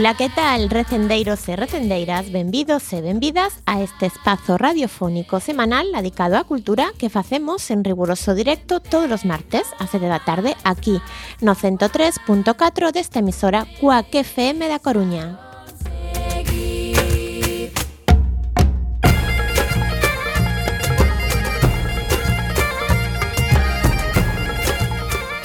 Ola, 0.00 0.14
que 0.14 0.30
tal, 0.30 0.70
recendeiros 0.70 1.46
e 1.50 1.56
recendeiras? 1.56 2.32
Benvidos 2.32 2.90
e 2.94 3.02
benvidas 3.02 3.60
a 3.66 3.82
este 3.82 4.06
espazo 4.06 4.56
radiofónico 4.56 5.44
semanal 5.44 5.92
dedicado 5.92 6.40
á 6.40 6.48
cultura 6.48 6.96
que 6.96 7.12
facemos 7.12 7.68
en 7.68 7.84
riguroso 7.84 8.32
directo 8.32 8.80
todos 8.80 9.12
os 9.12 9.28
martes 9.28 9.68
a 9.76 9.84
7 9.84 10.08
da 10.08 10.24
tarde 10.24 10.56
aquí 10.64 11.04
no 11.44 11.52
103.4 11.52 12.96
desta 12.96 13.20
emisora 13.20 13.68
Cuac 13.76 14.08
FM 14.08 14.72
da 14.72 14.80
Coruña. 14.80 15.49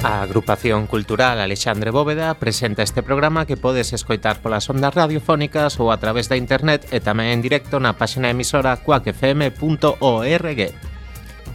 A 0.06 0.22
agrupación 0.22 0.86
cultural 0.86 1.40
Alexandre 1.40 1.90
Bóveda 1.90 2.36
presenta 2.36 2.84
este 2.84 3.02
programa 3.02 3.48
que 3.48 3.58
podes 3.58 3.92
escoitar 3.92 4.38
polas 4.38 4.70
ondas 4.70 4.94
radiofónicas 4.94 5.82
ou 5.82 5.90
a 5.90 5.98
través 5.98 6.30
da 6.30 6.38
internet 6.38 6.86
e 6.94 7.02
tamén 7.02 7.34
en 7.34 7.42
directo 7.42 7.82
na 7.82 7.98
páxina 7.98 8.30
emisora 8.30 8.78
cuacfm.org. 8.86 10.62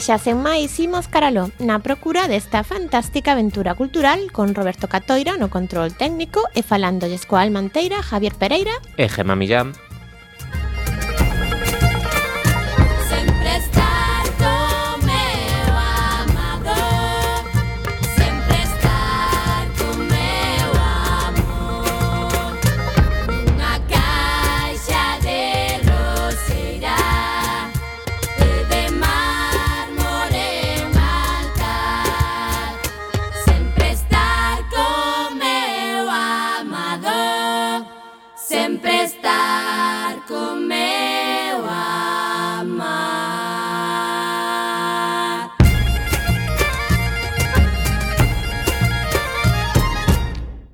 xa 0.00 0.16
sen 0.16 0.40
máis 0.40 0.80
imos 0.80 1.06
caraló 1.06 1.52
na 1.60 1.78
procura 1.84 2.24
desta 2.26 2.64
fantástica 2.64 3.36
aventura 3.36 3.76
cultural 3.76 4.32
con 4.32 4.56
Roberto 4.56 4.88
Catoira 4.88 5.36
no 5.36 5.52
control 5.52 5.92
técnico 5.92 6.48
e 6.56 6.64
falándolles 6.64 7.28
coa 7.28 7.44
Almanteira 7.44 8.00
Javier 8.00 8.34
Pereira 8.34 8.74
e 8.96 9.06
Gemma 9.12 9.36
Millán. 9.36 9.89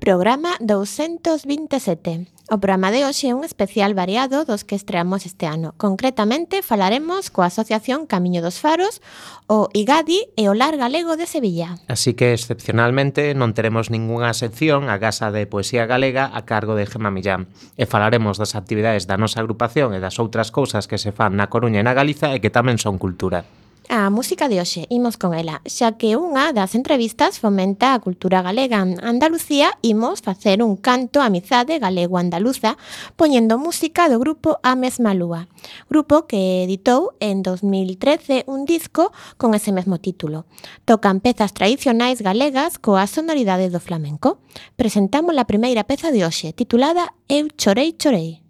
Programa 0.07 0.55
227. 0.61 2.31
O 2.47 2.63
programa 2.63 2.95
de 2.95 3.03
hoxe 3.03 3.27
é 3.27 3.35
un 3.35 3.43
especial 3.43 3.91
variado 3.91 4.47
dos 4.47 4.63
que 4.63 4.79
estreamos 4.79 5.27
este 5.27 5.51
ano. 5.51 5.75
Concretamente, 5.75 6.63
falaremos 6.63 7.27
coa 7.27 7.51
Asociación 7.51 8.07
Camiño 8.07 8.39
dos 8.39 8.55
Faros, 8.63 9.03
o 9.51 9.67
IGADI 9.75 10.31
e 10.39 10.47
o 10.47 10.55
Lar 10.55 10.79
Galego 10.79 11.19
de 11.19 11.27
Sevilla. 11.27 11.75
Así 11.91 12.15
que, 12.15 12.31
excepcionalmente, 12.31 13.35
non 13.35 13.51
teremos 13.51 13.91
ningunha 13.91 14.31
sección 14.31 14.87
a 14.87 14.95
Casa 14.95 15.27
de 15.27 15.43
Poesía 15.43 15.83
Galega 15.83 16.31
a 16.31 16.47
cargo 16.47 16.79
de 16.79 16.87
Gemma 16.87 17.11
Millán. 17.11 17.51
E 17.75 17.83
falaremos 17.83 18.39
das 18.39 18.55
actividades 18.55 19.11
da 19.11 19.19
nosa 19.19 19.43
agrupación 19.43 19.91
e 19.91 19.99
das 19.99 20.23
outras 20.23 20.55
cousas 20.55 20.87
que 20.87 20.95
se 20.95 21.11
fan 21.11 21.35
na 21.35 21.51
Coruña 21.51 21.83
e 21.83 21.87
na 21.87 21.91
Galiza 21.91 22.31
e 22.31 22.39
que 22.39 22.47
tamén 22.47 22.79
son 22.79 22.95
cultura. 22.95 23.43
A 23.89 24.09
música 24.09 24.49
de 24.49 24.59
hoxe, 24.59 24.85
imos 24.89 25.15
con 25.15 25.31
ela, 25.33 25.63
xa 25.63 25.95
que 25.95 26.19
unha 26.19 26.51
das 26.51 26.75
entrevistas 26.75 27.39
fomenta 27.39 27.95
a 27.95 28.03
cultura 28.03 28.43
galega 28.43 28.83
en 28.83 28.99
Andalucía, 28.99 29.79
imos 29.79 30.19
facer 30.19 30.59
un 30.59 30.75
canto 30.75 31.23
a 31.23 31.31
amizade 31.31 31.79
galego-andaluza 31.79 32.75
poñendo 33.15 33.55
música 33.55 34.11
do 34.11 34.19
grupo 34.19 34.59
A 34.59 34.75
Mesma 34.75 35.15
Lúa, 35.15 35.47
grupo 35.87 36.27
que 36.27 36.67
editou 36.67 37.15
en 37.23 37.47
2013 37.47 38.43
un 38.51 38.67
disco 38.67 39.15
con 39.39 39.55
ese 39.55 39.71
mesmo 39.71 40.03
título. 40.03 40.43
Tocan 40.83 41.23
pezas 41.23 41.55
tradicionais 41.55 42.19
galegas 42.19 42.83
coa 42.83 43.07
sonoridade 43.07 43.71
do 43.71 43.79
flamenco. 43.79 44.43
Presentamos 44.75 45.31
a 45.39 45.47
primeira 45.47 45.87
peza 45.87 46.11
de 46.11 46.27
hoxe, 46.27 46.51
titulada 46.51 47.15
Eu 47.31 47.47
chorei 47.55 47.95
chorei. 47.95 48.46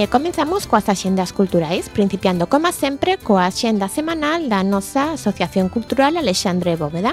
E 0.00 0.08
comenzamos 0.08 0.64
coas 0.64 0.88
axendas 0.88 1.36
culturais, 1.36 1.92
principiando, 1.92 2.48
como 2.48 2.72
sempre, 2.72 3.20
coa 3.20 3.44
axenda 3.44 3.84
semanal 3.84 4.48
da 4.48 4.64
nosa 4.64 5.12
Asociación 5.12 5.68
Cultural 5.68 6.16
Alexandre 6.16 6.72
Bóveda. 6.72 7.12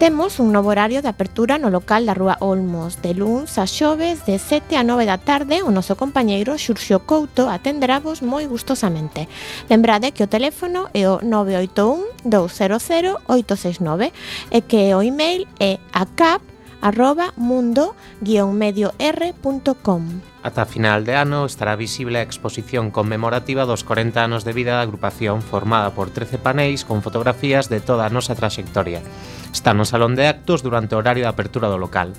Temos 0.00 0.40
un 0.40 0.48
novo 0.48 0.72
horario 0.72 1.04
de 1.04 1.12
apertura 1.12 1.60
no 1.60 1.68
local 1.68 2.08
da 2.08 2.16
Rúa 2.16 2.40
Olmos 2.40 3.04
de 3.04 3.12
luns 3.12 3.60
a 3.60 3.68
xoves 3.68 4.24
de 4.24 4.40
7 4.40 4.80
a 4.80 4.82
9 4.88 5.04
da 5.04 5.20
tarde 5.20 5.60
o 5.60 5.68
noso 5.68 5.92
compañeiro 6.00 6.56
Xurxo 6.56 7.04
Couto 7.04 7.52
atenderá 7.52 8.00
vos 8.00 8.24
moi 8.24 8.48
gustosamente. 8.48 9.28
Lembrade 9.68 10.16
que 10.16 10.24
o 10.24 10.32
teléfono 10.32 10.88
é 10.96 11.04
o 11.04 11.20
981 11.20 12.24
200 12.24 13.28
869 13.28 14.08
e 14.56 14.64
que 14.64 14.88
o 14.96 15.04
email 15.04 15.44
é 15.60 15.76
acap.com 15.92 16.55
arroba 16.80 17.32
mundo-medior.com. 17.36 20.02
Ata 20.42 20.66
final 20.66 21.04
de 21.04 21.16
ano 21.16 21.46
estará 21.46 21.74
visible 21.74 22.18
a 22.18 22.22
exposición 22.22 22.90
conmemorativa 22.90 23.64
dos 23.64 23.82
40 23.82 24.22
anos 24.22 24.44
de 24.44 24.52
vida 24.52 24.78
da 24.78 24.82
agrupación 24.82 25.42
formada 25.42 25.90
por 25.90 26.10
13 26.10 26.38
paneis 26.38 26.84
con 26.84 27.02
fotografías 27.02 27.68
de 27.68 27.80
toda 27.80 28.06
a 28.06 28.10
nosa 28.10 28.38
traxectoria. 28.38 29.02
Está 29.50 29.74
no 29.74 29.84
Salón 29.84 30.14
de 30.14 30.28
Actos 30.28 30.62
durante 30.62 30.94
o 30.94 30.98
horario 30.98 31.24
de 31.24 31.34
apertura 31.34 31.66
do 31.66 31.82
local. 31.82 32.14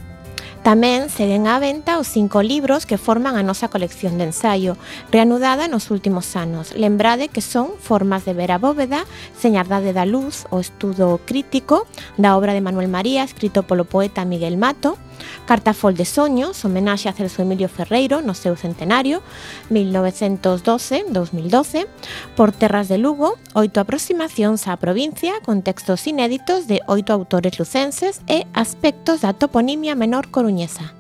Tamén 0.64 1.08
seguen 1.08 1.48
á 1.48 1.60
venta 1.64 1.96
os 2.02 2.12
cinco 2.12 2.44
libros 2.44 2.86
que 2.86 3.00
forman 3.00 3.40
a 3.40 3.44
nosa 3.46 3.72
colección 3.72 4.18
de 4.20 4.30
ensaio, 4.30 4.76
reanudada 5.12 5.68
nos 5.72 5.92
últimos 5.92 6.36
anos. 6.36 6.76
Lembrade 6.76 7.30
que 7.32 7.42
son 7.42 7.76
Formas 7.80 8.26
de 8.26 8.34
ver 8.34 8.52
a 8.52 8.58
bóveda, 8.58 9.06
Señardade 9.38 9.94
da 9.94 10.04
luz, 10.04 10.44
o 10.52 10.60
estudo 10.60 11.22
crítico 11.24 11.88
da 12.18 12.36
obra 12.36 12.52
de 12.52 12.62
Manuel 12.62 12.92
María, 12.92 13.24
escrito 13.24 13.64
polo 13.64 13.86
poeta 13.86 14.26
Miguel 14.26 14.58
Mato, 14.58 14.98
Cartafol 15.46 15.94
de 15.96 16.06
Soños, 16.06 16.66
homenaxe 16.66 17.08
a 17.10 17.14
Celso 17.14 17.42
Emilio 17.42 17.70
Ferreiro 17.70 18.22
no 18.22 18.34
seu 18.34 18.56
centenario, 18.56 19.22
1912-2012, 19.70 21.86
Por 22.36 22.52
terras 22.52 22.88
de 22.90 22.98
Lugo, 22.98 23.38
oito 23.54 23.80
aproximacións 23.80 24.68
á 24.68 24.74
provincia 24.82 25.38
con 25.46 25.62
textos 25.62 26.08
inéditos 26.10 26.66
de 26.66 26.82
oito 26.90 27.14
autores 27.14 27.62
lucenses 27.62 28.26
e 28.26 28.50
aspectos 28.58 29.22
da 29.22 29.38
toponimia 29.38 29.94
menor 29.94 30.34
coruñesa. 30.34 30.97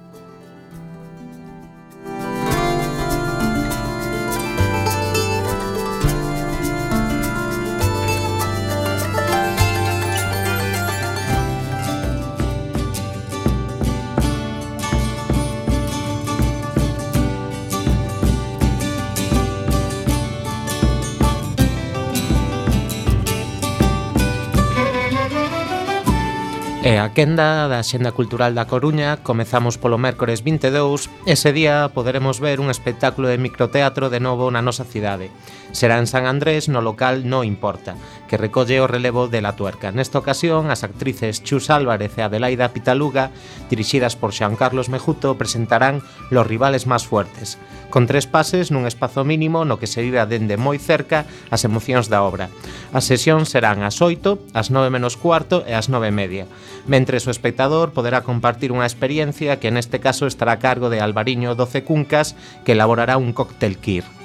E 26.88 27.04
a 27.04 27.12
quenda 27.12 27.68
da 27.68 27.84
Xenda 27.84 28.16
Cultural 28.16 28.56
da 28.56 28.64
Coruña 28.72 29.20
comezamos 29.20 29.76
polo 29.76 30.00
mércores 30.00 30.40
22, 30.40 31.12
ese 31.28 31.52
día 31.52 31.92
poderemos 31.92 32.40
ver 32.40 32.64
un 32.64 32.72
espectáculo 32.72 33.28
de 33.28 33.36
microteatro 33.36 34.08
de 34.08 34.24
novo 34.24 34.48
na 34.56 34.64
nosa 34.64 34.88
cidade. 34.88 35.28
Será 35.76 36.00
en 36.00 36.08
San 36.08 36.24
Andrés 36.24 36.72
no 36.72 36.80
local 36.80 37.28
No 37.28 37.44
Importa, 37.44 38.00
que 38.32 38.40
recolle 38.40 38.80
o 38.80 38.88
relevo 38.88 39.28
de 39.28 39.44
La 39.44 39.60
Tuerca. 39.60 39.92
Nesta 39.92 40.16
ocasión, 40.16 40.72
as 40.72 40.88
actrices 40.88 41.44
Chus 41.44 41.68
Álvarez 41.68 42.16
e 42.16 42.24
Adelaida 42.24 42.72
Pitaluga, 42.72 43.36
dirixidas 43.68 44.16
por 44.16 44.32
Xan 44.32 44.56
Carlos 44.56 44.88
Mejuto, 44.88 45.36
presentarán 45.36 46.00
Los 46.32 46.48
rivales 46.48 46.88
máis 46.88 47.04
fuertes, 47.04 47.60
con 47.92 48.08
tres 48.08 48.32
pases 48.32 48.72
nun 48.72 48.88
espazo 48.88 49.28
mínimo 49.28 49.68
no 49.68 49.76
que 49.76 49.92
se 49.92 50.00
vive 50.00 50.24
dende 50.24 50.56
moi 50.56 50.80
cerca 50.80 51.28
as 51.52 51.68
emocións 51.68 52.08
da 52.08 52.24
obra. 52.24 52.48
As 52.96 53.04
sesións 53.04 53.52
serán 53.52 53.84
as 53.84 54.00
8, 54.00 54.56
as 54.56 54.72
9 54.72 54.88
menos 54.88 55.20
cuarto 55.20 55.68
e 55.68 55.76
as 55.76 55.92
9 55.92 56.16
media. 56.16 56.48
Mentres 56.88 57.28
o 57.28 57.32
espectador 57.32 57.94
poderá 57.94 58.26
compartir 58.26 58.74
unha 58.74 58.88
experiencia 58.90 59.62
que 59.62 59.70
neste 59.70 60.02
caso 60.02 60.26
estará 60.26 60.58
a 60.58 60.64
cargo 60.64 60.90
de 60.90 61.04
Alvariño 61.04 61.54
Doce 61.54 61.86
Cuncas, 61.86 62.34
que 62.66 62.74
elaborará 62.74 63.22
un 63.22 63.36
cóctel 63.36 63.78
kir. 63.78 64.17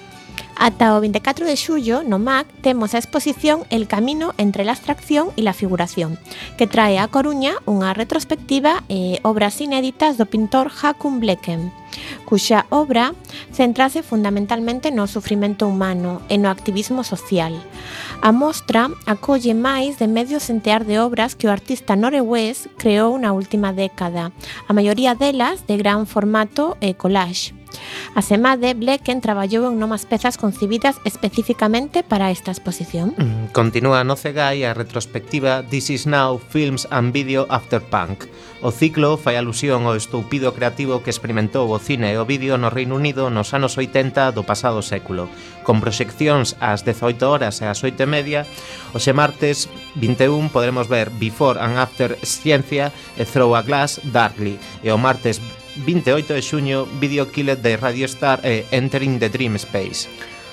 Ata 0.56 0.96
o 0.96 1.00
24 1.00 1.46
de 1.46 1.56
xullo, 1.56 2.02
no 2.04 2.18
MAC, 2.18 2.46
temos 2.60 2.94
a 2.94 2.98
exposición 2.98 3.64
El 3.70 3.88
camino 3.88 4.34
entre 4.36 4.64
la 4.64 4.72
abstracción 4.72 5.30
e 5.36 5.42
la 5.42 5.56
figuración, 5.56 6.18
que 6.56 6.68
trae 6.68 7.00
a 7.00 7.08
Coruña 7.08 7.56
unha 7.64 7.96
retrospectiva 7.96 8.84
e 8.86 9.18
obras 9.24 9.58
inéditas 9.58 10.20
do 10.20 10.28
pintor 10.28 10.68
Hakun 10.70 11.18
Blecken, 11.18 11.72
cuxa 12.28 12.68
obra 12.68 13.16
centrase 13.50 14.04
fundamentalmente 14.04 14.92
no 14.92 15.08
sufrimento 15.08 15.66
humano 15.66 16.20
e 16.28 16.36
no 16.36 16.52
activismo 16.52 17.02
social. 17.02 17.56
A 18.20 18.30
mostra 18.30 18.92
acolle 19.08 19.56
máis 19.56 19.98
de 19.98 20.06
medio 20.06 20.38
centear 20.38 20.84
de 20.84 21.00
obras 21.00 21.34
que 21.34 21.48
o 21.48 21.54
artista 21.54 21.96
noruegués 21.96 22.68
creou 22.76 23.16
na 23.16 23.32
última 23.32 23.72
década, 23.72 24.30
a 24.68 24.72
maioría 24.76 25.16
delas 25.16 25.66
de 25.66 25.80
gran 25.80 26.04
formato 26.06 26.76
e 26.78 26.94
collage. 26.94 27.61
Asemade, 28.14 28.74
Blecken 28.74 29.20
traballou 29.20 29.68
en 29.70 29.80
nomas 29.80 30.04
pezas 30.04 30.36
concibidas 30.36 31.00
especificamente 31.04 32.02
para 32.02 32.30
esta 32.30 32.50
exposición. 32.50 33.14
Mm, 33.16 33.52
continúa 33.56 34.04
no 34.04 34.16
Cegai 34.16 34.64
a 34.64 34.74
retrospectiva 34.74 35.64
This 35.64 35.88
is 35.90 36.04
Now 36.06 36.38
Films 36.38 36.86
and 36.90 37.12
Video 37.12 37.46
After 37.48 37.80
Punk. 37.80 38.28
O 38.62 38.70
ciclo 38.70 39.18
fai 39.18 39.34
alusión 39.34 39.90
ao 39.90 39.98
estoupido 39.98 40.54
creativo 40.54 41.02
que 41.02 41.10
experimentou 41.10 41.66
o 41.66 41.82
cine 41.82 42.14
e 42.14 42.18
o 42.20 42.28
vídeo 42.28 42.54
no 42.60 42.70
Reino 42.70 42.94
Unido 42.94 43.26
nos 43.26 43.50
anos 43.56 43.74
80 43.74 44.30
do 44.30 44.46
pasado 44.46 44.86
século. 44.86 45.26
Con 45.66 45.82
proxeccións 45.82 46.54
ás 46.62 46.86
18 46.86 47.26
horas 47.26 47.58
e 47.58 47.66
ás 47.66 47.82
8 47.82 48.06
e 48.06 48.06
media, 48.06 48.40
hoxe 48.94 49.10
martes 49.10 49.66
21 49.98 50.54
podremos 50.54 50.86
ver 50.86 51.10
Before 51.10 51.58
and 51.58 51.74
After 51.74 52.14
Ciencia 52.22 52.94
e 53.18 53.26
Throw 53.26 53.58
a 53.58 53.66
Glass 53.66 53.98
Darkly 54.14 54.62
e 54.84 54.94
o 54.94 54.98
martes 54.98 55.42
28 55.76 56.34
de 56.34 56.42
xuño, 56.42 56.86
Video 57.00 57.30
Killer 57.30 57.58
de 57.58 57.76
Radio 57.76 58.06
Star 58.06 58.40
e 58.44 58.64
Entering 58.70 59.18
the 59.18 59.28
Dream 59.28 59.56
Space. 59.56 60.08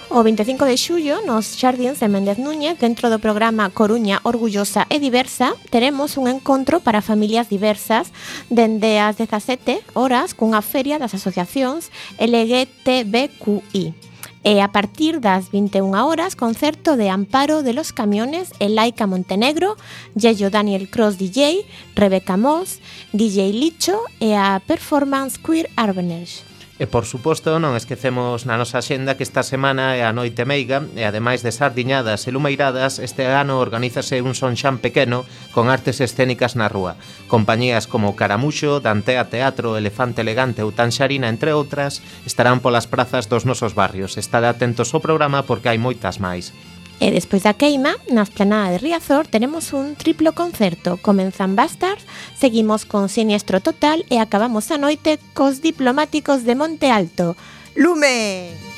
O 0.10 0.24
25 0.24 0.66
de 0.66 0.74
xullo, 0.74 1.22
nos 1.22 1.54
xardíns 1.54 2.02
de 2.02 2.10
Méndez 2.10 2.42
Núñez, 2.42 2.82
dentro 2.82 3.14
do 3.14 3.22
programa 3.22 3.70
Coruña 3.70 4.18
Orgullosa 4.26 4.90
e 4.90 4.98
Diversa, 4.98 5.54
teremos 5.70 6.18
un 6.18 6.26
encontro 6.26 6.82
para 6.82 7.06
familias 7.06 7.46
diversas 7.46 8.10
dende 8.50 8.98
as 8.98 9.22
17 9.22 9.86
horas 9.94 10.34
cunha 10.34 10.66
feria 10.66 10.98
das 10.98 11.14
asociacións 11.14 11.94
LGTBQI. 12.18 14.09
E 14.44 14.62
a 14.62 14.70
partir 14.70 15.20
das 15.20 15.52
21 15.52 15.94
horas, 16.00 16.34
concerto 16.36 16.96
de 16.96 17.10
Amparo 17.10 17.62
de 17.62 17.74
los 17.74 17.92
Camiones 17.92 18.52
e 18.60 18.70
Laica 18.70 19.06
Montenegro, 19.06 19.76
Yello 20.16 20.50
Daniel 20.50 20.90
Cross 20.90 21.18
DJ, 21.18 21.66
Rebeca 21.94 22.38
Moss, 22.38 22.80
DJ 23.12 23.52
Licho 23.52 24.00
e 24.20 24.34
a 24.34 24.62
Performance 24.66 25.38
Queer 25.38 25.70
Arbeners. 25.76 26.49
E 26.80 26.88
por 26.88 27.04
suposto 27.04 27.60
non 27.60 27.76
esquecemos 27.76 28.48
na 28.48 28.56
nosa 28.56 28.80
xenda 28.80 29.20
que 29.20 29.28
esta 29.28 29.44
semana 29.44 30.00
é 30.00 30.08
a 30.08 30.16
Noite 30.16 30.48
Meiga 30.48 30.88
e 30.96 31.04
ademais 31.04 31.44
de 31.44 31.52
sardiñadas 31.52 32.24
e 32.24 32.32
lumeiradas 32.32 33.04
este 33.04 33.28
ano 33.28 33.60
organízase 33.60 34.24
un 34.24 34.32
sonxán 34.32 34.80
pequeno 34.80 35.28
con 35.52 35.68
artes 35.68 36.00
escénicas 36.00 36.56
na 36.56 36.72
rúa. 36.72 36.96
Compañías 37.28 37.84
como 37.84 38.16
Caramuxo, 38.16 38.80
Dantea 38.80 39.28
Teatro, 39.28 39.76
Elefante 39.76 40.24
Elegante 40.24 40.64
ou 40.64 40.72
Tanxarina 40.72 41.28
entre 41.28 41.52
outras 41.52 42.00
estarán 42.24 42.64
polas 42.64 42.88
prazas 42.88 43.28
dos 43.28 43.44
nosos 43.44 43.76
barrios. 43.76 44.16
Estade 44.16 44.48
atentos 44.48 44.96
ao 44.96 45.04
programa 45.04 45.44
porque 45.44 45.68
hai 45.68 45.76
moitas 45.76 46.24
máis. 46.24 46.56
E 47.00 47.12
despois 47.12 47.44
da 47.44 47.56
queima, 47.56 47.96
na 48.12 48.28
esplanada 48.28 48.76
de 48.76 48.78
Riazor, 48.84 49.26
tenemos 49.26 49.72
un 49.72 49.96
triplo 49.96 50.36
concerto. 50.36 51.00
Comenzan 51.02 51.56
Bastards, 51.56 52.04
seguimos 52.36 52.84
con 52.84 53.08
Siniestro 53.08 53.62
Total 53.64 54.04
e 54.12 54.20
acabamos 54.20 54.68
a 54.70 54.78
noite 54.78 55.16
cos 55.32 55.64
diplomáticos 55.64 56.44
de 56.44 56.60
Monte 56.60 56.92
Alto. 56.92 57.40
¡Lume! 57.76 58.69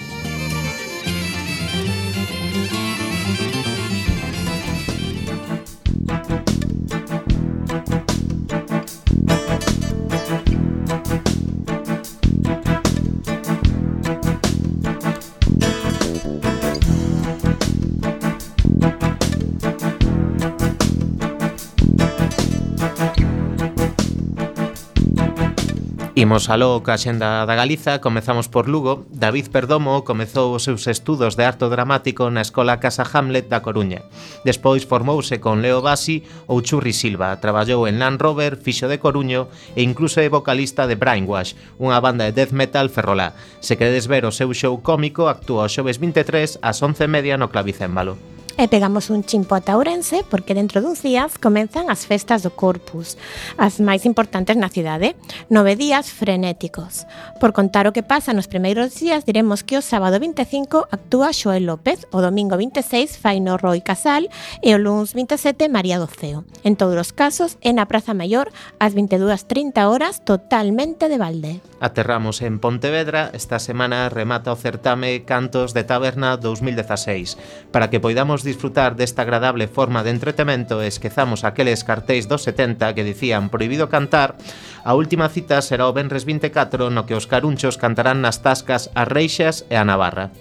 Imos 26.14 26.50
aló 26.50 26.84
ca 26.84 27.00
xenda 27.00 27.48
da 27.48 27.56
Galiza, 27.56 28.04
comezamos 28.04 28.52
por 28.52 28.68
Lugo. 28.68 29.08
David 29.16 29.48
Perdomo 29.48 30.04
comezou 30.04 30.52
os 30.52 30.68
seus 30.68 30.84
estudos 30.92 31.40
de 31.40 31.48
arto 31.48 31.72
dramático 31.72 32.28
na 32.28 32.44
Escola 32.44 32.84
Casa 32.84 33.08
Hamlet 33.08 33.48
da 33.48 33.64
Coruña. 33.64 34.04
Despois 34.44 34.84
formouse 34.84 35.40
con 35.40 35.64
Leo 35.64 35.80
Bassi 35.80 36.28
ou 36.52 36.60
Churri 36.60 36.92
Silva, 36.92 37.40
traballou 37.40 37.88
en 37.88 37.96
Land 37.96 38.20
Rover, 38.20 38.60
Fixo 38.60 38.92
de 38.92 39.00
Coruño 39.00 39.48
e 39.72 39.88
incluso 39.88 40.20
é 40.20 40.28
vocalista 40.28 40.84
de 40.84 41.00
Brainwash, 41.00 41.56
unha 41.80 42.04
banda 42.04 42.28
de 42.28 42.36
death 42.36 42.52
metal 42.52 42.92
ferrolá. 42.92 43.32
Se 43.64 43.80
queredes 43.80 44.12
ver 44.12 44.28
o 44.28 44.36
seu 44.36 44.52
show 44.52 44.76
cómico, 44.84 45.32
actúa 45.32 45.64
o 45.64 45.72
xoves 45.72 45.96
23 45.96 46.60
ás 46.60 46.84
11:30 46.84 47.40
no 47.40 47.48
Clavicémbalo. 47.48 48.41
E 48.58 48.68
pegamos 48.68 49.10
un 49.10 49.24
chimpo 49.24 49.56
a 49.56 49.64
Ourense 49.72 50.26
porque 50.28 50.54
dentro 50.54 50.84
duns 50.84 51.00
días 51.00 51.40
comenzan 51.40 51.88
as 51.88 52.04
festas 52.04 52.44
do 52.44 52.52
Corpus, 52.52 53.16
as 53.56 53.80
máis 53.80 54.04
importantes 54.04 54.60
na 54.60 54.68
cidade, 54.68 55.16
nove 55.48 55.80
días 55.80 56.12
frenéticos. 56.12 57.08
Por 57.40 57.56
contar 57.56 57.88
o 57.88 57.96
que 57.96 58.04
pasa 58.04 58.36
nos 58.36 58.52
primeiros 58.52 58.94
días, 59.00 59.24
diremos 59.24 59.64
que 59.64 59.80
o 59.80 59.86
sábado 59.86 60.20
25 60.20 60.92
actúa 60.92 61.32
Xoel 61.32 61.66
López, 61.66 62.06
o 62.12 62.20
domingo 62.20 62.60
26 62.60 63.18
faino 63.18 63.56
Roy 63.56 63.80
Casal 63.80 64.28
e 64.60 64.76
o 64.76 64.80
lunes 64.82 65.16
27 65.16 65.72
María 65.72 65.98
Doceo. 65.98 66.44
En 66.68 66.76
todos 66.76 67.00
os 67.00 67.16
casos, 67.16 67.56
é 67.64 67.72
na 67.72 67.88
Praza 67.88 68.12
Maior 68.12 68.52
ás 68.78 68.92
22.30 68.94 69.88
horas 69.88 70.22
totalmente 70.28 71.08
de 71.08 71.18
balde. 71.18 71.54
Aterramos 71.82 72.46
en 72.46 72.60
Pontevedra, 72.60 73.32
esta 73.34 73.58
semana 73.58 74.06
remata 74.10 74.54
o 74.54 74.60
certame 74.60 75.26
Cantos 75.26 75.74
de 75.74 75.82
Taberna 75.82 76.38
2016, 76.38 77.72
para 77.74 77.90
que 77.90 77.98
poidamos 77.98 78.41
podemos 78.42 78.44
disfrutar 78.44 78.96
desta 78.96 79.22
agradable 79.22 79.68
forma 79.68 80.04
de 80.04 80.10
entretemento 80.10 80.82
e 80.82 80.90
esquezamos 80.90 81.46
aqueles 81.46 81.86
cartéis 81.86 82.26
dos 82.26 82.42
70 82.42 82.94
que 82.98 83.06
dicían 83.06 83.54
prohibido 83.54 83.86
cantar, 83.86 84.36
a 84.84 84.98
última 84.98 85.30
cita 85.30 85.62
será 85.62 85.86
o 85.86 85.94
Benres 85.94 86.26
24 86.26 86.90
no 86.90 87.06
que 87.06 87.14
os 87.14 87.30
carunchos 87.30 87.78
cantarán 87.78 88.26
nas 88.26 88.42
tascas 88.42 88.90
a 88.98 89.06
Reixas 89.06 89.70
e 89.70 89.78
a 89.78 89.86
Navarra. 89.86 90.34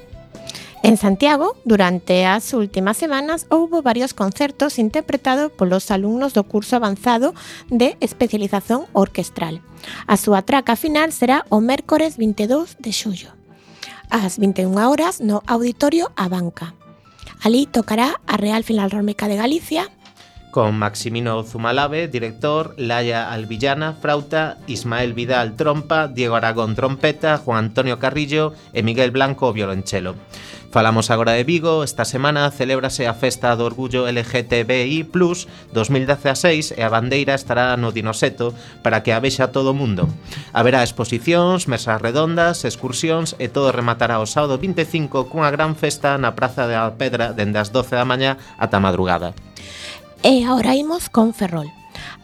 En 0.80 0.96
Santiago, 0.96 1.60
durante 1.68 2.24
as 2.24 2.56
últimas 2.56 2.96
semanas, 2.96 3.44
houbo 3.52 3.84
varios 3.84 4.16
concertos 4.16 4.80
interpretados 4.80 5.52
polos 5.52 5.92
alumnos 5.92 6.32
do 6.32 6.48
curso 6.48 6.80
avanzado 6.80 7.36
de 7.68 8.00
especialización 8.00 8.88
orquestral. 8.96 9.60
A 10.08 10.16
súa 10.16 10.40
traca 10.40 10.72
final 10.72 11.12
será 11.12 11.44
o 11.52 11.60
mércores 11.60 12.16
22 12.16 12.80
de 12.80 12.92
xullo, 12.96 13.36
ás 14.08 14.40
21 14.40 14.72
horas 14.88 15.20
no 15.20 15.44
Auditorio 15.44 16.08
Abanca. 16.16 16.79
Alí 17.42 17.66
tocará 17.66 18.20
a 18.26 18.36
Real 18.36 18.64
Filarmónica 18.64 19.26
de 19.26 19.36
Galicia 19.36 19.88
con 20.50 20.76
Maximino 20.76 21.42
Zumalave, 21.42 22.08
director, 22.08 22.74
Laia 22.76 23.32
Alvillana, 23.32 23.94
frauta, 23.94 24.58
Ismael 24.66 25.14
Vidal, 25.14 25.56
trompa, 25.56 26.08
Diego 26.08 26.36
Aragón, 26.36 26.74
trompeta, 26.74 27.38
Juan 27.38 27.66
Antonio 27.66 27.98
Carrillo 27.98 28.52
e 28.72 28.82
Miguel 28.82 29.10
Blanco, 29.10 29.52
violonchelo. 29.52 30.14
Falamos 30.70 31.10
agora 31.10 31.32
de 31.32 31.42
Vigo, 31.42 31.82
esta 31.82 32.04
semana 32.04 32.48
celébrase 32.52 33.10
a 33.10 33.14
Festa 33.14 33.58
do 33.58 33.66
Orgullo 33.66 34.06
LGTBI+, 34.06 35.02
2016 35.74 36.78
e 36.78 36.82
a 36.86 36.88
bandeira 36.88 37.34
estará 37.34 37.74
no 37.74 37.90
Dinoseto 37.90 38.54
para 38.78 39.02
que 39.02 39.10
a 39.10 39.18
vexa 39.18 39.50
todo 39.50 39.74
o 39.74 39.78
mundo. 39.78 40.06
Haberá 40.54 40.86
exposicións, 40.86 41.66
mesas 41.66 41.98
redondas, 41.98 42.62
excursións 42.62 43.34
e 43.42 43.50
todo 43.50 43.74
rematará 43.74 44.22
o 44.22 44.30
sábado 44.30 44.62
25 44.62 45.26
cunha 45.26 45.50
gran 45.50 45.74
festa 45.74 46.14
na 46.22 46.38
Praza 46.38 46.70
da 46.70 46.86
Pedra 46.94 47.34
dende 47.34 47.58
as 47.58 47.74
12 47.74 47.98
da 47.98 48.06
mañá 48.06 48.38
ata 48.54 48.78
madrugada. 48.78 49.34
E 50.22 50.44
agora 50.44 50.76
imos 50.76 51.08
con 51.08 51.32
Ferrol. 51.32 51.72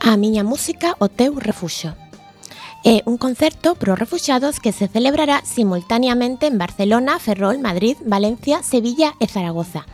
A 0.00 0.20
miña 0.20 0.44
música, 0.44 0.92
o 1.00 1.08
teu 1.08 1.32
refuxo. 1.40 1.96
É 2.84 3.00
un 3.08 3.16
concerto 3.16 3.74
para 3.74 3.96
os 3.96 3.98
refuxados 3.98 4.60
que 4.60 4.70
se 4.70 4.86
celebrará 4.86 5.40
simultaneamente 5.48 6.46
en 6.46 6.60
Barcelona, 6.60 7.18
Ferrol, 7.18 7.58
Madrid, 7.58 7.96
Valencia, 8.04 8.62
Sevilla 8.62 9.16
e 9.18 9.26
Zaragoza 9.26 9.88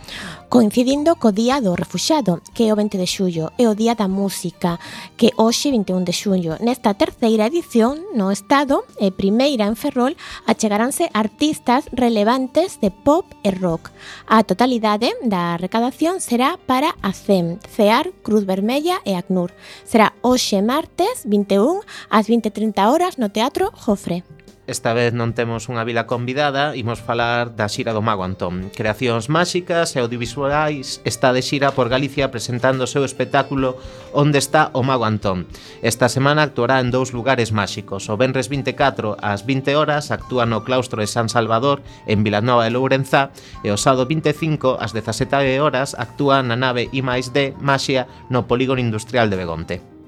coincidindo 0.53 1.17
co 1.17 1.33
Día 1.33 1.65
do 1.65 1.73
Refuxado, 1.73 2.45
que 2.53 2.69
é 2.69 2.73
o 2.73 2.77
20 2.77 3.01
de 3.01 3.09
xullo, 3.09 3.57
e 3.57 3.65
o 3.65 3.73
Día 3.73 3.97
da 3.97 4.05
Música, 4.05 4.77
que 5.17 5.33
hoxe 5.41 5.73
21 5.73 6.05
de 6.05 6.13
xullo. 6.13 6.61
Nesta 6.61 6.93
terceira 6.93 7.49
edición 7.49 8.05
no 8.13 8.29
Estado 8.29 8.85
e 9.01 9.09
primeira 9.17 9.65
en 9.65 9.81
Ferrol 9.81 10.13
achegaránse 10.45 11.09
artistas 11.17 11.89
relevantes 11.89 12.77
de 12.85 12.93
pop 12.93 13.25
e 13.41 13.49
rock. 13.49 13.89
A 14.29 14.45
totalidade 14.45 15.17
da 15.25 15.57
recadación 15.57 16.21
será 16.21 16.61
para 16.61 17.01
a 17.01 17.17
CEM, 17.17 17.57
CEAR, 17.73 18.13
Cruz 18.21 18.45
Vermella 18.45 19.01
e 19.09 19.17
ACNUR. 19.17 19.57
Será 19.89 20.13
hoxe 20.21 20.61
martes 20.61 21.25
21 21.25 21.81
ás 22.13 22.29
20.30 22.29 22.93
horas 22.93 23.17
no 23.17 23.33
Teatro 23.33 23.73
Jofre. 23.73 24.21
Esta 24.69 24.95
vez 24.95 25.11
non 25.11 25.35
temos 25.35 25.67
unha 25.67 25.83
vila 25.83 26.07
convidada, 26.07 26.79
imos 26.79 27.03
falar 27.03 27.51
da 27.59 27.67
xira 27.67 27.91
do 27.91 27.99
Mago 27.99 28.23
Antón. 28.23 28.71
Creacións 28.71 29.27
máxicas 29.27 29.91
e 29.95 29.99
audiovisuais 29.99 31.03
está 31.03 31.35
de 31.35 31.43
xira 31.43 31.75
por 31.75 31.91
Galicia 31.91 32.31
presentando 32.31 32.87
o 32.87 32.91
seu 32.91 33.03
espectáculo 33.03 33.75
Onde 34.15 34.39
está 34.39 34.71
o 34.71 34.87
Mago 34.87 35.03
Antón. 35.03 35.51
Esta 35.83 36.07
semana 36.07 36.47
actuará 36.47 36.79
en 36.79 36.95
dous 36.95 37.11
lugares 37.11 37.51
máxicos. 37.51 38.07
O 38.07 38.15
Benres 38.15 38.47
24 38.47 39.19
ás 39.19 39.43
20 39.43 39.75
horas 39.75 40.15
actúa 40.15 40.47
no 40.47 40.63
claustro 40.63 41.03
de 41.03 41.11
San 41.11 41.27
Salvador 41.27 41.83
en 42.07 42.23
Vilanova 42.23 42.63
de 42.63 42.71
Lourenzá 42.71 43.35
e 43.67 43.75
o 43.75 43.77
sábado 43.83 44.07
25 44.07 44.79
ás 44.79 44.95
17 44.95 45.59
horas 45.59 45.99
actúa 45.99 46.39
na 46.39 46.55
nave 46.55 46.87
I+, 46.95 47.03
D, 47.03 47.59
Maxia 47.59 48.07
no 48.31 48.47
polígono 48.47 48.79
industrial 48.79 49.27
de 49.27 49.43
Begonte. 49.43 50.02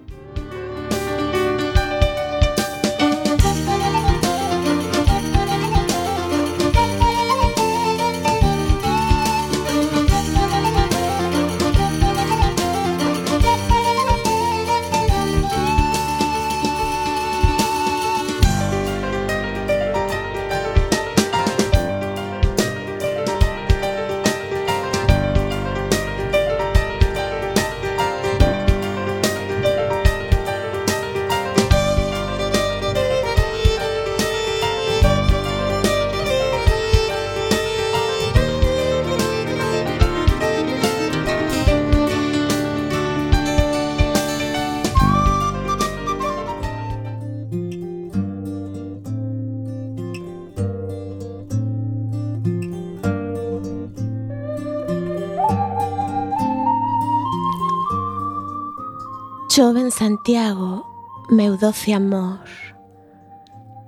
Santiago, 60.05 60.85
meu 61.31 61.57
doce 61.57 61.95
amor, 61.95 62.45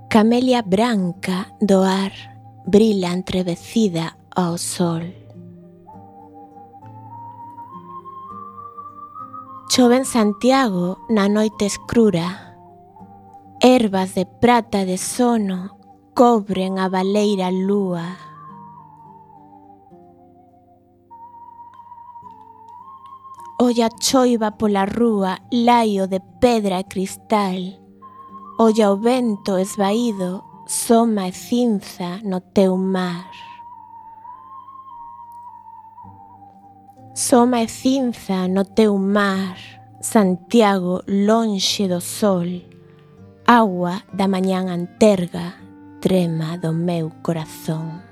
Camelia 0.08 0.62
branca 0.62 1.46
do 1.61 1.82
ar 1.82 2.11
brila 2.66 3.12
entrevecida 3.12 4.16
ao 4.35 4.56
sol. 4.56 5.12
Chove 9.68 9.96
en 9.96 10.06
Santiago 10.06 10.96
na 11.11 11.28
noite 11.28 11.66
escura, 11.66 12.56
ervas 13.61 14.14
de 14.14 14.25
prata 14.25 14.87
de 14.87 14.96
sono 14.96 15.76
cobren 16.14 16.78
a 16.78 16.88
baleira 16.88 17.50
lúa. 17.50 18.25
Olla 23.58 23.86
a 23.86 23.90
choiva 23.98 24.50
pola 24.50 24.84
rúa 24.84 25.38
laio 25.50 26.06
de 26.06 26.20
pedra 26.40 26.80
e 26.80 26.84
cristal. 26.84 27.56
Olla 28.58 28.92
o 28.92 28.98
vento 28.98 29.56
esvaído, 29.56 30.44
soma 30.66 31.28
e 31.28 31.32
cinza 31.32 32.20
no 32.22 32.42
teu 32.52 32.76
mar. 32.76 33.30
Soma 37.14 37.62
e 37.62 37.68
cinza 37.68 38.46
no 38.46 38.62
teu 38.66 38.98
mar, 38.98 39.56
Santiago 40.02 41.00
lonxe 41.08 41.88
do 41.88 42.02
sol. 42.02 42.60
Agua 43.46 44.04
da 44.12 44.28
mañán 44.28 44.68
anterga, 44.68 45.56
trema 46.02 46.58
do 46.58 46.75
meu 46.75 47.08
corazón. 47.22 48.05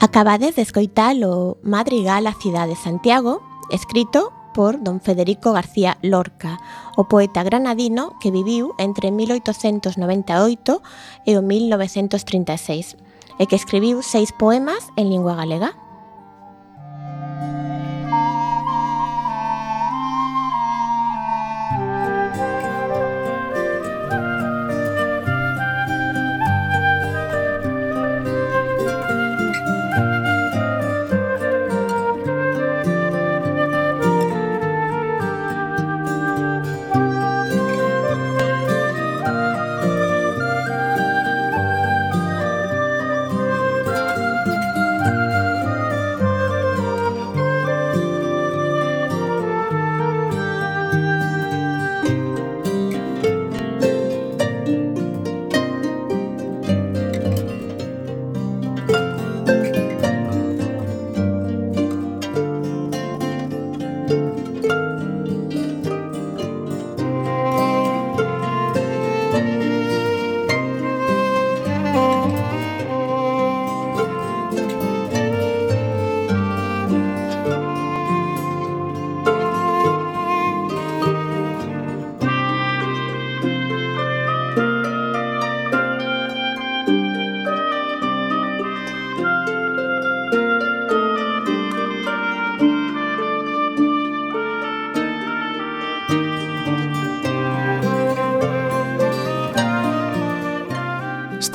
Acabades 0.00 0.54
de 0.54 0.62
escoitar 0.62 1.16
o 1.26 1.58
Madrigal 1.66 2.28
a 2.28 2.32
cidade 2.38 2.70
de 2.70 2.76
Santiago, 2.78 3.42
escrito 3.68 4.30
por 4.54 4.78
don 4.78 5.02
Federico 5.02 5.50
García 5.50 5.98
Lorca, 6.06 6.62
o 6.94 7.10
poeta 7.10 7.42
granadino 7.42 8.14
que 8.22 8.30
viviu 8.30 8.78
entre 8.78 9.10
1898 9.10 10.82
e 11.26 11.34
o 11.34 11.42
1936 11.42 12.94
e 13.42 13.50
que 13.50 13.58
escribiu 13.58 13.98
seis 14.06 14.30
poemas 14.30 14.86
en 14.94 15.10
lingua 15.10 15.34
galega. 15.34 15.74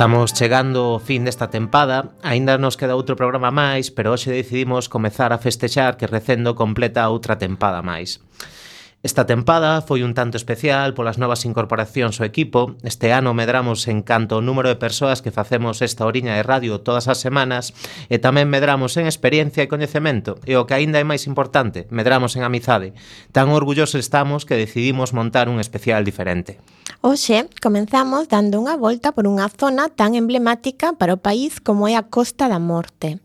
Estamos 0.03 0.33
chegando 0.33 0.81
ao 0.83 0.99
fin 0.99 1.23
desta 1.23 1.47
tempada, 1.47 2.11
aínda 2.27 2.59
nos 2.59 2.75
queda 2.75 2.99
outro 2.99 3.15
programa 3.15 3.55
máis, 3.55 3.87
pero 3.87 4.11
hoxe 4.11 4.35
decidimos 4.35 4.91
comezar 4.91 5.31
a 5.31 5.39
festexar 5.39 5.95
que 5.95 6.11
Recendo 6.11 6.59
completa 6.59 7.07
outra 7.07 7.39
tempada 7.39 7.79
máis. 7.79 8.19
Esta 8.99 9.23
tempada 9.23 9.79
foi 9.79 10.03
un 10.03 10.11
tanto 10.11 10.35
especial 10.35 10.91
polas 10.91 11.15
novas 11.15 11.47
incorporacións 11.47 12.19
ao 12.19 12.27
equipo. 12.27 12.75
Este 12.83 13.15
ano 13.15 13.31
medramos 13.31 13.87
en 13.87 14.03
canto 14.03 14.39
o 14.39 14.43
número 14.43 14.67
de 14.67 14.75
persoas 14.75 15.23
que 15.23 15.31
facemos 15.31 15.79
esta 15.79 16.03
oriña 16.03 16.35
de 16.35 16.43
radio 16.43 16.83
todas 16.83 17.07
as 17.07 17.23
semanas 17.23 17.71
e 18.11 18.19
tamén 18.19 18.51
medramos 18.51 18.99
en 18.99 19.07
experiencia 19.07 19.63
e 19.63 19.71
coñecemento 19.71 20.35
e 20.43 20.59
o 20.59 20.67
que 20.67 20.75
aínda 20.75 20.99
é 20.99 21.07
máis 21.07 21.31
importante, 21.31 21.87
medramos 21.95 22.35
en 22.35 22.43
amizade. 22.43 22.91
Tan 23.31 23.55
orgullosos 23.55 24.03
estamos 24.03 24.43
que 24.43 24.59
decidimos 24.59 25.15
montar 25.15 25.47
un 25.47 25.63
especial 25.63 26.03
diferente. 26.03 26.59
Hoxe 27.05 27.51
comenzamos 27.59 28.31
dando 28.31 28.63
unha 28.63 28.79
volta 28.79 29.11
por 29.11 29.27
unha 29.27 29.51
zona 29.51 29.91
tan 29.91 30.15
emblemática 30.15 30.95
para 30.95 31.11
o 31.11 31.19
país 31.19 31.59
como 31.59 31.91
é 31.91 31.99
a 31.99 32.07
Costa 32.07 32.47
da 32.47 32.63
Morte. 32.63 33.19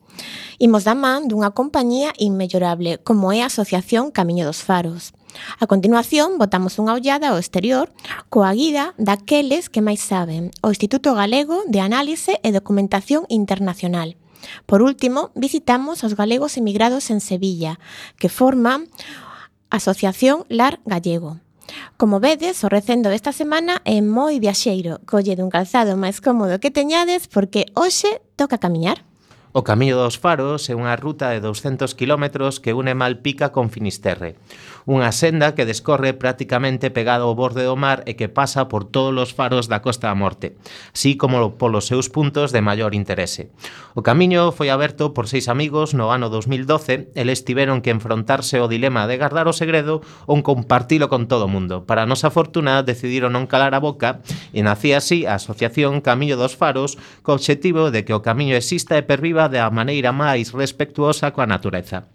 Imos 0.59 0.83
da 0.83 0.99
man 0.99 1.31
dunha 1.31 1.55
compañía 1.55 2.11
inmellorable 2.19 2.99
como 3.07 3.31
é 3.31 3.39
a 3.39 3.47
Asociación 3.47 4.11
Camiño 4.11 4.43
dos 4.51 4.67
Faros. 4.67 5.15
A 5.63 5.71
continuación, 5.71 6.43
botamos 6.43 6.83
unha 6.83 6.91
ollada 6.91 7.31
ao 7.31 7.39
exterior 7.39 7.95
coa 8.35 8.51
guida 8.51 8.99
daqueles 8.99 9.71
que 9.71 9.79
máis 9.79 10.03
saben, 10.03 10.51
o 10.59 10.75
Instituto 10.75 11.15
Galego 11.15 11.63
de 11.71 11.79
Análise 11.79 12.43
e 12.43 12.51
Documentación 12.51 13.31
Internacional. 13.31 14.19
Por 14.67 14.83
último, 14.83 15.31
visitamos 15.39 16.03
os 16.03 16.19
galegos 16.19 16.59
emigrados 16.59 17.15
en 17.15 17.23
Sevilla, 17.23 17.79
que 18.19 18.27
forman 18.27 18.91
Asociación 19.71 20.51
Lar 20.51 20.83
Gallego. 20.83 21.39
Como 21.97 22.21
vedes, 22.21 22.63
o 22.65 22.69
recendo 22.69 23.09
desta 23.09 23.33
semana 23.33 23.81
é 23.89 24.05
moi 24.05 24.37
viaxeiro. 24.37 25.01
Colle 25.09 25.33
dun 25.35 25.49
calzado 25.49 25.97
máis 25.97 26.21
cómodo 26.21 26.61
que 26.61 26.75
teñades 26.75 27.25
porque 27.27 27.73
hoxe 27.73 28.21
toca 28.37 28.61
camiñar. 28.61 29.08
O 29.53 29.65
Camiño 29.65 29.97
dos 29.97 30.21
Faros 30.21 30.69
é 30.69 30.77
unha 30.77 30.93
ruta 30.93 31.33
de 31.33 31.41
200 31.41 31.97
km 31.97 32.53
que 32.61 32.77
une 32.77 32.93
Malpica 32.93 33.49
con 33.49 33.73
Finisterre. 33.73 34.37
Unha 34.85 35.09
senda 35.09 35.57
que 35.57 35.65
descorre 35.65 36.13
prácticamente 36.13 36.93
pegada 36.93 37.25
ao 37.25 37.33
borde 37.33 37.65
do 37.65 37.73
mar 37.73 38.05
e 38.05 38.13
que 38.13 38.29
pasa 38.29 38.69
por 38.69 38.85
todos 38.85 39.17
os 39.17 39.33
faros 39.33 39.65
da 39.69 39.81
Costa 39.81 40.13
da 40.13 40.17
Morte, 40.17 40.61
así 40.93 41.17
como 41.17 41.57
polos 41.57 41.89
seus 41.89 42.13
puntos 42.13 42.53
de 42.53 42.61
maior 42.61 42.93
interese. 42.93 43.49
O 43.97 44.05
camiño 44.05 44.53
foi 44.53 44.69
aberto 44.69 45.17
por 45.17 45.33
seis 45.33 45.49
amigos 45.49 45.97
no 45.97 46.13
ano 46.13 46.29
2012, 46.29 47.13
eles 47.17 47.45
tiveron 47.49 47.81
que 47.81 47.93
enfrontarse 47.93 48.61
ao 48.61 48.69
dilema 48.69 49.09
de 49.09 49.17
guardar 49.17 49.49
o 49.49 49.57
segredo 49.57 50.05
ou 50.29 50.45
compartilo 50.45 51.09
con 51.09 51.25
todo 51.25 51.49
o 51.49 51.53
mundo. 51.53 51.89
Para 51.89 52.05
a 52.05 52.09
nosa 52.09 52.29
fortuna, 52.29 52.85
decidiron 52.85 53.33
non 53.33 53.49
calar 53.49 53.73
a 53.73 53.81
boca 53.81 54.21
e 54.53 54.61
nacía 54.61 55.01
así 55.01 55.25
a 55.25 55.41
asociación 55.41 56.05
Camiño 56.05 56.37
dos 56.37 56.53
Faros 56.57 57.01
co 57.25 57.33
obxectivo 57.33 57.89
de 57.89 58.05
que 58.05 58.13
o 58.13 58.21
camiño 58.21 58.53
exista 58.57 58.97
e 58.97 59.05
perviva 59.05 59.38
perspectiva 59.39 59.49
da 59.49 59.71
maneira 59.71 60.11
máis 60.11 60.51
respectuosa 60.51 61.31
coa 61.31 61.47
natureza. 61.47 62.11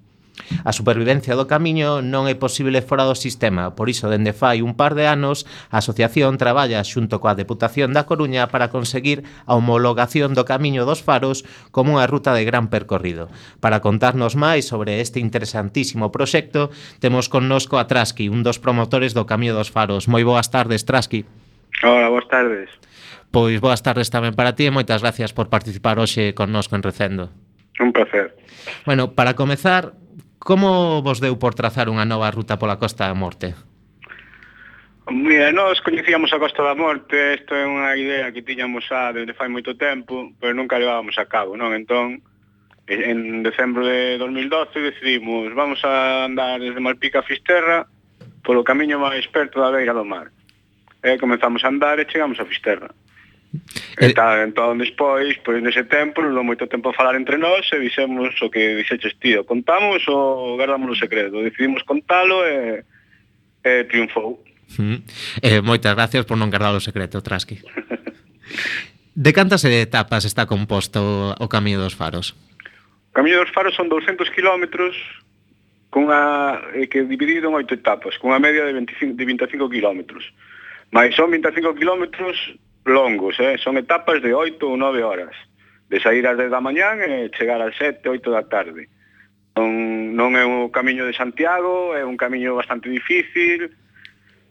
A 0.65 0.73
supervivencia 0.73 1.37
do 1.37 1.45
camiño 1.47 2.01
non 2.01 2.27
é 2.27 2.35
posible 2.35 2.81
fora 2.83 3.05
do 3.07 3.15
sistema, 3.15 3.77
por 3.77 3.87
iso 3.87 4.09
dende 4.11 4.33
fai 4.33 4.59
un 4.59 4.73
par 4.75 4.97
de 4.97 5.07
anos 5.07 5.45
a 5.71 5.79
asociación 5.79 6.35
traballa 6.41 6.83
xunto 6.83 7.21
coa 7.21 7.37
Deputación 7.37 7.95
da 7.95 8.03
Coruña 8.03 8.51
para 8.51 8.73
conseguir 8.73 9.23
a 9.47 9.55
homologación 9.55 10.35
do 10.35 10.43
camiño 10.43 10.83
dos 10.83 10.99
faros 11.05 11.47
como 11.71 11.95
unha 11.95 12.09
ruta 12.09 12.35
de 12.35 12.43
gran 12.43 12.67
percorrido. 12.67 13.31
Para 13.63 13.79
contarnos 13.79 14.35
máis 14.35 14.67
sobre 14.67 14.99
este 14.99 15.23
interesantísimo 15.23 16.11
proxecto, 16.11 16.73
temos 16.99 17.31
connosco 17.31 17.79
a 17.79 17.87
Trasqui, 17.87 18.27
un 18.27 18.43
dos 18.43 18.59
promotores 18.59 19.15
do 19.15 19.23
Camiño 19.29 19.55
dos 19.55 19.71
Faros. 19.71 20.09
Moi 20.11 20.25
boas 20.27 20.49
tardes, 20.51 20.83
Trasqui. 20.83 21.23
Hola, 21.85 22.09
boas 22.09 22.27
tardes. 22.27 22.67
Pois 23.33 23.57
boas 23.65 23.81
tardes 23.81 24.13
tamén 24.13 24.37
para 24.37 24.53
ti 24.53 24.69
e 24.69 24.75
moitas 24.77 25.01
gracias 25.01 25.33
por 25.33 25.49
participar 25.49 25.97
hoxe 25.97 26.37
connosco 26.37 26.77
en 26.77 26.85
Recendo. 26.85 27.33
Un 27.81 27.89
placer. 27.89 28.37
Bueno, 28.85 29.17
para 29.17 29.33
comezar, 29.33 29.97
como 30.37 31.01
vos 31.01 31.17
deu 31.17 31.41
por 31.41 31.57
trazar 31.57 31.89
unha 31.89 32.05
nova 32.05 32.29
ruta 32.29 32.61
pola 32.61 32.77
Costa 32.77 33.09
da 33.09 33.17
Morte? 33.17 33.57
Mira, 35.09 35.49
nós 35.49 35.81
coñecíamos 35.81 36.29
a 36.29 36.37
Costa 36.37 36.61
da 36.61 36.77
Morte, 36.77 37.17
isto 37.33 37.57
é 37.57 37.65
unha 37.65 37.97
idea 37.97 38.29
que 38.29 38.45
tiñamos 38.45 38.85
xa 38.85 39.09
desde 39.09 39.33
fai 39.33 39.49
moito 39.49 39.73
tempo, 39.81 40.29
pero 40.37 40.53
nunca 40.53 40.77
levábamos 40.77 41.17
a 41.17 41.25
cabo, 41.25 41.57
non? 41.57 41.73
Entón, 41.73 42.21
en 42.85 43.41
decembro 43.41 43.81
de 43.81 44.21
2012 44.21 44.77
decidimos 44.77 45.49
vamos 45.57 45.81
a 45.81 46.29
andar 46.29 46.61
desde 46.61 46.77
Malpica 46.77 47.25
a 47.25 47.25
Fisterra 47.25 47.89
polo 48.45 48.61
camiño 48.61 49.01
máis 49.01 49.25
perto 49.33 49.57
da 49.57 49.73
beira 49.73 49.97
do 49.97 50.05
mar. 50.05 50.29
E 51.01 51.17
comenzamos 51.17 51.65
a 51.65 51.73
andar 51.73 51.97
e 51.97 52.05
chegamos 52.05 52.37
a 52.37 52.45
Fisterra 52.45 52.93
E 54.01 54.09
tal, 54.13 54.41
entón 54.41 54.81
despois, 54.81 55.37
pois 55.45 55.61
nese 55.61 55.85
tempo, 55.85 56.25
non 56.25 56.41
moito 56.41 56.65
tempo 56.65 56.89
a 56.89 56.97
falar 56.97 57.13
entre 57.13 57.37
nós 57.37 57.69
e 57.69 57.77
dixemos 57.77 58.33
o 58.41 58.49
que 58.49 58.73
dixeches 58.81 59.13
tío, 59.21 59.45
contamos 59.45 60.01
ou 60.09 60.57
guardamos 60.57 60.89
o 60.89 60.97
secreto, 60.97 61.45
decidimos 61.45 61.85
contalo 61.85 62.41
e, 62.49 62.81
e 63.61 63.85
triunfou. 63.85 64.41
Mm. 64.81 65.05
Eh, 65.45 65.61
moitas 65.61 65.93
gracias 65.93 66.25
por 66.25 66.33
non 66.41 66.49
guardar 66.49 66.73
o 66.73 66.81
secreto, 66.81 67.21
Traski. 67.21 67.61
de 69.13 69.31
cantas 69.37 69.61
etapas 69.69 70.25
está 70.25 70.49
composto 70.49 71.37
o 71.37 71.45
Camiño 71.45 71.77
dos 71.77 71.93
Faros? 71.93 72.33
O 72.33 73.13
Camiño 73.13 73.37
dos 73.37 73.53
Faros 73.53 73.77
son 73.77 73.85
200 73.85 74.33
kilómetros 74.33 74.97
cunha, 75.93 76.57
eh, 76.73 76.89
que 76.89 77.05
dividido 77.05 77.53
en 77.53 77.53
oito 77.53 77.77
etapas, 77.77 78.17
cunha 78.17 78.41
media 78.41 78.65
de 78.65 78.73
25, 78.73 79.13
de 79.13 79.25
25 79.29 79.69
kilómetros. 79.69 80.25
Mais 80.89 81.13
son 81.13 81.29
25 81.29 81.77
kilómetros 81.77 82.33
longos, 82.85 83.39
eh? 83.39 83.57
son 83.57 83.77
etapas 83.77 84.21
de 84.21 84.33
8 84.33 84.59
ou 84.67 84.77
9 84.77 85.03
horas, 85.03 85.35
de 85.89 85.99
sair 85.99 86.27
ás 86.27 86.37
10 86.37 86.51
da 86.51 86.61
mañán 86.61 86.99
e 87.01 87.31
chegar 87.31 87.61
ás 87.61 87.75
7, 87.77 88.03
8 88.07 88.31
da 88.31 88.43
tarde. 88.43 88.89
Non, 89.55 90.13
non 90.17 90.33
é 90.33 90.43
un 90.43 90.73
camiño 90.73 91.05
de 91.05 91.13
Santiago, 91.13 91.93
é 91.93 92.03
un 92.03 92.17
camiño 92.17 92.57
bastante 92.57 92.89
difícil, 92.89 93.71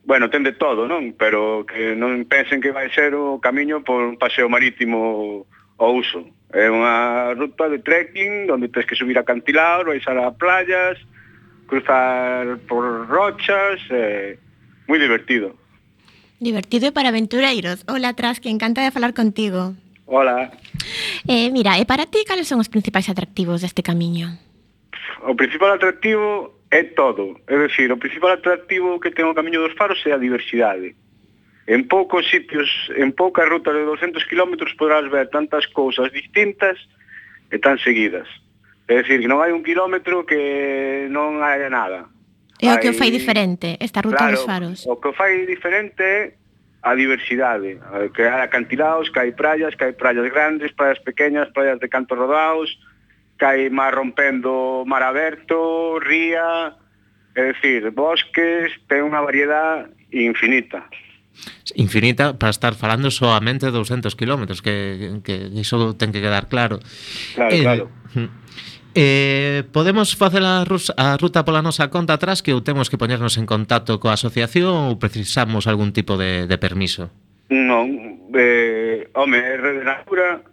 bueno, 0.05 0.31
ten 0.31 0.43
de 0.43 0.53
todo, 0.53 0.89
non? 0.89 1.15
Pero 1.15 1.63
que 1.63 1.95
non 1.95 2.27
pensen 2.27 2.59
que 2.59 2.75
vai 2.75 2.91
ser 2.91 3.15
o 3.15 3.39
camiño 3.39 3.87
por 3.87 4.03
un 4.03 4.19
paseo 4.19 4.51
marítimo 4.51 5.47
ao 5.79 5.95
uso. 5.95 6.27
É 6.51 6.67
unha 6.67 7.33
ruta 7.39 7.71
de 7.71 7.79
trekking 7.79 8.51
onde 8.51 8.69
tens 8.69 8.87
que 8.87 8.99
subir 8.99 9.15
a 9.19 9.27
cantilados, 9.27 9.87
baixar 9.87 10.19
a 10.19 10.35
playas, 10.35 10.99
cruzar 11.71 12.59
por 12.67 13.07
rochas, 13.07 13.79
eh, 13.95 14.39
moi 14.91 14.99
divertido. 14.99 15.55
Divertido 16.43 16.91
e 16.91 16.93
para 16.93 17.15
aventureiros. 17.15 17.87
Hola, 17.87 18.19
Tras, 18.19 18.43
que 18.43 18.51
encanta 18.51 18.83
de 18.83 18.91
falar 18.91 19.15
contigo. 19.15 19.79
Hola. 20.11 20.51
Eh, 21.31 21.55
mira, 21.55 21.79
e 21.79 21.87
para 21.87 22.11
ti, 22.11 22.27
cales 22.27 22.51
son 22.51 22.59
os 22.59 22.67
principais 22.67 23.07
atractivos 23.07 23.63
deste 23.63 23.87
camiño? 23.87 24.27
O 25.23 25.39
principal 25.39 25.79
atractivo 25.79 26.59
é 26.75 26.83
todo. 26.83 27.39
É 27.47 27.55
dicir, 27.55 27.95
o 27.95 28.03
principal 28.03 28.35
atractivo 28.35 28.99
que 28.99 29.15
ten 29.15 29.31
o 29.31 29.39
Camiño 29.39 29.63
dos 29.63 29.79
Faros 29.79 30.03
é 30.03 30.11
a 30.11 30.19
diversidade. 30.19 30.99
En 31.71 31.87
poucos 31.87 32.27
sitios, 32.27 32.91
en 32.99 33.15
poucas 33.15 33.47
rutas 33.47 33.79
de 33.79 33.87
200 33.87 34.27
km 34.27 34.59
podrás 34.75 35.07
ver 35.07 35.31
tantas 35.31 35.71
cousas 35.71 36.11
distintas 36.11 36.75
e 37.55 37.63
tan 37.63 37.79
seguidas. 37.79 38.27
É 38.91 38.99
dicir, 38.99 39.23
que 39.23 39.31
non 39.31 39.39
hai 39.39 39.55
un 39.55 39.63
kilómetro 39.63 40.27
que 40.27 41.07
non 41.07 41.39
haya 41.39 41.71
nada. 41.71 42.11
É 42.63 42.71
o 42.73 42.79
que 42.79 42.89
o 42.89 42.95
fai 42.95 43.11
diferente, 43.11 43.77
esta 43.83 44.01
ruta 44.01 44.23
claro, 44.23 44.37
dos 44.39 44.45
faros. 44.47 44.79
O 44.87 44.95
que 44.97 45.09
o 45.11 45.13
fai 45.13 45.45
diferente 45.47 46.39
a 46.83 46.95
diversidade, 46.95 47.79
que 48.15 48.23
hai 48.23 48.43
acantilados, 48.43 49.11
que 49.11 49.19
hai 49.19 49.31
praias, 49.35 49.75
que 49.75 49.85
hai 49.85 49.95
praias 49.95 50.27
grandes, 50.31 50.71
praias 50.73 50.99
pequeñas, 51.03 51.51
praias 51.51 51.79
de 51.79 51.89
canto 51.91 52.15
rodados, 52.15 52.71
que 53.39 53.47
hai 53.47 53.71
mar 53.71 53.95
rompendo 53.95 54.87
mar 54.87 55.03
aberto, 55.03 55.99
ría, 55.99 56.75
é 57.35 57.53
dicir, 57.55 57.91
bosques, 57.91 58.75
ten 58.87 59.03
unha 59.07 59.23
variedade 59.23 59.91
infinita. 60.11 60.87
Infinita 61.79 62.35
para 62.37 62.51
estar 62.51 62.75
falando 62.75 63.11
soamente 63.11 63.71
200 63.71 64.15
km, 64.15 64.45
que, 64.61 65.23
que 65.25 65.35
iso 65.55 65.95
ten 65.95 66.11
que 66.11 66.21
quedar 66.21 66.51
claro. 66.51 66.83
Claro, 67.35 67.55
eh, 67.55 67.63
claro. 67.63 67.85
Hm. 68.15 68.42
Eh, 68.95 69.65
podemos 69.73 70.15
facer 70.17 70.43
a, 70.45 70.61
a 70.61 71.17
ruta 71.17 71.45
pola 71.45 71.65
nosa 71.65 71.89
conta 71.89 72.21
atrás 72.21 72.45
que 72.45 72.53
ou 72.53 72.61
temos 72.61 72.93
que 72.93 73.01
poñernos 73.01 73.41
en 73.41 73.49
contacto 73.49 73.97
coa 73.97 74.21
asociación 74.21 74.93
ou 74.93 75.01
precisamos 75.01 75.65
algún 75.65 75.97
tipo 75.97 76.21
de, 76.21 76.45
de 76.45 76.57
permiso? 76.61 77.09
Non, 77.49 78.29
eh, 78.37 79.09
home, 79.17 79.41
é 79.41 79.57
Rede 79.57 79.85
Natura, 79.85 80.45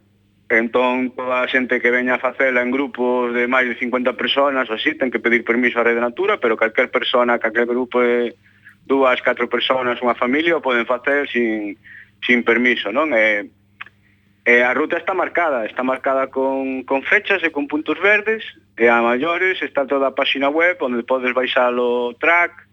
entón 0.48 1.12
toda 1.12 1.44
a 1.44 1.52
xente 1.52 1.84
que 1.84 1.92
veña 1.92 2.16
a 2.16 2.24
facela 2.24 2.64
en 2.64 2.72
grupos 2.72 3.36
de 3.36 3.44
máis 3.52 3.68
de 3.68 3.76
50 3.76 4.16
personas 4.16 4.72
ou 4.72 4.80
así, 4.80 4.96
ten 4.96 5.12
que 5.12 5.20
pedir 5.20 5.44
permiso 5.44 5.84
a 5.84 5.88
Rede 5.88 6.00
Natura, 6.00 6.40
pero 6.40 6.56
calquer 6.56 6.88
persona, 6.88 7.44
calquer 7.44 7.68
grupo 7.68 8.00
de 8.00 8.40
dúas, 8.88 9.20
catro 9.20 9.52
personas, 9.52 10.00
unha 10.00 10.16
familia, 10.16 10.56
o 10.56 10.64
poden 10.64 10.88
facer 10.88 11.28
sin, 11.28 11.76
sin 12.24 12.48
permiso, 12.48 12.90
non? 12.90 13.12
Eh, 13.12 13.52
E 14.50 14.66
a 14.66 14.74
ruta 14.74 14.98
está 14.98 15.14
marcada, 15.14 15.70
está 15.70 15.84
marcada 15.84 16.34
con, 16.34 16.82
con 16.82 17.04
fechas 17.04 17.38
e 17.46 17.54
con 17.54 17.70
puntos 17.70 18.02
verdes, 18.02 18.42
e 18.74 18.90
a 18.90 18.98
maiores 18.98 19.62
está 19.62 19.86
toda 19.86 20.10
a 20.10 20.18
páxina 20.18 20.50
web 20.50 20.74
onde 20.82 21.06
podes 21.06 21.38
baixar 21.38 21.70
o 21.78 22.18
track, 22.18 22.66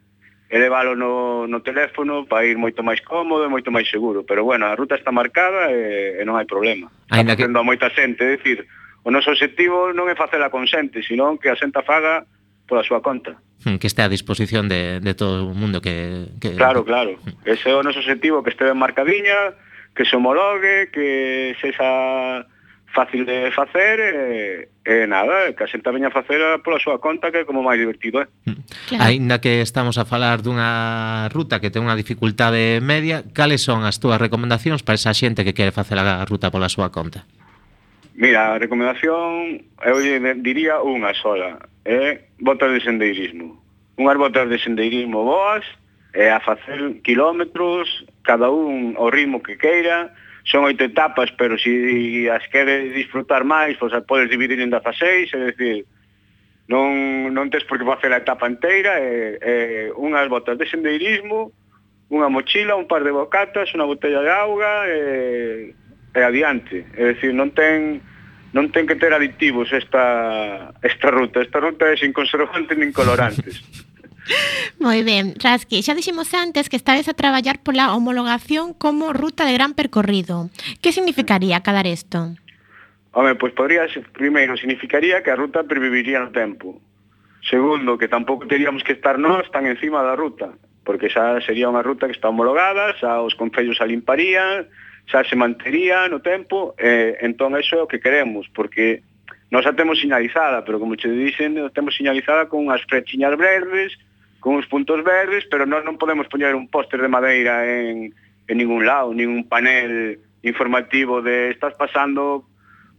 elevalo 0.48 0.96
no, 0.96 1.44
no 1.44 1.60
teléfono 1.60 2.24
para 2.24 2.48
ir 2.48 2.56
moito 2.56 2.80
máis 2.80 3.04
cómodo 3.04 3.44
e 3.44 3.52
moito 3.52 3.68
máis 3.68 3.92
seguro. 3.92 4.24
Pero 4.24 4.40
bueno, 4.40 4.64
a 4.64 4.72
ruta 4.72 4.96
está 4.96 5.12
marcada 5.12 5.68
e, 5.68 6.16
e 6.16 6.24
non 6.24 6.40
hai 6.40 6.48
problema. 6.48 6.88
Está 7.12 7.20
Ainda 7.20 7.36
que... 7.36 7.44
a 7.44 7.60
moita 7.60 7.92
xente, 7.92 8.24
é 8.24 8.40
dicir, 8.40 8.64
o 9.04 9.12
noso 9.12 9.28
objetivo 9.36 9.92
non 9.92 10.08
é 10.08 10.16
facela 10.16 10.48
con 10.48 10.64
xente, 10.64 11.04
senón 11.04 11.36
que 11.36 11.52
a 11.52 11.60
xenta 11.60 11.84
faga 11.84 12.24
pola 12.64 12.88
súa 12.88 13.04
conta. 13.04 13.36
Hmm, 13.68 13.76
que 13.76 13.84
este 13.84 14.00
a 14.00 14.08
disposición 14.08 14.64
de, 14.72 15.04
de 15.04 15.12
todo 15.12 15.44
o 15.44 15.52
mundo 15.52 15.84
que, 15.84 16.32
que... 16.40 16.56
Claro, 16.56 16.88
claro. 16.88 17.20
Ese 17.44 17.68
é 17.68 17.76
o 17.76 17.84
noso 17.84 18.00
objetivo, 18.00 18.40
que 18.40 18.48
este 18.48 18.64
ben 18.64 18.80
marcadiña, 18.80 19.52
que 19.96 20.04
se 20.04 20.14
homologue, 20.14 20.92
que 20.92 21.56
sexa 21.60 22.44
fácil 22.96 23.26
de 23.26 23.50
facer 23.52 24.00
e, 24.00 24.68
e 24.84 25.06
nada, 25.06 25.52
que 25.52 25.64
a 25.64 25.68
xente 25.68 25.92
veña 25.92 26.08
a 26.08 26.16
facer 26.16 26.40
pola 26.64 26.80
súa 26.80 26.96
conta 26.96 27.28
que 27.28 27.44
é 27.44 27.48
como 27.48 27.60
máis 27.60 27.76
divertido 27.76 28.24
Eh. 28.24 28.28
Mm. 28.48 28.62
Claro. 28.88 29.04
Ainda 29.04 29.36
que 29.40 29.60
estamos 29.60 30.00
a 30.00 30.08
falar 30.08 30.40
dunha 30.40 31.28
ruta 31.28 31.60
que 31.60 31.68
ten 31.68 31.84
unha 31.84 31.98
dificultade 31.98 32.80
media, 32.80 33.20
cales 33.36 33.60
son 33.60 33.84
as 33.84 34.00
túas 34.00 34.16
recomendacións 34.16 34.80
para 34.80 34.96
esa 34.96 35.12
xente 35.12 35.44
que 35.44 35.52
quere 35.52 35.76
facer 35.76 36.00
a 36.00 36.24
ruta 36.24 36.48
pola 36.48 36.72
súa 36.72 36.88
conta? 36.88 37.28
Mira, 38.16 38.56
a 38.56 38.60
recomendación 38.60 39.60
eu 39.84 40.00
diría 40.40 40.80
unha 40.80 41.12
sola, 41.12 41.68
é 41.84 42.32
botas 42.40 42.72
de 42.72 42.80
sendeirismo. 42.80 43.60
Unhas 44.00 44.16
botas 44.16 44.48
de 44.48 44.56
sendeirismo 44.56 45.20
boas, 45.20 45.68
e 46.16 46.32
a 46.32 46.40
facer 46.40 47.04
kilómetros, 47.04 48.08
cada 48.26 48.50
un 48.50 48.98
o 48.98 49.06
ritmo 49.06 49.38
que 49.38 49.54
queira, 49.54 50.10
son 50.42 50.66
oito 50.66 50.82
etapas, 50.82 51.30
pero 51.38 51.54
se 51.58 52.26
as 52.30 52.42
queres 52.50 52.90
disfrutar 52.90 53.46
máis, 53.46 53.78
pois 53.78 53.94
as 53.94 54.02
podes 54.02 54.26
dividir 54.26 54.58
en 54.58 54.70
16, 54.70 55.30
é 55.34 55.38
dicir, 55.54 55.86
non, 56.66 57.30
non 57.30 57.46
tes 57.50 57.62
por 57.62 57.78
que 57.78 57.86
facer 57.86 58.10
a 58.10 58.22
etapa 58.22 58.50
inteira, 58.50 58.98
e, 58.98 59.38
e 59.38 59.54
unhas 59.94 60.26
botas 60.26 60.58
de 60.58 60.66
sendeirismo, 60.66 61.54
unha 62.10 62.30
mochila, 62.30 62.78
un 62.78 62.90
par 62.90 63.06
de 63.06 63.14
bocatas, 63.14 63.70
unha 63.74 63.86
botella 63.86 64.22
de 64.22 64.30
auga, 64.34 64.86
e, 64.90 64.98
e 66.14 66.20
adiante. 66.22 66.86
É 66.98 67.14
dicir, 67.14 67.30
non 67.34 67.54
ten 67.54 68.02
non 68.54 68.70
ten 68.72 68.86
que 68.86 68.96
ter 68.96 69.12
aditivos 69.12 69.68
esta, 69.74 70.72
esta 70.80 71.10
ruta. 71.10 71.42
Esta 71.42 71.60
ruta 71.60 71.90
é 71.90 71.98
sin 71.98 72.14
conservantes 72.14 72.78
nin 72.78 72.94
colorantes. 72.94 73.62
Moi 74.78 75.02
ben, 75.06 75.34
Rasqui, 75.38 75.82
xa 75.82 75.94
dixemos 75.94 76.34
antes 76.34 76.68
que 76.68 76.76
estades 76.76 77.08
a 77.08 77.14
traballar 77.14 77.62
pola 77.62 77.94
homologación 77.94 78.74
como 78.74 79.14
ruta 79.14 79.46
de 79.46 79.54
gran 79.54 79.74
percorrido. 79.74 80.50
Que 80.82 80.92
significaría 80.92 81.62
cadar 81.62 81.86
isto? 81.86 82.34
Home, 83.16 83.34
pois 83.36 83.56
podría, 83.56 83.88
primeiro, 84.12 84.56
significaría 84.60 85.22
que 85.22 85.30
a 85.32 85.38
ruta 85.40 85.64
perviviría 85.64 86.20
no 86.20 86.34
tempo. 86.34 86.76
Segundo, 87.48 87.96
que 87.96 88.10
tampouco 88.10 88.44
teríamos 88.46 88.82
que 88.82 88.92
estar 88.92 89.16
nós 89.16 89.46
tan 89.54 89.64
encima 89.64 90.02
da 90.02 90.18
ruta, 90.18 90.52
porque 90.84 91.08
xa 91.08 91.38
sería 91.46 91.70
unha 91.70 91.80
ruta 91.80 92.10
que 92.10 92.16
está 92.16 92.28
homologada, 92.28 92.92
xa 92.98 93.22
os 93.22 93.38
concellos 93.38 93.78
a 93.80 93.86
limparían, 93.86 94.66
xa 95.06 95.22
se 95.22 95.38
mantería 95.38 96.10
no 96.10 96.18
tempo, 96.20 96.74
eh, 96.76 97.16
entón 97.22 97.54
eso 97.54 97.78
é 97.78 97.82
o 97.86 97.90
que 97.90 98.02
queremos, 98.02 98.50
porque 98.50 99.06
nós 99.54 99.62
a 99.64 99.72
temos 99.72 100.02
sinalizada, 100.02 100.66
pero 100.66 100.82
como 100.82 100.98
che 100.98 101.06
dicen, 101.06 101.56
a 101.62 101.70
temos 101.70 101.94
sinalizada 101.94 102.50
con 102.50 102.68
as 102.74 102.82
frechiñas 102.84 103.38
verdes, 103.38 103.94
con 104.46 104.54
uns 104.54 104.66
puntos 104.68 105.02
verdes, 105.02 105.42
pero 105.50 105.66
nós 105.66 105.82
non 105.82 105.98
podemos 105.98 106.30
poñer 106.30 106.54
un 106.54 106.70
póster 106.70 107.02
de 107.02 107.10
madeira 107.10 107.66
en, 107.66 108.14
en 108.46 108.54
ningún 108.54 108.86
lado, 108.86 109.10
ningún 109.10 109.50
panel 109.50 110.22
informativo 110.46 111.18
de 111.18 111.50
estás 111.50 111.74
pasando 111.74 112.46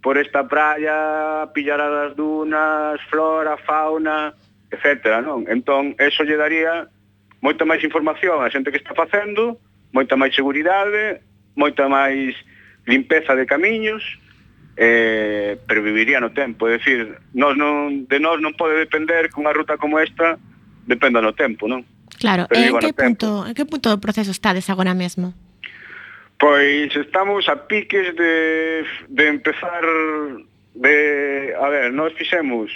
por 0.03 0.19
esta 0.19 0.43
praia, 0.43 1.47
pillar 1.55 1.79
as 1.79 2.19
dunas, 2.19 2.99
flora, 3.07 3.55
fauna, 3.63 4.35
etcétera, 4.67 5.23
non? 5.23 5.47
Entón, 5.47 5.95
eso 6.03 6.27
lle 6.27 6.35
daría 6.35 6.91
moita 7.39 7.63
máis 7.63 7.79
información 7.79 8.43
á 8.43 8.51
xente 8.51 8.67
que 8.67 8.83
está 8.83 8.91
facendo, 8.91 9.55
moita 9.95 10.19
máis 10.19 10.35
seguridade, 10.35 11.23
moita 11.55 11.87
máis 11.87 12.35
limpeza 12.83 13.39
de 13.39 13.47
camiños, 13.47 14.03
eh, 14.75 15.55
pero 15.63 15.79
viviría 15.79 16.19
no 16.19 16.35
tempo, 16.35 16.67
é 16.67 16.75
dicir, 16.75 17.23
nós 17.31 17.55
non, 17.55 18.03
de 18.03 18.19
nós 18.19 18.43
non 18.43 18.51
pode 18.51 18.75
depender 18.75 19.31
que 19.31 19.39
unha 19.39 19.55
ruta 19.55 19.79
como 19.79 19.95
esta 20.03 20.35
dependa 20.87 21.19
do 21.19 21.35
tempo, 21.35 21.67
non? 21.67 21.83
Claro, 22.17 22.47
Pero 22.49 22.79
en 22.79 22.79
que, 22.79 22.95
punto, 22.95 23.43
tempo. 23.43 23.47
en 23.51 23.53
que 23.53 23.65
punto 23.67 23.91
do 23.91 23.99
proceso 23.99 24.31
estades 24.31 24.71
agora 24.71 24.95
mesmo? 24.95 25.35
Pois 26.39 26.89
estamos 26.95 27.45
a 27.51 27.67
piques 27.67 28.15
de, 28.15 28.87
de 29.11 29.23
empezar 29.27 29.83
de... 30.73 31.53
A 31.59 31.67
ver, 31.69 31.91
nós 31.91 32.15
fixemos... 32.15 32.71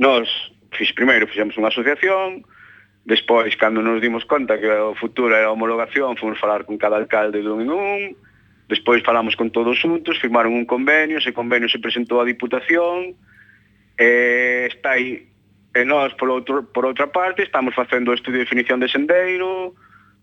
Nós 0.00 0.26
fix, 0.72 0.90
primeiro 0.96 1.28
fixemos 1.28 1.58
unha 1.60 1.68
asociación, 1.68 2.42
despois, 3.04 3.52
cando 3.58 3.82
nos 3.82 4.00
dimos 4.00 4.24
conta 4.24 4.56
que 4.56 4.70
o 4.70 4.94
futuro 4.96 5.34
era 5.34 5.50
a 5.50 5.54
homologación, 5.54 6.16
fomos 6.16 6.38
falar 6.38 6.64
con 6.64 6.78
cada 6.78 6.96
alcalde 6.96 7.42
dun 7.42 7.60
en 7.66 7.70
un, 7.70 8.00
despois 8.70 9.02
falamos 9.02 9.34
con 9.34 9.50
todos 9.50 9.76
xuntos, 9.76 10.18
firmaron 10.22 10.54
un 10.54 10.64
convenio, 10.64 11.18
ese 11.18 11.34
convenio 11.34 11.68
se 11.68 11.82
presentou 11.82 12.22
á 12.22 12.24
Diputación, 12.24 13.18
eh, 13.98 14.70
está 14.70 14.96
aí 14.96 15.29
E 15.74 15.84
nós, 15.84 16.12
por, 16.14 16.28
outro, 16.30 16.66
por 16.66 16.84
outra 16.84 17.06
parte, 17.06 17.42
estamos 17.42 17.74
facendo 17.74 18.10
o 18.10 18.14
estudio 18.14 18.42
de 18.42 18.44
definición 18.44 18.80
de 18.80 18.90
sendeiro, 18.90 19.74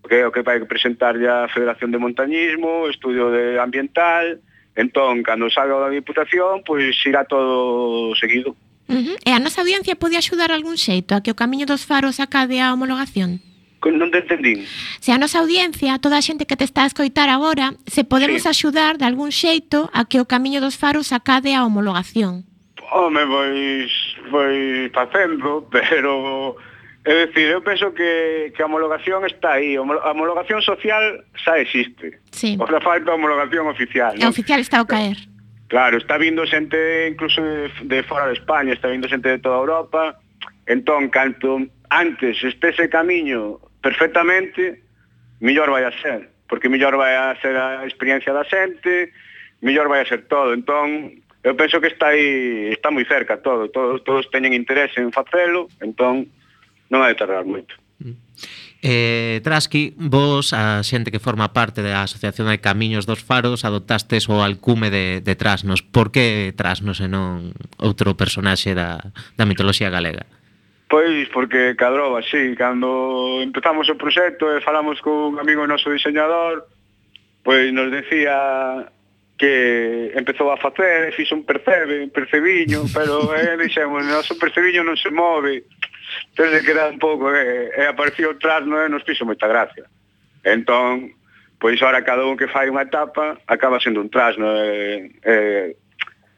que 0.08 0.20
é 0.20 0.28
o 0.28 0.32
que 0.32 0.44
vai 0.44 0.60
presentar 0.66 1.16
a 1.16 1.48
Federación 1.48 1.92
de 1.92 1.98
Montañismo, 1.98 2.88
estudio 2.88 3.32
de 3.32 3.60
ambiental, 3.60 4.40
entón, 4.76 5.24
cando 5.24 5.50
salga 5.50 5.80
da 5.80 5.90
Diputación, 5.90 6.64
pois 6.68 6.96
irá 7.08 7.24
todo 7.24 8.16
seguido. 8.16 8.56
Uh 8.88 8.96
-huh. 8.96 9.16
E 9.24 9.32
a 9.32 9.40
nosa 9.40 9.64
audiencia 9.64 9.96
pode 9.96 10.16
axudar 10.16 10.52
algún 10.52 10.76
xeito 10.76 11.16
a 11.16 11.24
que 11.24 11.32
o 11.32 11.40
camiño 11.40 11.68
dos 11.68 11.84
faros 11.84 12.20
acade 12.20 12.60
a 12.60 12.72
homologación? 12.72 13.40
Non 13.88 14.12
te 14.12 14.20
entendín. 14.20 14.68
Se 15.00 15.16
a 15.16 15.20
nosa 15.22 15.40
audiencia, 15.40 15.96
toda 16.00 16.20
a 16.20 16.26
xente 16.26 16.44
que 16.44 16.60
te 16.60 16.68
está 16.68 16.84
a 16.84 16.92
escoitar 16.92 17.32
agora, 17.32 17.76
se 17.88 18.04
podemos 18.04 18.44
sí. 18.44 18.50
axudar 18.52 19.00
de 19.00 19.06
algún 19.08 19.32
xeito 19.32 19.88
a 19.96 20.04
que 20.10 20.20
o 20.20 20.28
camiño 20.28 20.60
dos 20.60 20.76
faros 20.76 21.16
acade 21.16 21.56
a 21.56 21.64
homologación. 21.64 22.44
Home, 22.91 23.26
pois, 23.26 23.91
pois 24.32 24.91
facendo, 24.93 25.67
pero 25.71 26.56
é 27.08 27.26
dicir, 27.26 27.47
eu 27.50 27.62
penso 27.62 27.93
que, 27.93 28.52
que 28.56 28.62
a 28.62 28.65
homologación 28.65 29.26
está 29.26 29.54
aí, 29.54 29.76
a 29.76 29.82
homologación 29.82 30.62
social 30.62 31.23
xa 31.36 31.60
existe. 31.60 32.19
Sí. 32.32 32.58
O 32.60 32.65
que 32.65 32.80
falta 32.82 33.12
a 33.12 33.15
homologación 33.15 33.67
oficial. 33.67 34.12
A 34.15 34.19
¿no? 34.19 34.30
oficial 34.30 34.60
está 34.60 34.80
ao 34.80 34.88
caer. 34.88 35.15
Claro, 35.67 35.97
está 35.97 36.17
vindo 36.17 36.47
xente 36.47 37.08
incluso 37.08 37.39
de, 37.43 37.71
de 37.84 38.04
fora 38.04 38.28
de 38.28 38.34
España, 38.34 38.73
está 38.73 38.88
vindo 38.88 39.08
xente 39.08 39.30
de 39.30 39.39
toda 39.39 39.60
Europa. 39.60 40.19
Entón, 40.67 41.08
canto 41.08 41.63
antes 41.89 42.43
estese 42.43 42.89
camiño 42.89 43.60
perfectamente, 43.80 44.84
mellor 45.39 45.71
vai 45.71 45.88
a 45.88 45.95
ser, 46.04 46.28
porque 46.52 46.67
mellor 46.67 47.00
vai 47.00 47.15
a 47.15 47.36
ser 47.39 47.56
a 47.56 47.88
experiencia 47.88 48.36
da 48.36 48.43
xente, 48.43 49.15
mellor 49.63 49.88
vai 49.88 50.04
a 50.04 50.10
ser 50.12 50.28
todo. 50.28 50.52
Entón, 50.52 51.23
eu 51.43 51.56
penso 51.56 51.80
que 51.80 51.88
está 51.88 52.13
aí, 52.13 52.73
está 52.73 52.89
moi 52.89 53.06
cerca 53.06 53.38
todo, 53.38 53.69
todos, 53.69 54.04
todos 54.04 54.30
teñen 54.34 54.54
interese 54.54 55.00
en 55.02 55.13
facelo, 55.13 55.69
entón 55.80 56.28
non 56.89 57.04
hai 57.04 57.13
de 57.13 57.19
tardar 57.19 57.45
moito. 57.45 57.76
Mm. 58.00 58.15
Eh, 58.84 59.41
Trasqui, 59.43 59.95
vos, 59.97 60.54
a 60.54 60.86
xente 60.86 61.10
que 61.10 61.19
forma 61.19 61.50
parte 61.50 61.82
da 61.82 62.06
Asociación 62.06 62.47
de 62.47 62.62
Camiños 62.62 63.10
dos 63.10 63.26
Faros, 63.26 63.65
adoptastes 63.65 64.30
o 64.30 64.45
alcume 64.45 64.93
de, 64.93 65.19
de 65.21 65.34
Trasnos. 65.34 65.82
Por 65.82 66.13
que 66.13 66.54
Trasnos 66.54 67.02
e 67.02 67.10
non 67.10 67.58
outro 67.82 68.13
personaxe 68.13 68.78
da, 68.78 69.02
da 69.34 69.50
mitoloxía 69.50 69.89
galega? 69.89 70.30
Pois 70.88 71.28
porque 71.34 71.76
cadroba, 71.76 72.21
sí, 72.23 72.56
cando 72.56 73.41
empezamos 73.41 73.89
o 73.89 74.00
proxecto 74.00 74.47
e 74.54 74.62
falamos 74.62 75.02
con 75.02 75.36
un 75.36 75.38
amigo 75.41 75.65
noso 75.65 75.89
diseñador, 75.89 76.69
pois 77.41 77.73
nos 77.73 77.91
decía 77.91 78.88
que 79.38 80.12
empezou 80.15 80.50
a 80.50 80.58
facer, 80.58 81.13
fixo 81.13 81.36
un 81.36 81.45
percebe, 81.45 82.10
percebiño, 82.10 82.89
pero 82.95 83.36
eh, 83.38 83.56
dixemos, 83.56 84.02
o 84.02 84.10
noso 84.10 84.34
percebiño 84.36 84.82
non 84.82 84.97
se 84.97 85.13
move, 85.13 85.69
entón 86.34 86.50
que 86.65 86.73
era 86.73 86.89
un 86.89 86.97
pouco, 86.97 87.30
eh, 87.30 87.69
e 87.69 87.86
apareceu 87.86 88.34
atrás, 88.34 88.65
non 88.65 88.82
eh, 88.82 88.89
nos 88.89 89.06
fixo 89.06 89.30
moita 89.30 89.45
gracia. 89.45 89.86
Entón, 90.41 91.13
pois 91.62 91.78
ahora 91.86 92.02
cada 92.02 92.26
un 92.26 92.34
que 92.34 92.50
fai 92.50 92.65
unha 92.69 92.89
etapa 92.89 93.38
acaba 93.45 93.78
sendo 93.78 94.02
un 94.02 94.10
trasno. 94.10 94.50
Eh, 94.58 95.13
eh, 95.21 95.78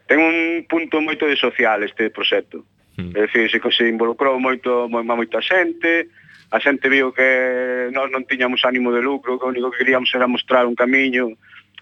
ten 0.04 0.20
un 0.20 0.68
punto 0.68 1.00
moito 1.00 1.24
de 1.24 1.40
social 1.40 1.80
este 1.88 2.12
proxecto. 2.12 2.68
Mm. 3.00 3.16
É 3.16 3.20
dicir, 3.32 3.48
se, 3.48 3.60
se 3.72 3.88
involucrou 3.88 4.36
moito, 4.44 4.92
moi, 4.92 5.08
moita 5.08 5.40
xente, 5.40 6.12
a 6.52 6.60
xente 6.60 6.90
viu 6.90 7.16
que 7.16 7.88
nós 7.96 8.12
non 8.12 8.28
tiñamos 8.28 8.66
ánimo 8.68 8.92
de 8.92 9.00
lucro, 9.00 9.38
que 9.38 9.46
o 9.46 9.52
único 9.54 9.72
que 9.72 9.86
queríamos 9.86 10.12
era 10.12 10.28
mostrar 10.28 10.66
un 10.66 10.76
camiño 10.76 11.38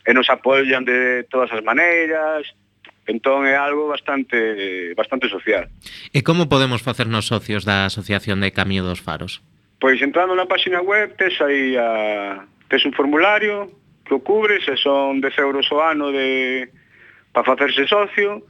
e 0.08 0.16
nos 0.16 0.32
apoian 0.32 0.88
de 0.88 1.28
todas 1.28 1.52
as 1.52 1.60
maneiras, 1.68 2.48
entón 3.12 3.44
é 3.44 3.60
algo 3.60 3.92
bastante 3.92 4.96
bastante 4.96 5.28
social. 5.28 5.68
E 6.16 6.24
como 6.24 6.48
podemos 6.48 6.80
facernos 6.80 7.28
socios 7.28 7.68
da 7.68 7.92
Asociación 7.92 8.40
de 8.40 8.56
Camiño 8.56 8.88
dos 8.88 9.04
Faros? 9.04 9.44
Pois 9.84 10.00
entrando 10.00 10.32
na 10.32 10.48
página 10.48 10.80
web 10.80 11.20
tes 11.20 11.36
aí 11.44 11.76
a, 11.76 12.48
tes 12.72 12.88
un 12.88 12.96
formulario 12.96 13.68
que 14.08 14.16
o 14.16 14.24
cubres 14.24 14.64
e 14.72 14.80
son 14.80 15.20
10 15.20 15.44
euros 15.44 15.68
o 15.76 15.84
ano 15.84 16.16
de 16.16 16.72
para 17.36 17.44
facerse 17.44 17.84
socio 17.84 18.48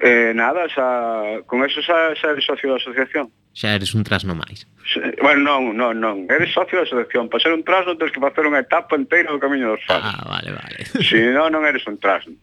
e 0.00 0.32
nada, 0.32 0.68
xa, 0.72 1.44
con 1.44 1.60
eso 1.60 1.84
xa, 1.84 2.16
xa 2.16 2.32
eres 2.32 2.44
socio 2.44 2.72
da 2.72 2.80
asociación 2.80 3.28
xa 3.56 3.72
eres 3.72 3.96
un 3.96 4.04
trasno 4.04 4.36
máis. 4.36 4.68
Bueno, 5.24 5.40
non, 5.40 5.72
non, 5.72 5.96
non. 5.96 6.28
Eres 6.28 6.52
socio 6.52 6.76
da 6.76 6.84
selección. 6.84 7.32
Para 7.32 7.40
ser 7.40 7.56
un 7.56 7.64
trasno 7.64 7.96
tens 7.96 8.12
que 8.12 8.20
facer 8.20 8.44
unha 8.44 8.60
etapa 8.60 9.00
inteira 9.00 9.32
do 9.32 9.40
Camiño 9.40 9.72
dos 9.72 9.80
Fados. 9.88 10.12
Ah, 10.12 10.20
vale, 10.28 10.52
vale. 10.52 10.84
Si 11.08 11.16
non, 11.32 11.48
non 11.48 11.64
eres 11.64 11.88
un 11.88 11.96
trasno. 11.96 12.36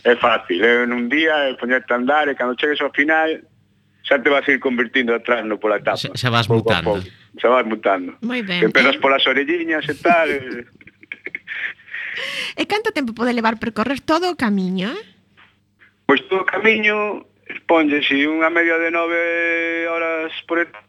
É 0.00 0.16
fácil. 0.16 0.64
É 0.64 0.88
en 0.88 0.96
un 0.96 1.12
día, 1.12 1.52
é 1.52 1.54
poñerte 1.60 1.92
a 1.92 2.00
andar 2.00 2.32
e 2.32 2.34
cando 2.34 2.56
chegues 2.56 2.80
ao 2.80 2.88
final 2.96 3.44
xa 4.00 4.16
te 4.24 4.32
vas 4.32 4.48
a 4.48 4.56
ir 4.56 4.60
convertindo 4.64 5.12
atrás 5.12 5.44
trasno 5.44 5.60
pola 5.60 5.76
etapa. 5.76 6.00
Xa, 6.00 6.16
xa 6.16 6.32
vas 6.32 6.48
mutando. 6.48 6.96
Xa 7.36 7.48
vas 7.52 7.68
mutando. 7.68 8.16
Moi 8.24 8.40
ben. 8.40 8.64
Te 8.64 8.72
peras 8.72 8.96
polas 8.96 9.20
orelliñas 9.28 9.84
e 9.84 9.94
tal. 10.00 10.32
e 12.56 12.62
canto 12.64 12.88
tempo 12.96 13.12
pode 13.12 13.36
levar 13.36 13.60
percorrer 13.60 14.00
todo 14.00 14.32
o 14.32 14.34
camiño, 14.34 14.96
eh? 14.96 15.04
Pois 16.08 16.24
todo 16.24 16.42
o 16.42 16.48
camiño 16.48 17.29
ponlle 17.70 18.02
si 18.02 18.26
unha 18.26 18.50
media 18.50 18.74
de 18.82 18.90
9 18.90 19.86
horas 19.86 20.34
por 20.50 20.58
etapa, 20.58 20.82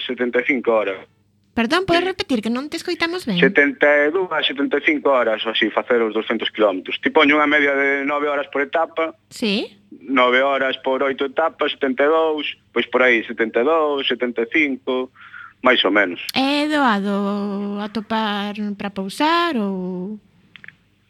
75 0.00 0.64
horas. 0.72 1.04
Perdón, 1.52 1.84
podes 1.84 2.04
repetir 2.04 2.40
que 2.40 2.48
non 2.48 2.72
te 2.72 2.80
escoitamos 2.80 3.28
ben? 3.28 3.36
72 3.36 4.32
a 4.32 4.40
75 4.40 5.04
horas, 5.04 5.44
ou 5.44 5.52
así, 5.52 5.68
facer 5.68 6.00
os 6.00 6.16
200 6.16 6.48
km. 6.52 6.88
Ti 6.88 7.08
poño 7.12 7.36
unha 7.36 7.48
media 7.48 7.76
de 7.76 8.08
9 8.08 8.32
horas 8.32 8.48
por 8.48 8.64
etapa. 8.64 9.12
Sí. 9.28 9.76
9 9.92 10.40
horas 10.40 10.80
por 10.80 11.04
8 11.04 11.16
etapas, 11.28 11.76
72, 11.76 12.56
pois 12.72 12.88
por 12.88 13.04
aí 13.04 13.20
72, 13.24 14.08
75, 14.08 15.12
máis 15.60 15.80
ou 15.84 15.92
menos. 15.92 16.24
É 16.32 16.64
doado 16.68 17.76
atopar 17.80 18.56
para 18.76 18.88
pousar 18.88 19.56
ou... 19.56 20.16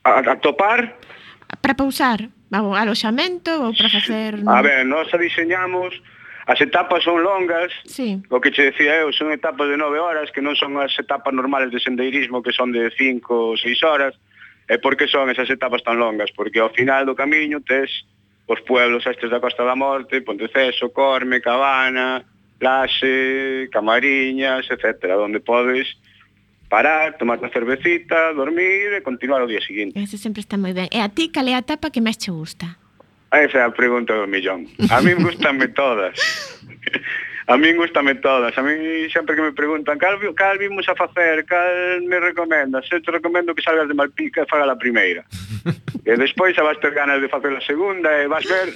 A, 0.02 0.22
a 0.22 0.34
topar? 0.38 0.98
Para 1.58 1.74
pousar. 1.74 2.26
Vamos, 2.50 2.78
aloxamento 2.78 3.50
ou 3.50 3.74
para 3.74 3.88
facer... 3.88 4.38
A 4.46 4.62
ver, 4.62 4.84
nós 4.84 5.12
a 5.12 5.18
diseñamos... 5.18 5.94
As 6.46 6.60
etapas 6.60 7.02
son 7.02 7.24
longas, 7.24 7.74
sí. 7.86 8.22
o 8.30 8.40
que 8.40 8.52
che 8.52 8.70
decía 8.70 9.02
eu, 9.02 9.10
son 9.10 9.34
etapas 9.34 9.66
de 9.66 9.74
nove 9.74 9.98
horas, 9.98 10.30
que 10.30 10.38
non 10.38 10.54
son 10.54 10.78
as 10.78 10.94
etapas 10.94 11.34
normales 11.34 11.74
de 11.74 11.82
sendeirismo, 11.82 12.38
que 12.38 12.54
son 12.54 12.70
de 12.70 12.86
cinco 12.94 13.50
ou 13.50 13.58
seis 13.58 13.82
horas. 13.82 14.14
E 14.70 14.78
por 14.78 14.94
que 14.94 15.10
son 15.10 15.26
esas 15.26 15.50
etapas 15.50 15.82
tan 15.82 15.98
longas? 15.98 16.30
Porque 16.30 16.62
ao 16.62 16.70
final 16.70 17.02
do 17.02 17.18
camiño 17.18 17.66
tes 17.66 18.06
os 18.46 18.62
pueblos 18.62 19.02
estes 19.10 19.26
da 19.26 19.42
Costa 19.42 19.66
da 19.66 19.74
Morte, 19.74 20.22
Ponteceso, 20.22 20.94
Corme, 20.94 21.42
Cabana, 21.42 22.22
Laxe, 22.62 23.66
Camariñas, 23.74 24.70
etc., 24.70 25.18
onde 25.18 25.42
podes 25.42 25.98
parar, 26.68 27.16
tomar 27.18 27.38
unha 27.38 27.50
cervecita, 27.50 28.34
dormir 28.34 28.94
e 28.94 29.00
continuar 29.00 29.42
o 29.42 29.50
día 29.50 29.62
seguinte. 29.62 29.94
Eso 29.98 30.18
sempre 30.18 30.42
está 30.42 30.58
moi 30.58 30.74
ben. 30.74 30.90
E 30.90 30.98
a 30.98 31.08
ti, 31.08 31.30
cal 31.30 31.46
é 31.46 31.54
a 31.54 31.62
etapa 31.62 31.90
que 31.90 32.02
máis 32.02 32.18
che 32.18 32.30
gusta? 32.30 32.78
Esa 33.30 33.58
é 33.58 33.64
a 33.66 33.74
pregunta 33.74 34.14
do 34.14 34.26
millón. 34.26 34.70
A 34.90 35.02
min 35.02 35.18
gustanme 35.22 35.68
todas. 35.74 36.14
A 37.46 37.56
min 37.56 37.76
gustame 37.76 38.16
todas. 38.16 38.58
A 38.58 38.62
min 38.62 39.06
sempre 39.10 39.36
que 39.36 39.42
me 39.42 39.52
preguntan 39.52 39.98
cal, 39.98 40.18
cal 40.34 40.58
vimos 40.58 40.88
a 40.88 40.94
facer, 40.98 41.46
cal 41.46 42.02
me 42.02 42.18
recomendas, 42.18 42.90
eu 42.90 43.00
te 43.00 43.10
recomendo 43.10 43.54
que 43.54 43.62
salgas 43.62 43.86
de 43.86 43.94
Malpica 43.94 44.42
e 44.42 44.50
faga 44.50 44.66
a 44.66 44.74
primeira. 44.74 45.22
e 46.04 46.12
despois 46.16 46.58
a 46.58 46.62
vas 46.66 46.78
ter 46.82 46.90
ganas 46.90 47.22
de 47.22 47.28
facer 47.28 47.54
a 47.54 47.62
segunda 47.62 48.10
e 48.18 48.26
vas 48.26 48.44
ver 48.44 48.74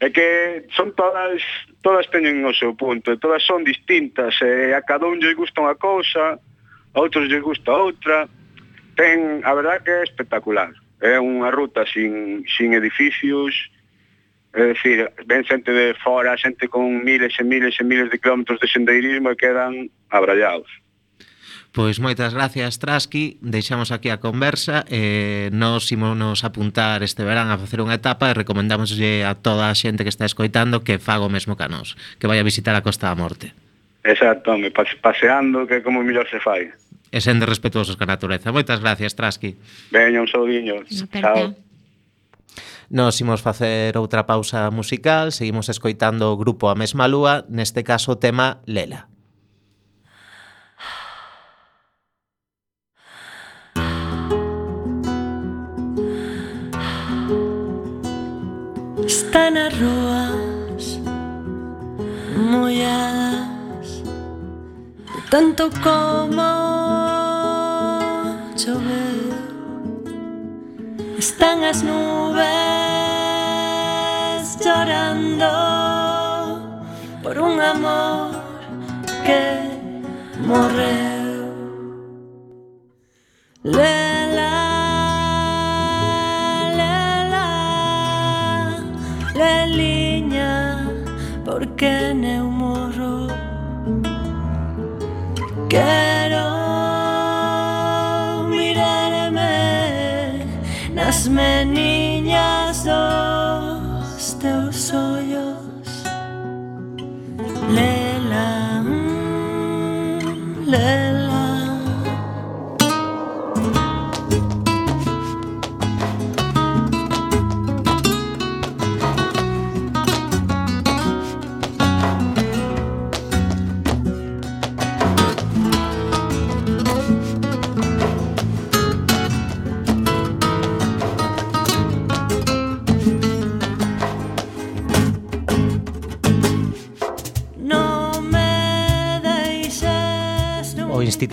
é 0.00 0.10
que 0.10 0.66
son 0.76 0.92
todas 0.92 1.40
todas 1.80 2.10
teñen 2.12 2.44
o 2.44 2.52
seu 2.52 2.76
punto, 2.76 3.16
todas 3.16 3.40
son 3.40 3.64
distintas, 3.64 4.36
e 4.42 4.76
a 4.76 4.82
cada 4.84 5.08
un 5.08 5.16
lle 5.16 5.32
gusta 5.32 5.64
unha 5.64 5.78
cousa, 5.80 6.42
outros 6.94 7.28
lle 7.28 7.40
gusta 7.40 7.72
outra. 7.72 8.28
Ten, 8.96 9.40
a 9.44 9.52
verdad 9.54 9.82
que 9.82 9.90
é 9.90 10.02
espectacular. 10.04 10.72
É 11.00 11.18
unha 11.18 11.50
ruta 11.50 11.82
sin, 11.88 12.44
sin 12.46 12.76
edificios, 12.76 13.72
É 14.52 14.76
dicir, 14.76 15.08
ven 15.24 15.44
xente 15.48 15.72
de 15.72 15.96
fora, 16.04 16.36
xente 16.36 16.68
con 16.68 16.84
miles 17.00 17.32
e 17.40 17.44
miles 17.44 17.72
e 17.80 17.84
miles 17.88 18.12
de 18.12 18.20
kilómetros 18.20 18.60
de 18.60 18.68
sendeirismo 18.68 19.32
e 19.32 19.36
quedan 19.40 19.88
abrallados. 20.12 20.68
Pois 21.72 21.96
moitas 21.96 22.36
gracias, 22.36 22.76
Trasky. 22.76 23.40
Deixamos 23.40 23.96
aquí 23.96 24.12
a 24.12 24.20
conversa. 24.20 24.84
Eh, 24.92 25.48
nos 25.56 25.88
imonos 25.88 26.44
apuntar 26.44 27.00
este 27.00 27.24
verán 27.24 27.48
a 27.48 27.56
facer 27.56 27.80
unha 27.80 27.96
etapa 27.96 28.28
e 28.28 28.36
recomendámoslle 28.36 29.24
a 29.24 29.32
toda 29.32 29.72
a 29.72 29.78
xente 29.78 30.04
que 30.04 30.12
está 30.12 30.28
escoitando 30.28 30.84
que 30.84 31.00
faga 31.00 31.24
o 31.24 31.32
mesmo 31.32 31.56
que 31.56 31.64
a 31.64 31.72
nos, 31.72 31.96
que 32.20 32.28
vai 32.28 32.36
a 32.36 32.44
visitar 32.44 32.76
a 32.76 32.84
Costa 32.84 33.08
da 33.08 33.16
Morte. 33.16 33.56
Exacto, 34.04 34.52
me 34.60 34.68
paseando, 34.68 35.64
que 35.64 35.80
é 35.80 35.80
como 35.80 36.04
mellor 36.04 36.28
se 36.28 36.44
fai 36.44 36.68
e 37.12 37.20
sendo 37.20 37.44
respetuosos 37.44 38.00
con 38.00 38.08
a 38.08 38.16
natureza. 38.16 38.50
Moitas 38.50 38.80
gracias, 38.80 39.12
Trasqui. 39.14 39.60
Veña, 39.92 40.24
un 40.24 40.28
saudinho. 40.28 40.80
Chao. 41.12 41.54
Nos 42.88 43.20
imos 43.20 43.40
facer 43.40 43.96
outra 43.96 44.24
pausa 44.24 44.68
musical, 44.72 45.32
seguimos 45.32 45.68
escoitando 45.68 46.32
o 46.32 46.36
grupo 46.36 46.68
A 46.68 46.74
Mesma 46.74 47.08
Lúa, 47.08 47.44
neste 47.48 47.84
caso 47.84 48.12
o 48.12 48.20
tema 48.20 48.60
Lela. 48.64 49.08
Están 59.04 59.56
as 59.56 59.72
roas 59.80 61.00
molladas 62.36 63.21
tanto 65.32 65.70
como 65.82 66.42
chover 68.54 69.32
están 71.16 71.64
as 71.64 71.82
nubes 71.82 72.44
llorando 74.62 75.52
por 77.22 77.38
un 77.38 77.58
amor 77.74 78.32
que 79.24 79.42
morreu 80.48 81.22
Lela, 83.64 84.54
lela, 86.80 87.48
leliña, 89.40 90.52
porque 91.46 92.12
neu 92.22 92.46
morro 92.50 93.01
Yeah. 95.72 96.11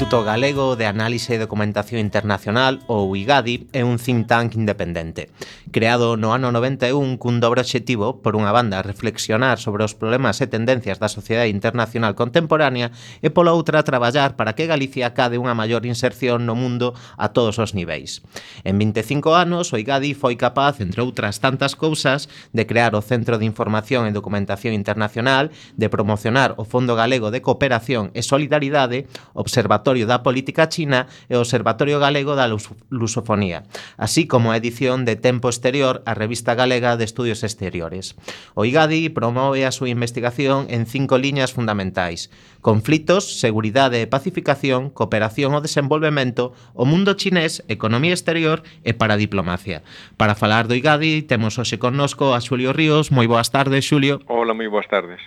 Instituto 0.10 0.26
Galego 0.26 0.76
de 0.76 0.88
Análise 0.90 1.38
e 1.38 1.38
Documentación 1.38 2.02
Internacional, 2.02 2.82
ou 2.90 3.14
IGADI, 3.14 3.70
é 3.78 3.86
un 3.86 4.02
think 4.02 4.26
tank 4.26 4.58
independente. 4.58 5.30
creado 5.72 6.18
no 6.18 6.34
ano 6.34 6.52
91 6.52 7.22
cun 7.22 7.38
dobre 7.38 7.62
obxectivo, 7.62 8.26
por 8.26 8.34
unha 8.34 8.50
banda, 8.50 8.82
reflexionar 8.82 9.62
sobre 9.62 9.86
os 9.86 9.94
problemas 9.94 10.42
e 10.42 10.50
tendencias 10.50 10.98
da 10.98 11.12
sociedade 11.12 11.54
internacional 11.54 12.18
contemporánea 12.18 12.90
e 13.22 13.30
pola 13.30 13.54
outra 13.54 13.86
traballar 13.86 14.34
para 14.34 14.58
que 14.58 14.66
Galicia 14.66 15.14
cade 15.14 15.38
unha 15.38 15.54
maior 15.54 15.86
inserción 15.86 16.50
no 16.50 16.58
mundo 16.58 16.98
a 17.22 17.30
todos 17.36 17.62
os 17.62 17.78
niveis. 17.78 18.26
En 18.66 18.82
25 18.82 19.38
anos, 19.38 19.70
o 19.72 19.78
IGADI 19.78 20.18
foi 20.18 20.34
capaz, 20.34 20.82
entre 20.82 21.06
outras 21.06 21.38
tantas 21.38 21.78
cousas, 21.78 22.28
de 22.50 22.66
crear 22.66 22.98
o 22.98 23.06
Centro 23.06 23.38
de 23.38 23.46
Información 23.46 24.10
e 24.10 24.16
Documentación 24.16 24.74
Internacional, 24.74 25.54
de 25.78 25.88
promocionar 25.88 26.58
o 26.58 26.66
Fondo 26.66 26.98
Galego 26.98 27.30
de 27.30 27.46
Cooperación 27.46 28.10
e 28.18 28.26
Solidaridade, 28.26 29.06
Observatorio 29.38 30.10
da 30.10 30.26
Política 30.26 30.66
China 30.66 31.06
e 31.30 31.38
Observatorio 31.38 32.02
Galego 32.02 32.34
da 32.34 32.50
Lusofonía, 32.90 33.70
así 34.02 34.26
como 34.26 34.50
a 34.50 34.58
edición 34.58 35.06
de 35.06 35.14
Tempos 35.14 35.59
exterior 35.60 36.00
a 36.08 36.16
Revista 36.16 36.56
Galega 36.56 36.96
de 36.96 37.04
Estudios 37.04 37.44
Exteriores. 37.44 38.16
O 38.56 38.64
IGADI 38.64 39.12
promove 39.12 39.68
a 39.68 39.76
súa 39.76 39.92
investigación 39.92 40.72
en 40.72 40.88
cinco 40.88 41.20
liñas 41.20 41.52
fundamentais. 41.52 42.32
Conflitos, 42.64 43.44
seguridade 43.44 44.00
e 44.00 44.08
pacificación, 44.08 44.88
cooperación 44.88 45.52
o 45.52 45.60
desenvolvemento, 45.60 46.56
o 46.72 46.88
mundo 46.88 47.20
chinés, 47.20 47.60
economía 47.68 48.16
exterior 48.16 48.64
e 48.88 48.96
para 48.96 49.20
diplomacia. 49.20 49.84
Para 50.16 50.40
falar 50.40 50.72
do 50.72 50.80
IGADI 50.80 51.28
temos 51.28 51.60
hoxe 51.60 51.76
connosco 51.76 52.32
a 52.32 52.40
Xulio 52.40 52.72
Ríos. 52.72 53.12
Moi 53.12 53.28
boas 53.28 53.52
tardes, 53.52 53.84
Xulio. 53.84 54.24
Hola, 54.32 54.56
moi 54.56 54.72
boas 54.72 54.88
tardes. 54.88 55.20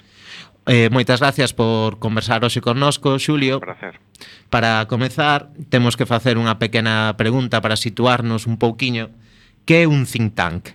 Eh, 0.64 0.88
moitas 0.94 1.18
gracias 1.18 1.50
por 1.52 1.98
conversar 1.98 2.40
hoxe 2.40 2.64
connosco, 2.64 3.18
Xulio. 3.20 3.60
Un 3.60 3.66
placer. 3.68 4.00
Para 4.48 4.86
comezar, 4.86 5.50
temos 5.68 5.98
que 5.98 6.06
facer 6.06 6.38
unha 6.38 6.56
pequena 6.62 7.18
pregunta 7.18 7.58
para 7.60 7.74
situarnos 7.74 8.46
un 8.46 8.56
pouquiño 8.56 9.10
Que 9.64 9.82
é 9.82 9.86
un 9.86 10.02
think 10.06 10.34
tank? 10.34 10.74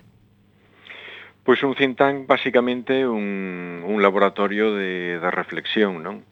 Pois 1.44 1.60
un 1.62 1.74
think 1.76 1.96
tank 1.96 2.26
basicamente 2.26 3.06
un, 3.08 3.84
un 3.84 4.00
laboratorio 4.00 4.72
de, 4.72 5.20
de 5.20 5.30
reflexión, 5.30 6.00
non? 6.00 6.24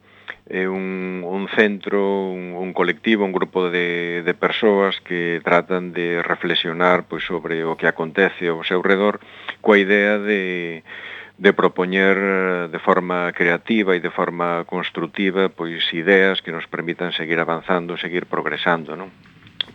É 0.47 0.63
eh, 0.63 0.67
un, 0.69 1.21
un 1.27 1.45
centro, 1.51 2.31
un, 2.31 2.55
un 2.55 2.71
colectivo, 2.71 3.27
un 3.27 3.35
grupo 3.35 3.69
de, 3.69 4.23
de 4.23 4.33
persoas 4.33 4.97
que 5.01 5.41
tratan 5.43 5.91
de 5.91 6.23
reflexionar 6.23 7.05
pois, 7.05 7.25
sobre 7.27 7.61
o 7.67 7.75
que 7.75 7.85
acontece 7.85 8.47
ao 8.47 8.63
seu 8.63 8.81
redor 8.81 9.19
coa 9.61 9.77
idea 9.77 10.17
de, 10.17 10.81
de 11.37 11.51
propoñer 11.53 12.17
de 12.73 12.79
forma 12.79 13.29
creativa 13.37 13.93
e 13.93 14.01
de 14.01 14.09
forma 14.09 14.65
construtiva 14.65 15.53
pois 15.53 15.85
ideas 15.93 16.41
que 16.41 16.55
nos 16.55 16.65
permitan 16.65 17.13
seguir 17.13 17.37
avanzando, 17.37 17.99
seguir 18.01 18.25
progresando, 18.25 18.97
non? 18.97 19.13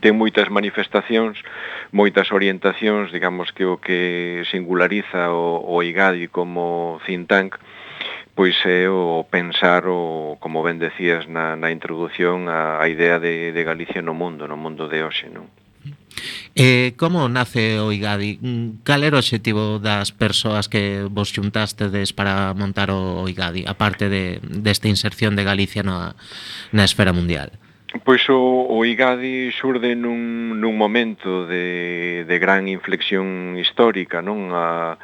ten 0.02 0.18
moitas 0.18 0.50
manifestacións, 0.50 1.38
moitas 1.94 2.34
orientacións, 2.34 3.14
digamos 3.14 3.54
que 3.54 3.62
o 3.62 3.78
que 3.78 4.42
singulariza 4.50 5.30
o, 5.30 5.62
o 5.62 5.78
IGADI 5.86 6.26
como 6.26 6.98
think 7.06 7.30
tank, 7.30 7.50
pois 8.34 8.58
é 8.66 8.90
o 8.90 9.22
pensar 9.30 9.86
o, 9.86 10.34
como 10.42 10.66
ben 10.66 10.82
decías 10.82 11.30
na, 11.30 11.54
na 11.54 11.70
introdución 11.70 12.50
a, 12.50 12.82
a 12.82 12.90
idea 12.90 13.22
de, 13.22 13.54
de 13.54 13.62
Galicia 13.62 14.02
no 14.02 14.12
mundo, 14.12 14.50
no 14.50 14.58
mundo 14.58 14.90
de 14.90 15.06
hoxe, 15.06 15.30
non? 15.30 15.46
Eh, 16.54 16.92
como 16.98 17.30
nace 17.30 17.80
o 17.80 17.94
IGADI? 17.94 18.42
Mm, 18.42 18.68
cal 18.84 19.06
era 19.06 19.16
o 19.16 19.22
objetivo 19.22 19.78
das 19.78 20.12
persoas 20.12 20.68
que 20.68 21.06
vos 21.08 21.30
xuntastedes 21.32 22.12
para 22.12 22.52
montar 22.58 22.90
o 22.90 23.24
IGADI, 23.30 23.64
aparte 23.70 24.10
de, 24.10 24.42
desta 24.42 24.90
inserción 24.90 25.38
de 25.38 25.46
Galicia 25.46 25.86
na, 25.86 26.18
na 26.74 26.84
esfera 26.84 27.14
mundial? 27.14 27.54
Pois 28.00 28.24
o, 28.30 28.72
o 28.72 28.86
IGADI 28.88 29.52
xurde 29.52 29.92
nun, 29.92 30.56
nun 30.56 30.80
momento 30.80 31.44
de, 31.44 32.24
de 32.24 32.36
gran 32.40 32.64
inflexión 32.64 33.60
histórica, 33.60 34.24
non? 34.24 34.48
A, 34.56 34.96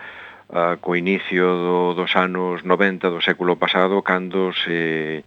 a, 0.49 0.81
co 0.81 0.97
inicio 0.97 1.45
do, 1.53 1.93
dos 1.93 2.17
anos 2.17 2.65
90 2.65 3.13
do 3.13 3.21
século 3.21 3.61
pasado, 3.61 4.01
cando 4.01 4.57
se 4.57 5.21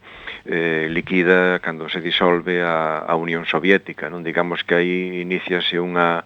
eh, 0.50 0.90
liquida, 0.90 1.62
cando 1.62 1.86
se 1.86 2.02
disolve 2.02 2.66
a, 2.66 3.06
a 3.06 3.14
Unión 3.14 3.46
Soviética, 3.46 4.10
non? 4.10 4.26
Digamos 4.26 4.66
que 4.66 4.82
aí 4.82 5.22
iniciase 5.22 5.78
unha, 5.78 6.26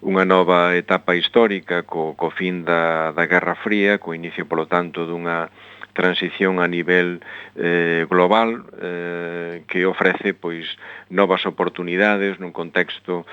unha 0.00 0.24
nova 0.24 0.72
etapa 0.72 1.12
histórica 1.12 1.84
co, 1.84 2.16
co 2.16 2.32
fin 2.32 2.64
da, 2.64 3.12
da 3.12 3.28
Guerra 3.28 3.60
Fría, 3.60 4.00
co 4.00 4.16
inicio, 4.16 4.48
polo 4.48 4.64
tanto, 4.64 5.04
dunha 5.04 5.52
transición 5.92 6.60
a 6.60 6.68
nivel 6.68 7.20
eh, 7.56 8.06
global 8.08 8.64
eh, 8.80 9.64
que 9.68 9.84
ofrece 9.86 10.32
pois 10.32 10.66
novas 11.12 11.44
oportunidades 11.44 12.40
nun 12.40 12.52
contexto 12.52 13.28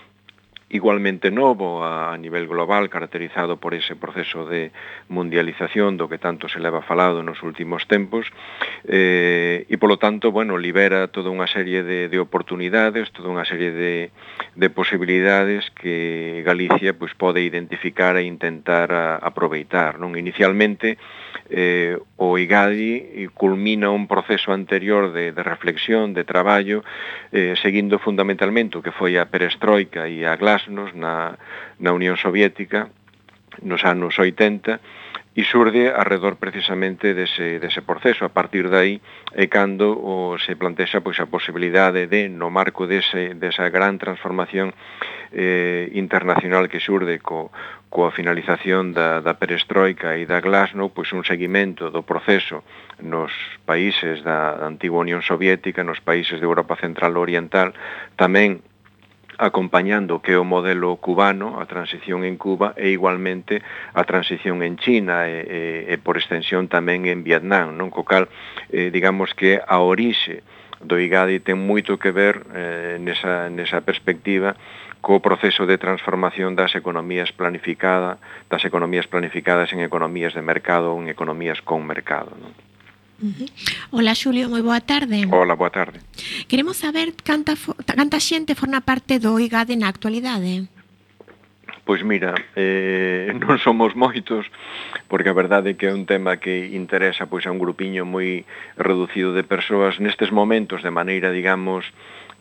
igualmente 0.70 1.32
novo 1.32 1.84
a, 1.84 2.14
a 2.14 2.18
nivel 2.18 2.48
global, 2.48 2.90
caracterizado 2.90 3.58
por 3.58 3.74
ese 3.74 3.98
proceso 3.98 4.46
de 4.46 4.72
mundialización 5.10 5.98
do 5.98 6.06
que 6.06 6.22
tanto 6.22 6.46
se 6.46 6.62
leva 6.62 6.86
falado 6.86 7.26
nos 7.26 7.42
últimos 7.42 7.90
tempos, 7.90 8.30
eh, 8.86 9.66
e 9.66 9.76
polo 9.82 9.98
tanto, 9.98 10.30
bueno, 10.30 10.62
libera 10.62 11.10
toda 11.10 11.34
unha 11.34 11.50
serie 11.50 11.82
de, 11.82 12.06
de 12.08 12.18
oportunidades, 12.22 13.10
toda 13.10 13.34
unha 13.34 13.46
serie 13.50 13.74
de, 13.74 14.14
de 14.54 14.68
posibilidades 14.70 15.74
que 15.74 16.46
Galicia 16.46 16.94
pois, 16.94 17.18
pode 17.18 17.42
identificar 17.42 18.14
e 18.16 18.30
intentar 18.30 18.94
a, 18.94 19.18
aproveitar. 19.18 19.98
Non? 19.98 20.14
Inicialmente, 20.14 21.02
eh, 21.50 21.98
o 22.16 22.38
IGADI 22.38 23.30
culmina 23.34 23.90
un 23.90 24.06
proceso 24.06 24.54
anterior 24.54 25.12
de, 25.14 25.34
de 25.34 25.44
reflexión, 25.44 26.14
de 26.14 26.24
traballo, 26.24 26.86
eh, 27.34 27.58
seguindo 27.58 27.98
fundamentalmente 27.98 28.78
o 28.78 28.86
que 28.86 28.94
foi 28.94 29.18
a 29.18 29.26
perestroika 29.26 30.06
e 30.06 30.26
a 30.30 30.38
asnos 30.60 30.92
na, 30.92 31.40
na 31.80 31.96
Unión 31.96 32.20
Soviética 32.20 32.92
nos 33.64 33.84
anos 33.88 34.20
80 34.20 34.80
e 35.40 35.48
surde 35.48 35.88
alrededor 35.88 36.36
precisamente 36.36 37.16
dese, 37.16 37.64
dese 37.64 37.80
proceso. 37.80 38.28
A 38.28 38.34
partir 38.34 38.68
de 38.68 38.76
aí 38.76 38.96
é 39.32 39.48
cando 39.48 39.96
o, 39.96 40.36
se 40.36 40.60
plantexa 40.60 41.00
pois, 41.00 41.16
a 41.24 41.32
posibilidade 41.32 42.12
de, 42.12 42.28
no 42.28 42.52
marco 42.52 42.90
dese, 42.92 43.40
desa 43.40 43.72
gran 43.72 43.96
transformación 43.96 44.76
eh, 45.32 45.88
internacional 45.96 46.68
que 46.68 46.84
surde 46.84 47.24
co, 47.24 47.54
coa 47.88 48.12
finalización 48.12 48.92
da, 48.92 49.24
da 49.24 49.38
perestroika 49.40 50.20
e 50.20 50.28
da 50.28 50.44
glasno, 50.44 50.92
pois 50.92 51.14
un 51.16 51.24
seguimento 51.24 51.88
do 51.88 52.04
proceso 52.04 52.66
nos 53.00 53.32
países 53.64 54.26
da 54.26 54.60
antiga 54.66 55.00
Unión 55.00 55.24
Soviética, 55.24 55.88
nos 55.88 56.04
países 56.04 56.42
de 56.42 56.46
Europa 56.46 56.76
Central 56.76 57.16
Oriental, 57.16 57.72
tamén 58.20 58.60
acompañando 59.40 60.20
que 60.20 60.36
o 60.36 60.44
modelo 60.44 61.00
cubano, 61.00 61.64
a 61.64 61.66
transición 61.66 62.28
en 62.28 62.36
Cuba 62.36 62.76
e 62.76 62.92
igualmente 62.92 63.64
a 63.96 64.04
transición 64.04 64.62
en 64.62 64.76
China 64.76 65.32
e, 65.32 65.88
e, 65.88 65.94
e 65.94 65.96
por 65.98 66.20
extensión 66.20 66.68
tamén 66.68 67.08
en 67.08 67.24
Vietnam, 67.24 67.80
non? 67.80 67.88
Co 67.88 68.04
cal, 68.04 68.28
eh, 68.70 68.92
digamos 68.92 69.32
que 69.32 69.64
a 69.64 69.80
orixe 69.80 70.44
do 70.84 71.00
IGADI 71.00 71.40
ten 71.40 71.60
moito 71.60 71.96
que 71.96 72.12
ver 72.12 72.44
eh, 72.52 73.00
nesa, 73.00 73.48
nesa 73.48 73.80
perspectiva 73.80 74.60
co 75.00 75.24
proceso 75.24 75.64
de 75.64 75.80
transformación 75.80 76.60
das 76.60 76.76
economías 76.76 77.32
planificada, 77.32 78.20
das 78.52 78.68
economías 78.68 79.08
planificadas 79.08 79.72
en 79.72 79.80
economías 79.80 80.36
de 80.36 80.44
mercado 80.44 80.92
ou 80.92 81.00
en 81.00 81.08
economías 81.08 81.64
con 81.64 81.88
mercado. 81.88 82.36
Non? 82.36 82.69
Hola 83.92 84.16
Xulio, 84.16 84.48
moi 84.48 84.64
boa 84.64 84.80
tarde. 84.80 85.28
Hola, 85.28 85.60
boa 85.60 85.70
tarde. 85.70 86.00
Queremos 86.48 86.80
saber 86.80 87.12
canta, 87.20 87.52
canta 87.84 88.20
xente 88.20 88.56
forma 88.56 88.80
parte 88.80 89.20
do 89.20 89.36
IGADE 89.36 89.76
na 89.76 89.92
actualidade. 89.92 90.48
¿eh? 90.48 90.64
Pois 91.84 92.00
mira, 92.06 92.38
eh, 92.56 93.36
non 93.44 93.60
somos 93.60 93.92
moitos, 93.92 94.48
porque 95.12 95.28
a 95.28 95.36
verdade 95.36 95.74
é 95.74 95.78
que 95.78 95.92
é 95.92 95.94
un 95.94 96.08
tema 96.08 96.40
que 96.40 96.72
interesa 96.72 97.28
pois 97.28 97.44
a 97.44 97.52
un 97.52 97.60
grupiño 97.60 98.08
moi 98.08 98.48
reducido 98.80 99.36
de 99.36 99.44
persoas 99.44 100.00
nestes 100.00 100.32
momentos 100.32 100.80
de 100.80 100.94
maneira, 100.96 101.36
digamos, 101.36 101.92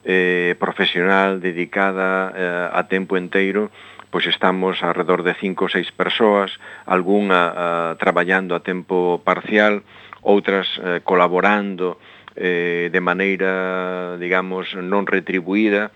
eh, 0.07 0.55
profesional, 0.63 1.43
dedicada 1.43 2.31
eh, 2.31 2.69
a 2.71 2.87
tempo 2.87 3.19
enteiro, 3.19 3.75
pois 4.15 4.31
estamos 4.31 4.79
alrededor 4.87 5.27
de 5.27 5.35
cinco 5.35 5.67
ou 5.67 5.73
seis 5.73 5.91
persoas, 5.91 6.55
algunha 6.87 7.51
eh, 7.51 7.91
traballando 7.99 8.55
a 8.55 8.63
tempo 8.63 9.19
parcial, 9.27 9.83
outras 10.23 10.67
eh, 10.79 11.01
colaborando 11.05 11.99
eh, 12.35 12.89
de 12.93 13.01
maneira, 13.01 14.17
digamos, 14.19 14.75
non 14.79 15.07
retribuída, 15.07 15.91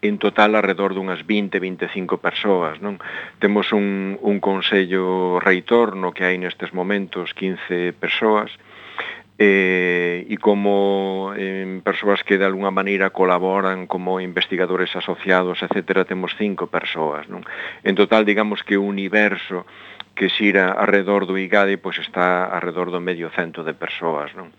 en 0.00 0.16
total 0.16 0.56
alrededor 0.56 0.96
dunhas 0.96 1.20
20-25 1.28 2.18
persoas, 2.18 2.80
non? 2.80 2.96
Temos 3.36 3.70
un, 3.76 4.16
un 4.24 4.40
consello 4.40 5.38
reitor 5.38 5.92
no 5.92 6.16
que 6.16 6.24
hai 6.24 6.40
nestes 6.40 6.72
momentos 6.72 7.36
15 7.36 7.92
persoas, 8.00 8.48
eh, 9.40 10.26
e 10.28 10.36
como 10.36 11.32
eh, 11.32 11.80
persoas 11.80 12.20
que 12.24 12.36
de 12.36 12.44
alguna 12.44 12.68
maneira 12.68 13.08
colaboran 13.08 13.88
como 13.88 14.20
investigadores 14.20 14.92
asociados, 14.96 15.64
etc., 15.64 16.04
temos 16.04 16.36
cinco 16.36 16.68
persoas. 16.68 17.24
Non? 17.32 17.40
En 17.80 17.96
total, 17.96 18.28
digamos 18.28 18.60
que 18.60 18.76
o 18.76 18.84
universo 18.84 19.64
que 20.20 20.28
xira 20.28 20.76
arredor 20.76 21.24
do 21.24 21.40
IGADE 21.40 21.80
pois 21.80 21.96
está 21.96 22.44
arredor 22.52 22.92
do 22.92 23.00
medio 23.00 23.32
cento 23.32 23.64
de 23.64 23.72
persoas, 23.72 24.36
non? 24.36 24.52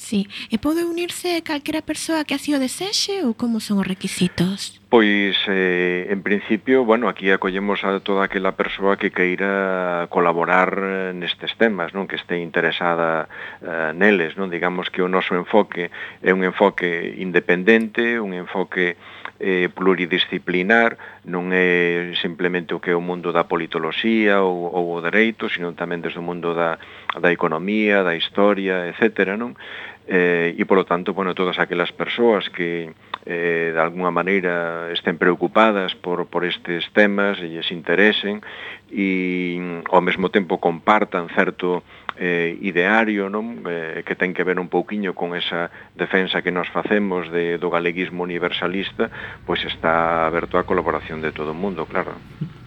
Sí. 0.00 0.24
E 0.48 0.56
pode 0.56 0.88
unirse 0.88 1.44
calquera 1.44 1.84
persoa 1.84 2.24
que 2.24 2.32
así 2.32 2.56
o 2.56 2.60
desexe 2.60 3.20
ou 3.20 3.36
como 3.36 3.60
son 3.60 3.80
os 3.80 3.88
requisitos? 3.88 4.80
Pois, 4.88 5.36
eh, 5.52 6.08
en 6.08 6.24
principio, 6.24 6.88
bueno, 6.88 7.12
aquí 7.12 7.28
acollemos 7.28 7.84
a 7.84 8.00
toda 8.00 8.24
aquela 8.24 8.56
persoa 8.56 8.96
que 8.96 9.12
queira 9.12 10.08
colaborar 10.08 10.72
eh, 10.80 11.12
nestes 11.12 11.52
temas, 11.60 11.92
non 11.92 12.08
que 12.08 12.16
este 12.16 12.40
interesada 12.40 13.28
eh, 13.60 13.92
neles, 13.92 14.40
non 14.40 14.48
digamos 14.48 14.88
que 14.88 15.04
o 15.04 15.12
noso 15.12 15.36
enfoque 15.36 15.92
é 16.24 16.32
un 16.32 16.40
enfoque 16.40 17.20
independente, 17.20 18.16
un 18.16 18.32
enfoque 18.32 18.96
eh, 18.96 19.15
eh, 19.40 19.68
pluridisciplinar, 19.72 20.96
non 21.28 21.52
é 21.52 22.12
simplemente 22.20 22.72
o 22.72 22.80
que 22.80 22.92
é 22.92 22.96
o 22.96 23.04
mundo 23.04 23.32
da 23.32 23.44
politoloxía 23.44 24.40
ou, 24.40 24.72
ou 24.72 24.96
o 24.96 25.02
dereito, 25.04 25.48
sino 25.52 25.76
tamén 25.76 26.00
desde 26.00 26.20
o 26.20 26.26
mundo 26.26 26.56
da, 26.56 26.80
da 27.16 27.30
economía, 27.32 28.00
da 28.00 28.16
historia, 28.16 28.88
etc. 28.88 29.36
Non? 29.36 29.58
Eh, 30.06 30.54
e, 30.54 30.62
polo 30.64 30.86
tanto, 30.86 31.12
bueno, 31.12 31.34
todas 31.34 31.58
aquelas 31.58 31.90
persoas 31.90 32.46
que 32.48 32.94
eh, 33.26 33.72
de 33.74 33.80
alguna 33.80 34.14
maneira 34.14 34.86
estén 34.94 35.18
preocupadas 35.18 35.98
por, 35.98 36.30
por 36.30 36.46
estes 36.46 36.86
temas 36.94 37.42
e 37.42 37.50
lles 37.50 37.74
interesen 37.74 38.38
e 38.86 39.58
ao 39.90 39.98
mesmo 39.98 40.30
tempo 40.30 40.62
compartan 40.62 41.26
certo 41.34 41.82
eh, 42.18 42.56
ideario 42.60 43.28
non 43.28 43.62
eh, 43.68 44.02
que 44.04 44.16
ten 44.16 44.32
que 44.34 44.44
ver 44.44 44.58
un 44.58 44.68
pouquiño 44.68 45.14
con 45.14 45.36
esa 45.36 45.70
defensa 45.94 46.42
que 46.42 46.52
nos 46.52 46.68
facemos 46.68 47.28
de, 47.30 47.60
do 47.60 47.70
galeguismo 47.70 48.24
universalista 48.24 49.12
pois 49.44 49.62
está 49.64 50.26
aberto 50.26 50.58
a 50.58 50.66
colaboración 50.66 51.20
de 51.20 51.32
todo 51.32 51.52
o 51.52 51.58
mundo, 51.58 51.86
claro 51.86 52.16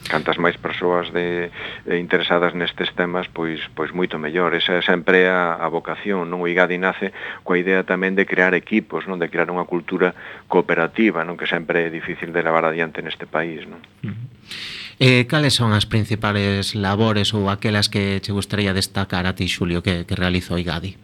cantas 0.08 0.40
máis 0.40 0.56
persoas 0.56 1.12
de, 1.12 1.52
eh, 1.86 1.98
interesadas 2.00 2.56
nestes 2.56 2.90
temas, 2.96 3.28
pois 3.28 3.62
pois 3.78 3.92
moito 3.92 4.18
mellor. 4.18 4.56
Esa 4.56 4.80
é 4.80 4.82
sempre 4.82 5.28
a, 5.28 5.60
a 5.60 5.68
vocación, 5.68 6.32
non? 6.32 6.42
O 6.42 6.50
IGADI 6.50 6.80
nace 6.80 7.12
coa 7.44 7.60
idea 7.60 7.84
tamén 7.86 8.16
de 8.16 8.24
crear 8.26 8.56
equipos, 8.58 9.06
non? 9.06 9.20
De 9.20 9.28
crear 9.28 9.52
unha 9.52 9.68
cultura 9.68 10.16
cooperativa, 10.48 11.22
non? 11.28 11.36
Que 11.36 11.46
sempre 11.46 11.86
é 11.86 11.90
difícil 11.94 12.32
de 12.32 12.42
levar 12.42 12.64
adiante 12.64 13.04
neste 13.04 13.28
país, 13.28 13.68
non? 13.68 13.84
Uh 14.02 14.16
-huh. 14.16 14.89
Eh, 15.00 15.28
cales 15.28 15.54
son 15.56 15.72
as 15.72 15.88
principales 15.88 16.76
labores 16.76 17.32
ou 17.32 17.48
aquelas 17.48 17.88
que 17.88 18.20
che 18.20 18.36
gustaría 18.36 18.76
destacar 18.76 19.24
a 19.26 19.36
ti, 19.38 19.48
Xulio, 19.48 19.80
que, 19.80 20.04
que 20.04 20.20
realizou 20.20 20.60
Igadi? 20.60 21.00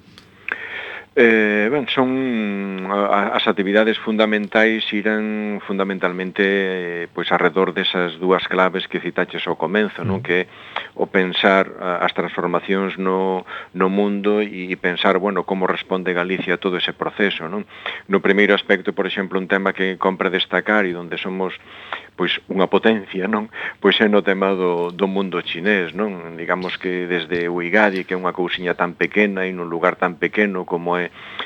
Eh, 1.17 1.69
ben, 1.71 1.87
son 1.87 2.91
as 2.91 3.47
actividades 3.47 3.95
fundamentais 4.03 4.83
irán 4.91 5.63
fundamentalmente 5.63 6.43
eh, 6.43 7.07
pois 7.07 7.31
arredor 7.31 7.71
desas 7.71 8.19
dúas 8.19 8.43
claves 8.51 8.91
que 8.91 8.99
citaches 8.99 9.47
ao 9.47 9.55
comenzo, 9.55 10.03
non? 10.03 10.19
Mm. 10.19 10.25
Que 10.27 10.51
o 10.99 11.07
pensar 11.07 11.71
as 12.03 12.11
transformacións 12.11 12.99
no, 12.99 13.47
no 13.71 13.87
mundo 13.87 14.43
e 14.43 14.75
pensar, 14.75 15.15
bueno, 15.15 15.47
como 15.47 15.71
responde 15.71 16.11
Galicia 16.11 16.59
a 16.59 16.61
todo 16.61 16.75
ese 16.75 16.91
proceso, 16.91 17.47
non? 17.47 17.63
No 18.11 18.19
primeiro 18.19 18.51
aspecto, 18.51 18.91
por 18.91 19.07
exemplo, 19.07 19.39
un 19.39 19.47
tema 19.47 19.71
que 19.71 19.95
compre 19.95 20.27
destacar 20.27 20.83
e 20.83 20.99
onde 20.99 21.15
somos 21.15 21.55
pois 22.15 22.39
unha 22.47 22.71
potencia, 22.71 23.27
non? 23.27 23.51
Pois 23.83 23.99
é 23.99 24.07
no 24.07 24.23
tema 24.23 24.55
do, 24.55 24.91
do 24.91 25.07
mundo 25.07 25.43
chinés, 25.43 25.91
non? 25.91 26.39
Digamos 26.39 26.79
que 26.79 27.07
desde 27.07 27.51
o 27.51 27.59
Igadi, 27.59 28.07
que 28.07 28.15
é 28.15 28.19
unha 28.19 28.31
cousiña 28.31 28.75
tan 28.75 28.95
pequena 28.95 29.43
e 29.43 29.51
nun 29.51 29.67
lugar 29.67 29.99
tan 29.99 30.15
pequeno 30.15 30.63
como 30.63 30.95
é 30.95 31.04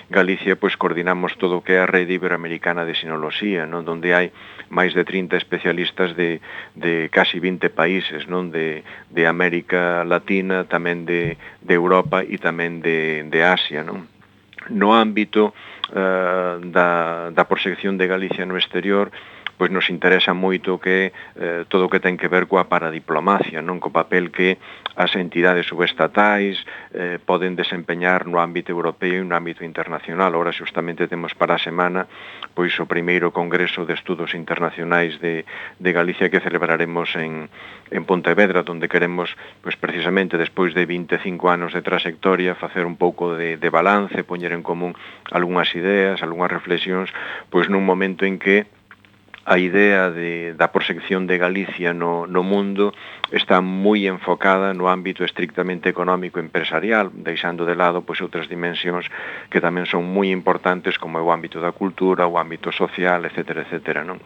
Galicia 0.10 0.55
pois 0.55 0.76
coordinamos 0.76 1.38
todo 1.38 1.60
o 1.60 1.64
que 1.64 1.78
é 1.78 1.84
a 1.84 1.89
rede 1.89 2.18
iberoamericana 2.18 2.86
de 2.86 2.97
sinoloxía, 2.97 3.66
non 3.70 3.86
onde 3.86 4.14
hai 4.14 4.34
máis 4.70 4.93
de 4.93 5.03
30 5.03 5.38
especialistas 5.38 6.14
de, 6.14 6.41
de 6.78 7.10
casi 7.10 7.41
20 7.41 7.70
países, 7.74 8.30
non 8.30 8.53
de, 8.53 8.86
de 9.10 9.24
América 9.26 10.05
Latina, 10.05 10.66
tamén 10.66 11.05
de, 11.05 11.38
de 11.62 11.74
Europa 11.74 12.22
e 12.22 12.38
tamén 12.38 12.82
de, 12.82 13.26
de 13.28 13.39
Asia, 13.41 13.82
non? 13.82 14.05
No 14.70 14.93
ámbito 14.93 15.53
eh, 15.89 16.55
da, 16.70 17.30
da 17.34 17.43
proxección 17.49 17.97
de 17.97 18.05
Galicia 18.05 18.45
no 18.45 18.57
exterior, 18.57 19.10
pois 19.60 19.76
nos 19.76 19.91
interesa 19.91 20.32
moito 20.32 20.80
que 20.80 21.12
eh, 21.36 21.68
todo 21.68 21.86
o 21.86 21.91
que 21.91 21.99
ten 21.99 22.16
que 22.16 22.32
ver 22.32 22.47
coa 22.47 22.72
paradiplomacia, 22.72 23.60
non 23.60 23.84
co 23.84 23.91
papel 23.91 24.32
que 24.32 24.55
as 24.95 25.12
entidades 25.20 25.68
subestatais 25.68 26.64
eh, 26.95 27.20
poden 27.20 27.60
desempeñar 27.60 28.24
no 28.24 28.39
ámbito 28.39 28.72
europeo 28.72 29.20
e 29.20 29.28
no 29.28 29.36
ámbito 29.36 29.68
internacional. 29.68 30.32
Ora 30.39 30.55
justamente 30.55 31.12
temos 31.12 31.36
para 31.36 31.60
a 31.60 31.62
semana 31.62 32.07
pois 32.55 32.72
o 32.80 32.88
primeiro 32.88 33.36
Congreso 33.36 33.84
de 33.84 33.99
Estudos 33.99 34.32
Internacionais 34.32 35.20
de, 35.20 35.43
de 35.76 35.91
Galicia 35.91 36.32
que 36.32 36.39
celebraremos 36.39 37.12
en, 37.20 37.51
en 37.91 38.03
Pontevedra, 38.07 38.64
onde 38.64 38.88
queremos 38.88 39.36
pois 39.60 39.76
precisamente 39.76 40.39
despois 40.39 40.72
de 40.72 40.88
25 40.88 41.51
anos 41.51 41.76
de 41.76 41.84
trayectoria 41.84 42.55
facer 42.55 42.88
un 42.88 42.95
pouco 42.95 43.36
de, 43.36 43.60
de 43.60 43.70
balance, 43.70 44.24
poñer 44.24 44.55
en 44.55 44.64
común 44.64 44.95
algunhas 45.36 45.68
ideas, 45.76 46.24
algunhas 46.24 46.47
reflexións, 46.47 47.12
pois 47.51 47.68
nun 47.68 47.84
momento 47.84 48.24
en 48.24 48.39
que 48.39 48.78
a 49.50 49.58
idea 49.58 50.14
de, 50.14 50.54
da 50.54 50.70
proxección 50.70 51.26
de 51.26 51.41
Galicia 51.41 51.89
no, 51.89 52.30
no 52.30 52.45
mundo 52.45 52.93
está 53.34 53.66
moi 53.66 54.06
enfocada 54.06 54.78
no 54.78 54.86
ámbito 54.86 55.26
estrictamente 55.26 55.89
económico 55.89 56.38
e 56.38 56.45
empresarial, 56.45 57.10
deixando 57.10 57.66
de 57.66 57.74
lado 57.74 58.06
pois, 58.06 58.22
outras 58.22 58.45
dimensións 58.45 59.10
que 59.50 59.58
tamén 59.58 59.89
son 59.89 60.06
moi 60.06 60.30
importantes 60.30 61.02
como 61.02 61.18
o 61.18 61.34
ámbito 61.34 61.58
da 61.58 61.74
cultura, 61.74 62.30
o 62.30 62.38
ámbito 62.38 62.70
social, 62.70 63.26
etc. 63.26 63.66
etc 63.66 64.06
non? 64.06 64.22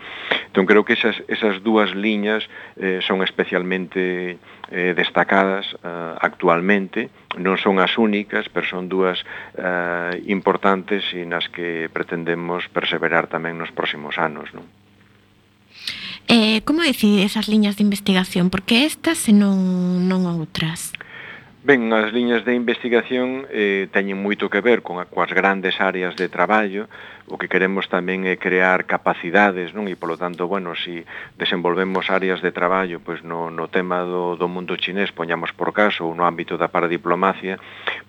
Entón, 0.52 0.68
creo 0.68 0.84
que 0.84 1.00
esas, 1.00 1.16
esas 1.32 1.64
dúas 1.64 1.96
liñas 1.96 2.44
eh, 2.76 3.00
son 3.00 3.24
especialmente 3.24 4.44
eh, 4.76 4.92
destacadas 4.92 5.72
eh, 5.72 6.16
actualmente, 6.20 7.08
non 7.40 7.56
son 7.56 7.80
as 7.80 7.96
únicas, 7.96 8.52
pero 8.52 8.68
son 8.68 8.92
dúas 8.92 9.24
eh, 9.56 10.20
importantes 10.28 11.16
e 11.16 11.24
nas 11.24 11.48
que 11.48 11.88
pretendemos 11.88 12.68
perseverar 12.68 13.32
tamén 13.32 13.56
nos 13.56 13.72
próximos 13.72 14.20
anos. 14.20 14.52
Non? 14.52 14.83
Eh, 16.28 16.62
como 16.64 16.82
decide 16.82 17.24
esas 17.24 17.48
liñas 17.48 17.78
de 17.78 17.84
investigación? 17.84 18.50
Porque 18.50 18.86
estas 18.86 19.28
e 19.28 19.34
non, 19.34 20.08
non 20.08 20.26
outras? 20.26 20.96
Ben, 21.64 21.94
as 21.94 22.12
liñas 22.12 22.44
de 22.44 22.60
investigación 22.60 23.48
eh, 23.48 23.88
teñen 23.96 24.20
moito 24.20 24.52
que 24.52 24.60
ver 24.60 24.84
con 24.84 25.00
a, 25.00 25.08
coas 25.08 25.32
grandes 25.32 25.80
áreas 25.80 26.12
de 26.20 26.28
traballo, 26.28 26.92
o 27.32 27.40
que 27.40 27.48
queremos 27.48 27.88
tamén 27.88 28.28
é 28.28 28.36
crear 28.36 28.84
capacidades, 28.84 29.72
non? 29.72 29.88
E 29.88 29.96
polo 29.96 30.20
tanto, 30.20 30.44
bueno, 30.52 30.76
si 30.76 31.08
desenvolvemos 31.40 32.12
áreas 32.12 32.44
de 32.44 32.52
traballo, 32.52 33.00
pois 33.00 33.24
no, 33.24 33.48
no 33.48 33.72
tema 33.72 34.04
do, 34.04 34.36
do 34.36 34.52
mundo 34.52 34.76
chinés, 34.76 35.16
poñamos 35.16 35.56
por 35.56 35.72
caso, 35.72 36.04
ou 36.04 36.12
no 36.12 36.28
ámbito 36.28 36.60
da 36.60 36.68
paradiplomacia, 36.68 37.56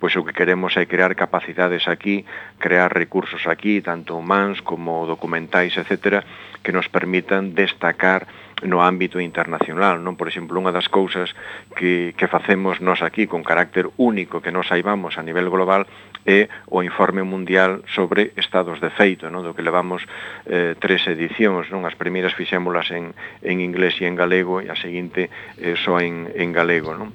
pois 0.03 0.19
o 0.19 0.27
que 0.27 0.35
queremos 0.35 0.75
é 0.75 0.91
crear 0.91 1.15
capacidades 1.15 1.87
aquí, 1.87 2.27
crear 2.59 2.91
recursos 2.91 3.47
aquí, 3.47 3.79
tanto 3.79 4.19
humanos 4.19 4.67
como 4.67 5.07
documentais, 5.07 5.79
etcétera, 5.79 6.27
que 6.59 6.75
nos 6.75 6.91
permitan 6.91 7.55
destacar 7.55 8.27
no 8.63 8.79
ámbito 8.81 9.19
internacional, 9.19 9.99
non? 9.99 10.15
Por 10.15 10.31
exemplo, 10.31 10.55
unha 10.55 10.71
das 10.71 10.87
cousas 10.87 11.35
que, 11.75 12.15
que 12.15 12.31
facemos 12.31 12.79
nós 12.79 13.03
aquí 13.03 13.27
con 13.27 13.43
carácter 13.43 13.91
único 13.99 14.39
que 14.39 14.55
nos 14.55 14.71
saibamos 14.71 15.19
a 15.19 15.27
nivel 15.27 15.51
global 15.51 15.91
é 16.25 16.49
o 16.71 16.81
informe 16.81 17.27
mundial 17.27 17.85
sobre 17.91 18.33
estados 18.39 18.81
de 18.81 18.89
feito, 18.95 19.29
non? 19.29 19.45
do 19.45 19.53
que 19.53 19.67
levamos 19.67 20.07
eh, 20.49 20.79
tres 20.79 21.05
edicións, 21.11 21.69
non? 21.69 21.85
as 21.85 21.99
primeiras 21.99 22.33
fixémolas 22.33 22.89
en, 22.95 23.13
en 23.43 23.61
inglés 23.61 23.99
e 24.01 24.09
en 24.09 24.17
galego 24.17 24.63
e 24.63 24.71
a 24.71 24.77
seguinte 24.79 25.29
eh, 25.59 25.77
só 25.77 26.01
en, 26.01 26.31
en 26.33 26.55
galego. 26.55 26.97
Non? 26.97 27.13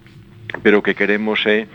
Pero 0.62 0.82
o 0.82 0.86
que 0.86 0.94
queremos 0.94 1.42
é 1.48 1.66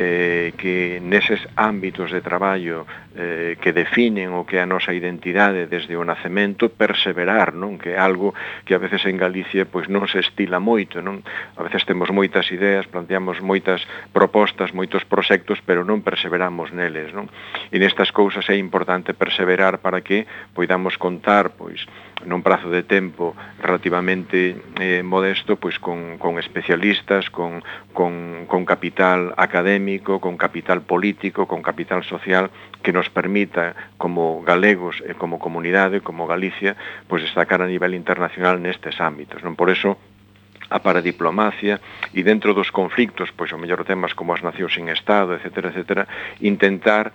eh, 0.00 0.52
que 0.56 0.98
neses 1.02 1.44
ámbitos 1.54 2.10
de 2.10 2.24
traballo 2.24 2.86
eh, 3.16 3.56
que 3.60 3.72
definen 3.72 4.30
o 4.38 4.46
que 4.46 4.58
é 4.58 4.62
a 4.62 4.70
nosa 4.70 4.94
identidade 4.94 5.66
desde 5.66 5.98
o 5.98 6.06
nacemento, 6.06 6.70
perseverar, 6.70 7.58
non? 7.58 7.74
Que 7.74 7.94
é 7.94 7.98
algo 7.98 8.38
que 8.62 8.74
a 8.74 8.82
veces 8.82 9.02
en 9.10 9.18
Galicia 9.18 9.66
pois 9.66 9.90
non 9.90 10.06
se 10.06 10.22
estila 10.22 10.62
moito, 10.62 11.02
non? 11.02 11.26
A 11.58 11.62
veces 11.66 11.82
temos 11.82 12.14
moitas 12.14 12.46
ideas, 12.54 12.86
planteamos 12.86 13.42
moitas 13.42 13.82
propostas, 14.14 14.70
moitos 14.70 15.02
proxectos, 15.02 15.58
pero 15.58 15.82
non 15.82 16.06
perseveramos 16.06 16.70
neles, 16.70 17.10
non? 17.10 17.26
E 17.74 17.82
nestas 17.82 18.14
cousas 18.14 18.46
é 18.46 18.54
importante 18.54 19.10
perseverar 19.10 19.82
para 19.82 20.06
que 20.06 20.30
poidamos 20.54 20.94
contar, 20.94 21.50
pois, 21.58 21.82
nun 22.26 22.44
prazo 22.44 22.68
de 22.68 22.84
tempo 22.84 23.32
relativamente 23.58 24.54
eh, 24.76 25.00
modesto, 25.00 25.56
pois 25.56 25.80
con, 25.80 26.20
con 26.20 26.36
especialistas, 26.36 27.32
con, 27.32 27.64
con, 27.96 28.44
con 28.46 28.68
capital 28.68 29.32
académico, 29.36 30.20
con 30.20 30.36
capital 30.36 30.84
político, 30.84 31.48
con 31.48 31.64
capital 31.64 32.04
social, 32.04 32.50
que 32.82 32.92
nos 32.92 33.08
permita 33.08 33.94
como 34.00 34.42
galegos 34.42 35.00
e 35.04 35.14
como 35.14 35.38
comunidade, 35.38 36.00
como 36.00 36.26
Galicia, 36.26 36.76
pois 37.08 37.22
destacar 37.22 37.60
a 37.60 37.70
nivel 37.70 37.92
internacional 37.94 38.60
nestes 38.60 38.98
ámbitos. 39.00 39.44
Non 39.44 39.54
por 39.54 39.68
eso 39.68 40.00
a 40.70 40.78
paradiplomacia 40.78 41.82
e 42.14 42.22
dentro 42.22 42.54
dos 42.54 42.70
conflictos, 42.70 43.34
pois 43.34 43.50
o 43.50 43.58
mellor 43.58 43.82
temas 43.82 44.14
como 44.14 44.32
as 44.32 44.40
nacións 44.40 44.78
sin 44.78 44.86
Estado, 44.88 45.34
etc., 45.34 45.74
etc., 45.74 46.06
intentar 46.40 47.10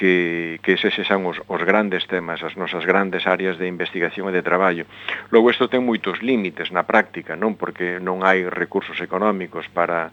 que, 0.00 0.58
que 0.64 0.80
eses 0.80 0.96
son 1.04 1.28
os, 1.28 1.36
os 1.44 1.60
grandes 1.60 2.08
temas, 2.08 2.40
as 2.40 2.56
nosas 2.56 2.88
grandes 2.88 3.28
áreas 3.28 3.60
de 3.60 3.68
investigación 3.68 4.32
e 4.32 4.32
de 4.32 4.40
traballo. 4.40 4.88
Logo, 5.28 5.52
isto 5.52 5.68
ten 5.68 5.84
moitos 5.84 6.24
límites 6.24 6.72
na 6.72 6.88
práctica, 6.88 7.36
non 7.36 7.60
porque 7.60 8.00
non 8.00 8.24
hai 8.24 8.48
recursos 8.48 8.96
económicos 9.04 9.68
para, 9.68 10.08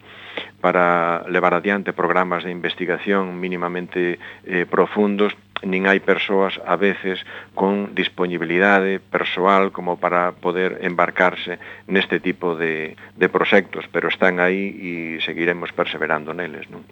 para 0.59 1.23
levar 1.31 1.55
adiante 1.55 1.95
programas 1.95 2.43
de 2.43 2.51
investigación 2.51 3.39
mínimamente 3.39 4.19
eh, 4.43 4.67
profundos, 4.67 5.31
nin 5.63 5.87
hai 5.87 6.03
persoas 6.03 6.59
a 6.67 6.75
veces 6.75 7.23
con 7.55 7.95
disponibilidade 7.95 8.99
persoal 8.99 9.71
como 9.71 9.95
para 9.95 10.35
poder 10.35 10.83
embarcarse 10.83 11.63
neste 11.87 12.19
tipo 12.19 12.59
de, 12.59 12.99
de 13.15 13.27
proxectos, 13.31 13.87
pero 13.87 14.11
están 14.11 14.43
aí 14.43 14.67
e 14.67 14.91
seguiremos 15.23 15.71
perseverando 15.71 16.35
neles, 16.35 16.67
non? 16.67 16.83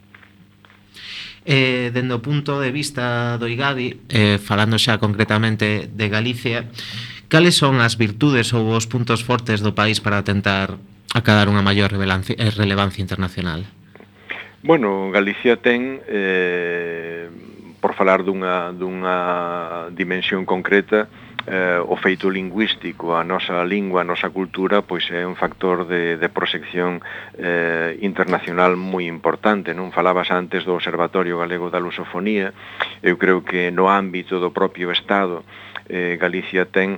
Eh, 1.46 1.94
dende 1.94 2.18
o 2.18 2.26
punto 2.26 2.58
de 2.58 2.74
vista 2.74 3.38
do 3.38 3.46
IGADI, 3.46 4.10
eh, 4.10 4.42
falando 4.42 4.82
xa 4.82 4.98
concretamente 4.98 5.86
de 5.94 6.10
Galicia, 6.10 6.66
cales 7.30 7.54
son 7.54 7.78
as 7.78 8.02
virtudes 8.02 8.50
ou 8.50 8.74
os 8.74 8.90
puntos 8.90 9.22
fortes 9.22 9.62
do 9.62 9.78
país 9.78 10.02
para 10.02 10.26
tentar 10.26 10.82
acadar 11.14 11.46
unha 11.46 11.62
maior 11.62 11.94
eh, 11.94 12.50
relevancia 12.58 13.06
internacional? 13.06 13.62
Bueno, 14.66 15.14
Galicia 15.14 15.62
ten, 15.62 16.02
eh, 16.10 17.30
por 17.78 17.94
falar 17.94 18.26
dunha, 18.26 18.74
dunha 18.74 19.94
dimensión 19.94 20.50
concreta, 20.50 21.06
eh, 21.48 21.80
o 21.82 21.96
feito 21.96 22.30
lingüístico, 22.30 23.14
a 23.14 23.24
nosa 23.24 23.62
lingua, 23.64 24.02
a 24.02 24.10
nosa 24.10 24.30
cultura, 24.30 24.82
pois 24.82 25.06
é 25.14 25.26
un 25.26 25.38
factor 25.38 25.86
de, 25.86 26.18
de 26.18 26.30
proxección 26.30 27.02
eh, 27.38 27.98
internacional 28.02 28.74
moi 28.74 29.06
importante. 29.06 29.78
Non 29.78 29.94
falabas 29.94 30.34
antes 30.34 30.66
do 30.66 30.74
Observatorio 30.74 31.38
Galego 31.38 31.70
da 31.70 31.82
Lusofonía, 31.82 32.54
eu 33.06 33.22
creo 33.22 33.46
que 33.46 33.70
no 33.70 33.86
ámbito 33.90 34.42
do 34.42 34.50
propio 34.50 34.90
Estado 34.90 35.46
eh, 35.90 36.18
Galicia 36.18 36.66
ten 36.66 36.98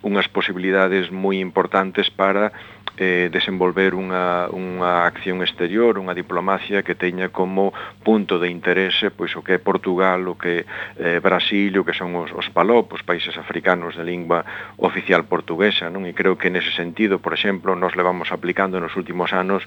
unhas 0.00 0.28
posibilidades 0.28 1.12
moi 1.12 1.40
importantes 1.42 2.08
para 2.08 2.52
eh, 2.96 3.28
desenvolver 3.32 3.92
unha, 3.92 4.48
unha 4.52 5.04
acción 5.04 5.44
exterior, 5.44 6.00
unha 6.00 6.16
diplomacia 6.16 6.80
que 6.80 6.96
teña 6.96 7.28
como 7.28 7.76
punto 8.00 8.40
de 8.40 8.48
interese 8.48 9.12
pois 9.12 9.36
o 9.36 9.44
que 9.44 9.56
é 9.56 9.60
Portugal, 9.60 10.24
o 10.28 10.34
que 10.36 10.64
é 10.98 11.16
eh, 11.16 11.18
Brasil, 11.20 11.72
o 11.76 11.84
que 11.84 11.92
son 11.92 12.16
os, 12.16 12.32
os 12.32 12.48
palop, 12.48 12.92
os 12.96 13.04
países 13.04 13.36
africanos 13.36 13.94
de 13.96 14.04
lingua 14.04 14.44
oficial 14.80 15.28
portuguesa, 15.28 15.92
non? 15.92 16.08
E 16.08 16.16
creo 16.16 16.40
que 16.40 16.48
nese 16.48 16.72
sentido, 16.72 17.20
por 17.20 17.36
exemplo, 17.36 17.76
nos 17.76 17.94
levamos 17.94 18.32
aplicando 18.32 18.80
nos 18.80 18.96
últimos 18.96 19.36
anos 19.36 19.64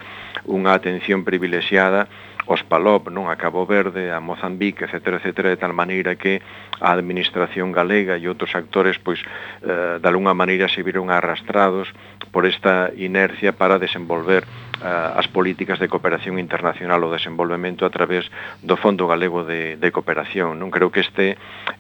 unha 0.50 0.74
atención 0.74 1.22
privilexiada 1.22 2.10
os 2.50 2.66
Palop, 2.66 3.14
non 3.14 3.30
a 3.30 3.38
Cabo 3.38 3.62
Verde, 3.70 4.10
a 4.10 4.18
Mozambique, 4.18 4.82
etc., 4.82 5.22
etc., 5.22 5.54
de 5.54 5.62
tal 5.62 5.70
maneira 5.70 6.18
que 6.18 6.42
a 6.82 6.98
administración 6.98 7.70
galega 7.70 8.18
e 8.18 8.26
outros 8.26 8.58
actores, 8.58 8.98
pois, 8.98 9.22
eh, 9.62 10.02
de 10.02 10.08
alguna 10.10 10.34
maneira 10.34 10.66
se 10.66 10.82
viron 10.82 11.14
arrastrados 11.14 11.94
por 12.32 12.46
esta 12.46 12.92
inercia 12.96 13.52
para 13.54 13.80
desenvolver 13.80 14.46
eh, 14.82 14.86
as 14.86 15.28
políticas 15.28 15.80
de 15.80 15.90
cooperación 15.90 16.40
internacional 16.40 17.04
o 17.04 17.12
desenvolvemento 17.12 17.84
a 17.86 17.92
través 17.92 18.30
do 18.64 18.80
Fondo 18.80 19.08
Galego 19.08 19.44
de, 19.44 19.76
de 19.76 19.90
Cooperación. 19.92 20.56
Non 20.56 20.72
creo 20.72 20.94
que 20.94 21.04
este 21.04 21.36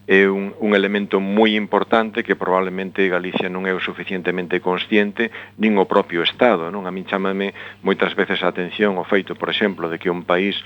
é 0.10 0.28
un, 0.28 0.52
un 0.60 0.76
elemento 0.76 1.22
moi 1.22 1.56
importante 1.56 2.26
que 2.26 2.36
probablemente 2.36 3.08
Galicia 3.08 3.48
non 3.48 3.70
é 3.70 3.74
o 3.74 3.80
suficientemente 3.80 4.60
consciente 4.60 5.32
nin 5.62 5.78
o 5.78 5.88
propio 5.88 6.26
Estado. 6.26 6.68
Non? 6.74 6.86
A 6.86 6.92
min 6.92 7.08
chamame 7.08 7.56
moitas 7.86 8.12
veces 8.18 8.44
a 8.44 8.52
atención 8.52 9.00
o 9.00 9.08
feito, 9.08 9.38
por 9.38 9.48
exemplo, 9.48 9.88
de 9.88 10.02
que 10.02 10.12
un 10.12 10.28
país 10.28 10.60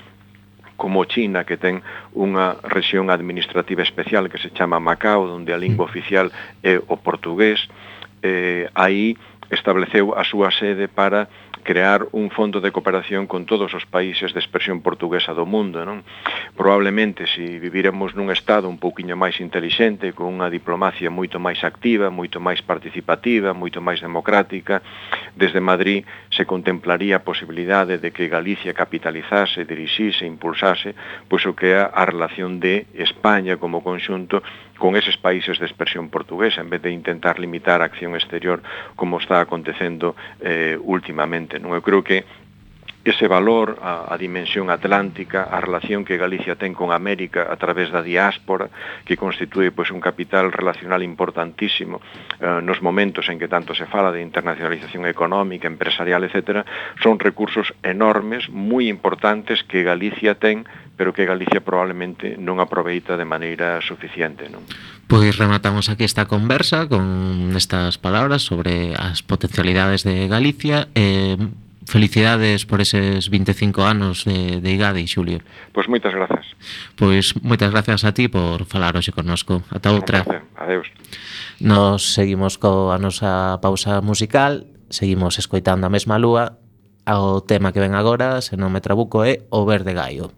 como 0.76 1.04
China, 1.04 1.44
que 1.46 1.56
ten 1.56 1.86
unha 2.18 2.58
rexión 2.66 3.06
administrativa 3.08 3.86
especial 3.86 4.26
que 4.26 4.42
se 4.42 4.50
chama 4.50 4.82
Macao, 4.82 5.30
onde 5.30 5.54
a 5.54 5.60
lingua 5.60 5.86
mm. 5.86 5.90
oficial 5.90 6.26
é 6.66 6.82
o 6.82 6.98
portugués, 6.98 7.62
eh, 8.24 8.66
aí 8.74 9.14
estableceu 9.50 10.14
a 10.16 10.24
súa 10.24 10.48
sede 10.52 10.88
para 10.88 11.28
crear 11.64 12.06
un 12.12 12.30
fondo 12.30 12.60
de 12.60 12.70
cooperación 12.70 13.26
con 13.26 13.48
todos 13.48 13.72
os 13.72 13.88
países 13.88 14.36
de 14.36 14.38
expresión 14.38 14.84
portuguesa 14.84 15.32
do 15.32 15.48
mundo, 15.48 15.82
non? 15.82 16.04
Probablemente 16.54 17.24
se 17.26 17.58
viviremos 17.58 18.12
nun 18.12 18.28
estado 18.30 18.68
un 18.68 18.76
pouquiño 18.76 19.16
máis 19.16 19.40
intelixente, 19.40 20.12
con 20.12 20.28
unha 20.28 20.52
diplomacia 20.52 21.08
moito 21.08 21.40
máis 21.40 21.64
activa, 21.64 22.12
moito 22.12 22.38
máis 22.38 22.60
participativa, 22.60 23.56
moito 23.56 23.80
máis 23.80 24.04
democrática, 24.04 24.84
desde 25.34 25.58
Madrid 25.64 26.04
se 26.28 26.44
contemplaría 26.44 27.18
a 27.18 27.26
posibilidade 27.26 27.96
de 27.98 28.12
que 28.12 28.28
Galicia 28.28 28.76
capitalizase, 28.76 29.64
dirixise, 29.64 30.28
impulsase, 30.28 30.92
pois 31.26 31.42
o 31.48 31.56
que 31.56 31.72
é 31.72 31.80
a 31.80 32.04
relación 32.04 32.60
de 32.60 32.86
España 32.92 33.56
como 33.56 33.80
conxunto 33.80 34.44
con 34.78 34.96
eses 34.96 35.16
países 35.16 35.58
de 35.58 35.66
expresión 35.66 36.10
portuguesa 36.10 36.60
en 36.60 36.70
vez 36.70 36.82
de 36.82 36.90
intentar 36.90 37.38
limitar 37.38 37.80
a 37.80 37.86
acción 37.86 38.14
exterior 38.14 38.62
como 38.96 39.18
está 39.18 39.40
acontecendo 39.40 40.16
eh, 40.40 40.78
últimamente. 40.82 41.58
Non? 41.62 41.72
Eu 41.74 41.82
creo 41.82 42.02
que 42.02 42.26
ese 43.04 43.28
valor, 43.28 43.78
a, 43.82 44.08
a 44.08 44.16
dimensión 44.16 44.70
atlántica, 44.70 45.44
a 45.44 45.60
relación 45.60 46.04
que 46.04 46.16
Galicia 46.16 46.56
ten 46.56 46.72
con 46.72 46.90
América 46.90 47.52
a 47.52 47.56
través 47.60 47.92
da 47.92 48.00
diáspora, 48.00 48.72
que 49.04 49.20
constitúe 49.20 49.70
pois, 49.76 49.92
un 49.92 50.00
capital 50.00 50.48
relacional 50.50 51.04
importantísimo 51.04 52.00
eh, 52.40 52.64
nos 52.64 52.80
momentos 52.80 53.28
en 53.28 53.36
que 53.38 53.46
tanto 53.46 53.76
se 53.76 53.84
fala 53.84 54.08
de 54.08 54.24
internacionalización 54.24 55.04
económica, 55.04 55.68
empresarial, 55.68 56.24
etc., 56.24 56.64
son 57.04 57.20
recursos 57.20 57.76
enormes, 57.84 58.48
moi 58.48 58.88
importantes 58.88 59.60
que 59.68 59.84
Galicia 59.84 60.40
ten, 60.40 60.64
pero 60.96 61.12
que 61.12 61.28
Galicia 61.28 61.60
probablemente 61.60 62.40
non 62.40 62.56
aproveita 62.56 63.20
de 63.20 63.28
maneira 63.28 63.84
suficiente. 63.84 64.48
Non? 64.48 64.64
Pois 65.04 65.36
rematamos 65.36 65.92
aquí 65.92 66.08
esta 66.08 66.24
conversa 66.24 66.88
con 66.88 67.52
estas 67.52 68.00
palabras 68.00 68.40
sobre 68.40 68.96
as 68.96 69.20
potencialidades 69.20 70.08
de 70.08 70.24
Galicia. 70.24 70.88
Eh, 70.96 71.36
Felicidades 71.84 72.64
por 72.64 72.80
eses 72.80 73.28
25 73.28 73.82
anos 73.82 74.24
de, 74.24 74.60
de 74.60 74.70
IGADE, 74.72 75.06
Xulio. 75.06 75.40
Pois 75.72 75.86
moitas 75.86 76.12
grazas. 76.16 76.56
Pois 76.96 77.36
moitas 77.44 77.70
grazas 77.70 78.04
a 78.04 78.12
ti 78.16 78.28
por 78.28 78.64
falar 78.64 78.96
hoxe 78.96 79.12
connosco. 79.12 79.62
Ata 79.68 79.92
outra. 79.92 80.24
Adeus. 80.56 80.88
Nos 81.60 82.16
seguimos 82.16 82.56
coa 82.56 82.96
nosa 82.96 83.60
pausa 83.60 84.00
musical, 84.00 84.66
seguimos 84.88 85.36
escoitando 85.38 85.86
a 85.86 85.92
mesma 85.92 86.16
lúa, 86.16 86.58
ao 87.04 87.44
tema 87.44 87.72
que 87.72 87.80
ven 87.84 87.92
agora, 87.92 88.40
se 88.40 88.56
non 88.56 88.72
me 88.72 88.80
trabuco, 88.80 89.22
é 89.22 89.44
O 89.52 89.68
Verde 89.68 89.92
Gaio. 89.92 90.32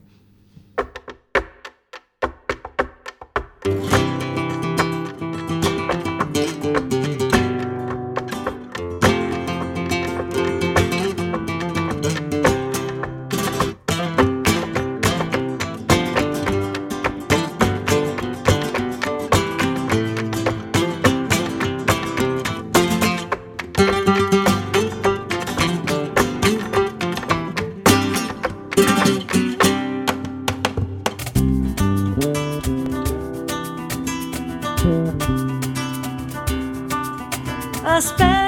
suspect. 38.00 38.45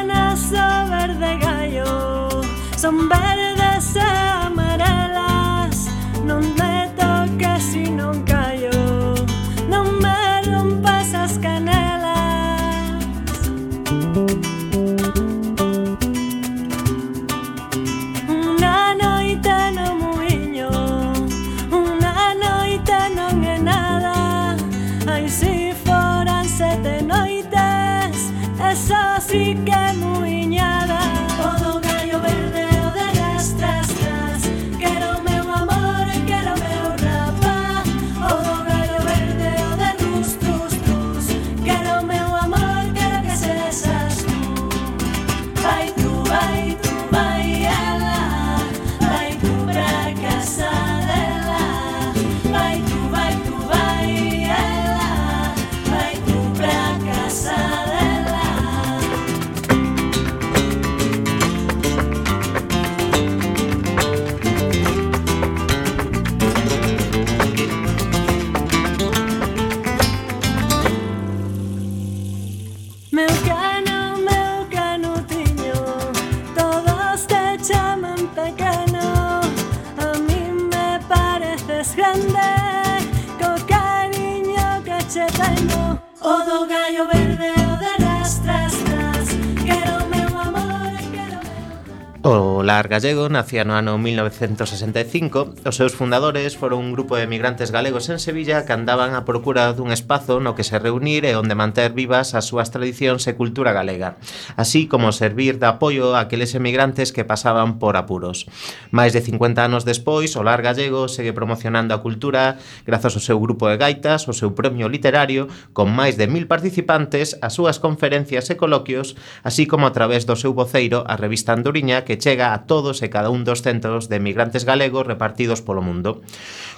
Pilar 92.89 93.03
Gallego 93.03 93.28
nacía 93.28 93.68
no 93.68 93.76
ano 93.76 94.01
1965. 94.01 95.61
Os 95.68 95.76
seus 95.76 95.93
fundadores 95.93 96.57
foron 96.57 96.80
un 96.80 96.97
grupo 96.97 97.20
de 97.20 97.28
emigrantes 97.28 97.68
galegos 97.68 98.09
en 98.09 98.16
Sevilla 98.16 98.64
que 98.64 98.72
andaban 98.72 99.12
a 99.12 99.28
procura 99.28 99.76
dun 99.76 99.93
espazo 99.93 100.41
no 100.41 100.57
que 100.57 100.64
se 100.64 100.80
reunir 100.80 101.28
e 101.28 101.36
onde 101.36 101.53
manter 101.53 101.93
vivas 101.93 102.32
as 102.32 102.49
súas 102.49 102.72
tradicións 102.72 103.28
e 103.28 103.36
cultura 103.36 103.76
galega, 103.76 104.16
así 104.57 104.89
como 104.89 105.12
servir 105.12 105.61
de 105.61 105.68
apoio 105.68 106.16
a 106.16 106.24
aqueles 106.24 106.57
emigrantes 106.57 107.12
que 107.12 107.28
pasaban 107.28 107.76
por 107.76 108.01
apuros. 108.01 108.49
Máis 108.89 109.12
de 109.12 109.20
50 109.20 109.68
anos 109.68 109.84
despois, 109.84 110.32
o 110.32 110.41
Lar 110.41 110.64
Gallego 110.64 111.12
segue 111.12 111.36
promocionando 111.36 111.93
a 111.93 112.01
cultura 112.01 112.57
grazas 112.89 113.12
ao 113.12 113.20
seu 113.20 113.36
grupo 113.36 113.68
de 113.68 113.76
gaitas, 113.76 114.24
o 114.24 114.32
seu 114.32 114.57
premio 114.57 114.89
literario, 114.89 115.53
con 115.76 115.93
máis 115.93 116.16
de 116.16 116.24
mil 116.24 116.49
participantes, 116.49 117.36
as 117.45 117.53
súas 117.53 117.76
conferencias 117.76 118.49
e 118.49 118.57
coloquios, 118.57 119.12
así 119.45 119.68
como 119.68 119.84
a 119.84 119.93
través 119.93 120.24
do 120.24 120.41
seu 120.41 120.57
voceiro, 120.57 121.05
a 121.05 121.20
revista 121.20 121.53
Andoriña 121.53 122.09
que 122.09 122.16
chega 122.16 122.57
a 122.57 122.64
todos 122.64 122.77
todos 122.78 123.02
e 123.02 123.10
cada 123.10 123.26
un 123.26 123.42
dos 123.42 123.66
centros 123.66 124.06
de 124.06 124.22
migrantes 124.22 124.62
galegos 124.62 125.02
repartidos 125.02 125.66
polo 125.66 125.82
mundo. 125.82 126.22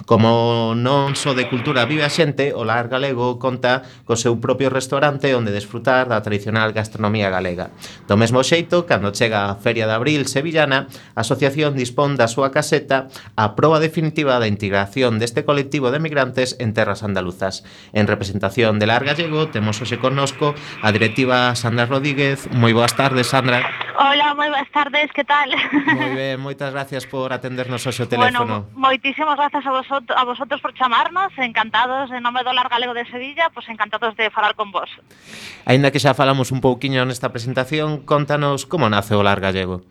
Como 0.09 0.73
non 0.73 1.13
só 1.13 1.37
de 1.37 1.45
cultura 1.45 1.85
vive 1.85 2.01
a 2.01 2.09
xente, 2.09 2.57
o 2.57 2.65
Lar 2.65 2.89
Galego 2.89 3.37
conta 3.37 3.85
co 4.09 4.17
seu 4.17 4.41
propio 4.41 4.73
restaurante 4.73 5.37
onde 5.37 5.53
desfrutar 5.53 6.09
da 6.09 6.25
tradicional 6.25 6.73
gastronomía 6.73 7.29
galega. 7.29 7.69
Do 8.09 8.17
mesmo 8.17 8.41
xeito, 8.41 8.89
cando 8.89 9.13
chega 9.13 9.53
a 9.53 9.61
Feria 9.61 9.85
de 9.85 9.93
Abril 9.93 10.25
Sevillana, 10.25 10.89
a 11.13 11.21
asociación 11.21 11.77
dispón 11.77 12.17
da 12.17 12.25
súa 12.25 12.49
caseta 12.49 13.13
a 13.37 13.53
proba 13.53 13.77
definitiva 13.77 14.41
da 14.41 14.49
integración 14.49 15.21
deste 15.21 15.45
colectivo 15.45 15.93
de 15.93 16.01
migrantes 16.01 16.57
en 16.57 16.73
terras 16.73 17.05
andaluzas. 17.05 17.61
En 17.93 18.09
representación 18.09 18.81
de 18.81 18.89
Lar 18.89 19.05
Gallego, 19.05 19.53
temos 19.53 19.77
hoxe 19.77 20.01
connosco 20.01 20.57
a 20.81 20.89
directiva 20.89 21.53
Sandra 21.53 21.85
Rodríguez. 21.85 22.49
Moi 22.49 22.73
boas 22.73 22.97
tardes, 22.97 23.29
Sandra. 23.29 23.61
Hola, 24.01 24.33
moi 24.33 24.49
boas 24.49 24.65
tardes, 24.73 25.13
que 25.13 25.21
tal? 25.21 25.53
Moi 25.95 26.09
ben, 26.15 26.39
moitas 26.39 26.71
gracias 26.71 27.05
por 27.05 27.33
atendernos 27.33 27.83
o 27.87 27.91
teléfono. 28.07 28.69
Bueno, 28.69 28.79
moitísimas 28.79 29.35
gracias 29.35 29.65
a, 29.65 29.71
vosot 29.71 30.05
a 30.11 30.23
vosotros 30.23 30.61
por 30.61 30.73
chamarnos, 30.73 31.31
encantados, 31.37 32.11
en 32.11 32.23
nome 32.23 32.43
do 32.43 32.53
Lar 32.53 32.69
Galego 32.69 32.93
de 32.93 33.05
Sevilla, 33.07 33.51
pois 33.51 33.65
pues 33.67 33.73
encantados 33.73 34.15
de 34.15 34.29
falar 34.29 34.55
con 34.55 34.71
vos. 34.71 34.89
Ainda 35.65 35.91
que 35.91 35.99
xa 35.99 36.13
falamos 36.13 36.51
un 36.51 36.61
pouquiño 36.61 37.03
nesta 37.05 37.29
presentación, 37.29 38.03
contanos 38.03 38.65
como 38.65 38.87
nace 38.89 39.15
o 39.15 39.23
Lar 39.23 39.39
Gallego. 39.39 39.83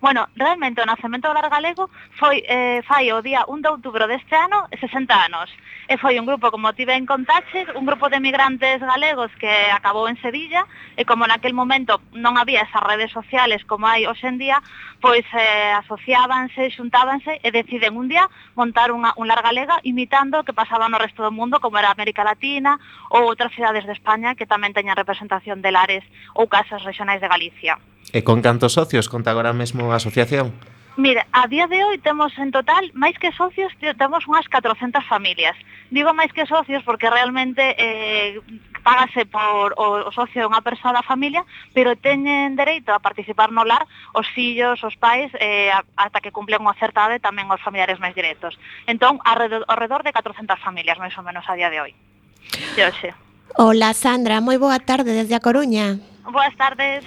Bueno, 0.00 0.28
realmente 0.36 0.80
o 0.80 0.86
nacemento 0.86 1.26
do 1.26 1.34
Lar 1.34 1.50
Galego 1.50 1.90
foi, 2.14 2.46
eh, 2.46 2.82
fai 2.86 3.10
o 3.10 3.18
día 3.18 3.42
1 3.50 3.62
de 3.62 3.68
outubro 3.68 4.06
deste 4.06 4.30
ano 4.30 4.70
60 4.70 5.10
anos. 5.10 5.50
E 5.90 5.98
foi 5.98 6.14
un 6.22 6.26
grupo, 6.26 6.54
como 6.54 6.70
tive 6.70 6.94
en 6.94 7.02
contaxe, 7.02 7.66
un 7.74 7.82
grupo 7.82 8.06
de 8.06 8.22
migrantes 8.22 8.78
galegos 8.78 9.34
que 9.42 9.50
acabou 9.74 10.06
en 10.06 10.14
Sevilla, 10.22 10.62
e 10.94 11.02
como 11.02 11.26
naquel 11.26 11.50
momento 11.50 11.98
non 12.14 12.38
había 12.38 12.62
esas 12.62 12.86
redes 12.86 13.10
sociales 13.10 13.66
como 13.66 13.90
hai 13.90 14.06
hoxendía, 14.06 14.62
pois 15.02 15.26
eh, 15.34 15.74
asociábanse, 15.82 16.70
xuntábanse 16.70 17.42
e 17.42 17.50
deciden 17.50 17.98
un 17.98 18.06
día 18.06 18.30
montar 18.54 18.94
unha, 18.94 19.18
un 19.18 19.26
Lar 19.26 19.42
Galega 19.42 19.82
imitando 19.82 20.38
o 20.38 20.46
que 20.46 20.54
pasaba 20.54 20.86
no 20.86 21.02
resto 21.02 21.26
do 21.26 21.34
mundo, 21.34 21.58
como 21.58 21.74
era 21.74 21.90
América 21.90 22.22
Latina 22.22 22.78
ou 23.10 23.26
outras 23.26 23.50
cidades 23.50 23.82
de 23.82 23.98
España 23.98 24.38
que 24.38 24.46
tamén 24.46 24.70
teñan 24.70 24.94
representación 24.94 25.58
de 25.58 25.74
lares 25.74 26.06
ou 26.38 26.46
casas 26.46 26.86
regionais 26.86 27.18
de 27.18 27.26
Galicia. 27.26 27.82
E 28.12 28.24
con 28.24 28.40
cantos 28.40 28.72
socios 28.72 29.08
conta 29.12 29.30
agora 29.30 29.52
mesmo 29.52 29.92
a 29.92 30.00
asociación? 30.00 30.56
Mira, 30.98 31.26
a 31.30 31.46
día 31.46 31.68
de 31.68 31.84
hoy 31.84 31.98
temos 31.98 32.34
en 32.42 32.50
total, 32.50 32.90
máis 32.90 33.14
que 33.22 33.30
socios, 33.30 33.70
temos 33.78 34.26
unhas 34.26 34.50
400 34.50 34.98
familias. 35.06 35.54
Digo 35.94 36.10
máis 36.10 36.34
que 36.34 36.42
socios 36.42 36.82
porque 36.82 37.06
realmente 37.06 37.62
eh, 37.78 38.42
págase 38.82 39.22
por 39.22 39.78
o, 39.78 40.08
o 40.08 40.10
socio 40.10 40.42
de 40.42 40.50
unha 40.50 40.58
persoa 40.58 40.90
da 40.90 41.06
familia, 41.06 41.46
pero 41.70 41.94
teñen 41.94 42.58
dereito 42.58 42.90
a 42.90 42.98
participar 42.98 43.54
no 43.54 43.62
lar 43.62 43.86
os 44.10 44.26
fillos, 44.34 44.82
os 44.82 44.98
pais, 44.98 45.30
eh, 45.38 45.70
ata 45.94 46.18
que 46.18 46.34
cumplen 46.34 46.66
unha 46.66 46.74
certa 46.74 47.06
edade 47.06 47.22
tamén 47.22 47.46
os 47.46 47.62
familiares 47.62 48.02
máis 48.02 48.18
directos. 48.18 48.58
Entón, 48.90 49.22
alrededor, 49.22 49.68
alrededor 49.70 50.02
de 50.02 50.10
400 50.10 50.58
familias, 50.58 50.98
máis 50.98 51.14
ou 51.14 51.22
menos, 51.22 51.46
a 51.46 51.54
día 51.54 51.70
de 51.70 51.78
hoy. 51.78 51.92
De 52.74 52.82
hoxe. 52.82 53.27
Hola 53.56 53.94
Sandra, 53.94 54.40
moi 54.44 54.60
boa 54.60 54.78
tarde 54.78 55.16
desde 55.16 55.34
a 55.34 55.40
Coruña. 55.40 55.96
Boas 56.28 56.54
tardes. 56.56 57.02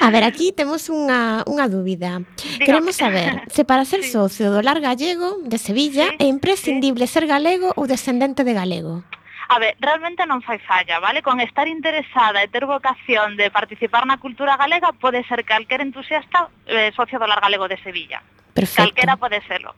a 0.00 0.10
ver, 0.10 0.24
aquí 0.26 0.50
temos 0.50 0.90
unha, 0.90 1.46
unha 1.46 1.70
dúbida. 1.70 2.18
Digo. 2.34 2.66
Queremos 2.66 2.98
saber 2.98 3.46
se 3.46 3.62
para 3.62 3.86
ser 3.86 4.02
sí. 4.02 4.10
socio 4.10 4.50
do 4.50 4.58
Lar 4.58 4.82
Gallego 4.82 5.38
de 5.46 5.56
Sevilla 5.56 6.10
sí. 6.10 6.16
é 6.18 6.26
imprescindible 6.26 7.06
sí. 7.06 7.14
ser 7.14 7.24
galego 7.30 7.70
ou 7.78 7.86
descendente 7.86 8.42
de 8.42 8.52
galego. 8.58 9.06
A 9.48 9.56
ver, 9.62 9.78
realmente 9.80 10.26
non 10.28 10.44
fai 10.44 10.60
falla, 10.60 11.00
vale? 11.00 11.24
Con 11.24 11.40
estar 11.40 11.64
interesada 11.70 12.42
e 12.44 12.52
ter 12.52 12.68
vocación 12.68 13.38
de 13.38 13.48
participar 13.48 14.04
na 14.04 14.20
cultura 14.20 14.58
galega 14.60 14.92
pode 14.92 15.24
ser 15.24 15.46
calquer 15.46 15.80
entusiasta 15.80 16.50
eh, 16.68 16.92
socio 16.92 17.16
do 17.16 17.24
Lar 17.30 17.40
Galego 17.40 17.70
de 17.70 17.80
Sevilla. 17.80 18.20
Perfecto. 18.52 18.92
Calquera 18.92 19.16
pode 19.16 19.40
serlo. 19.46 19.72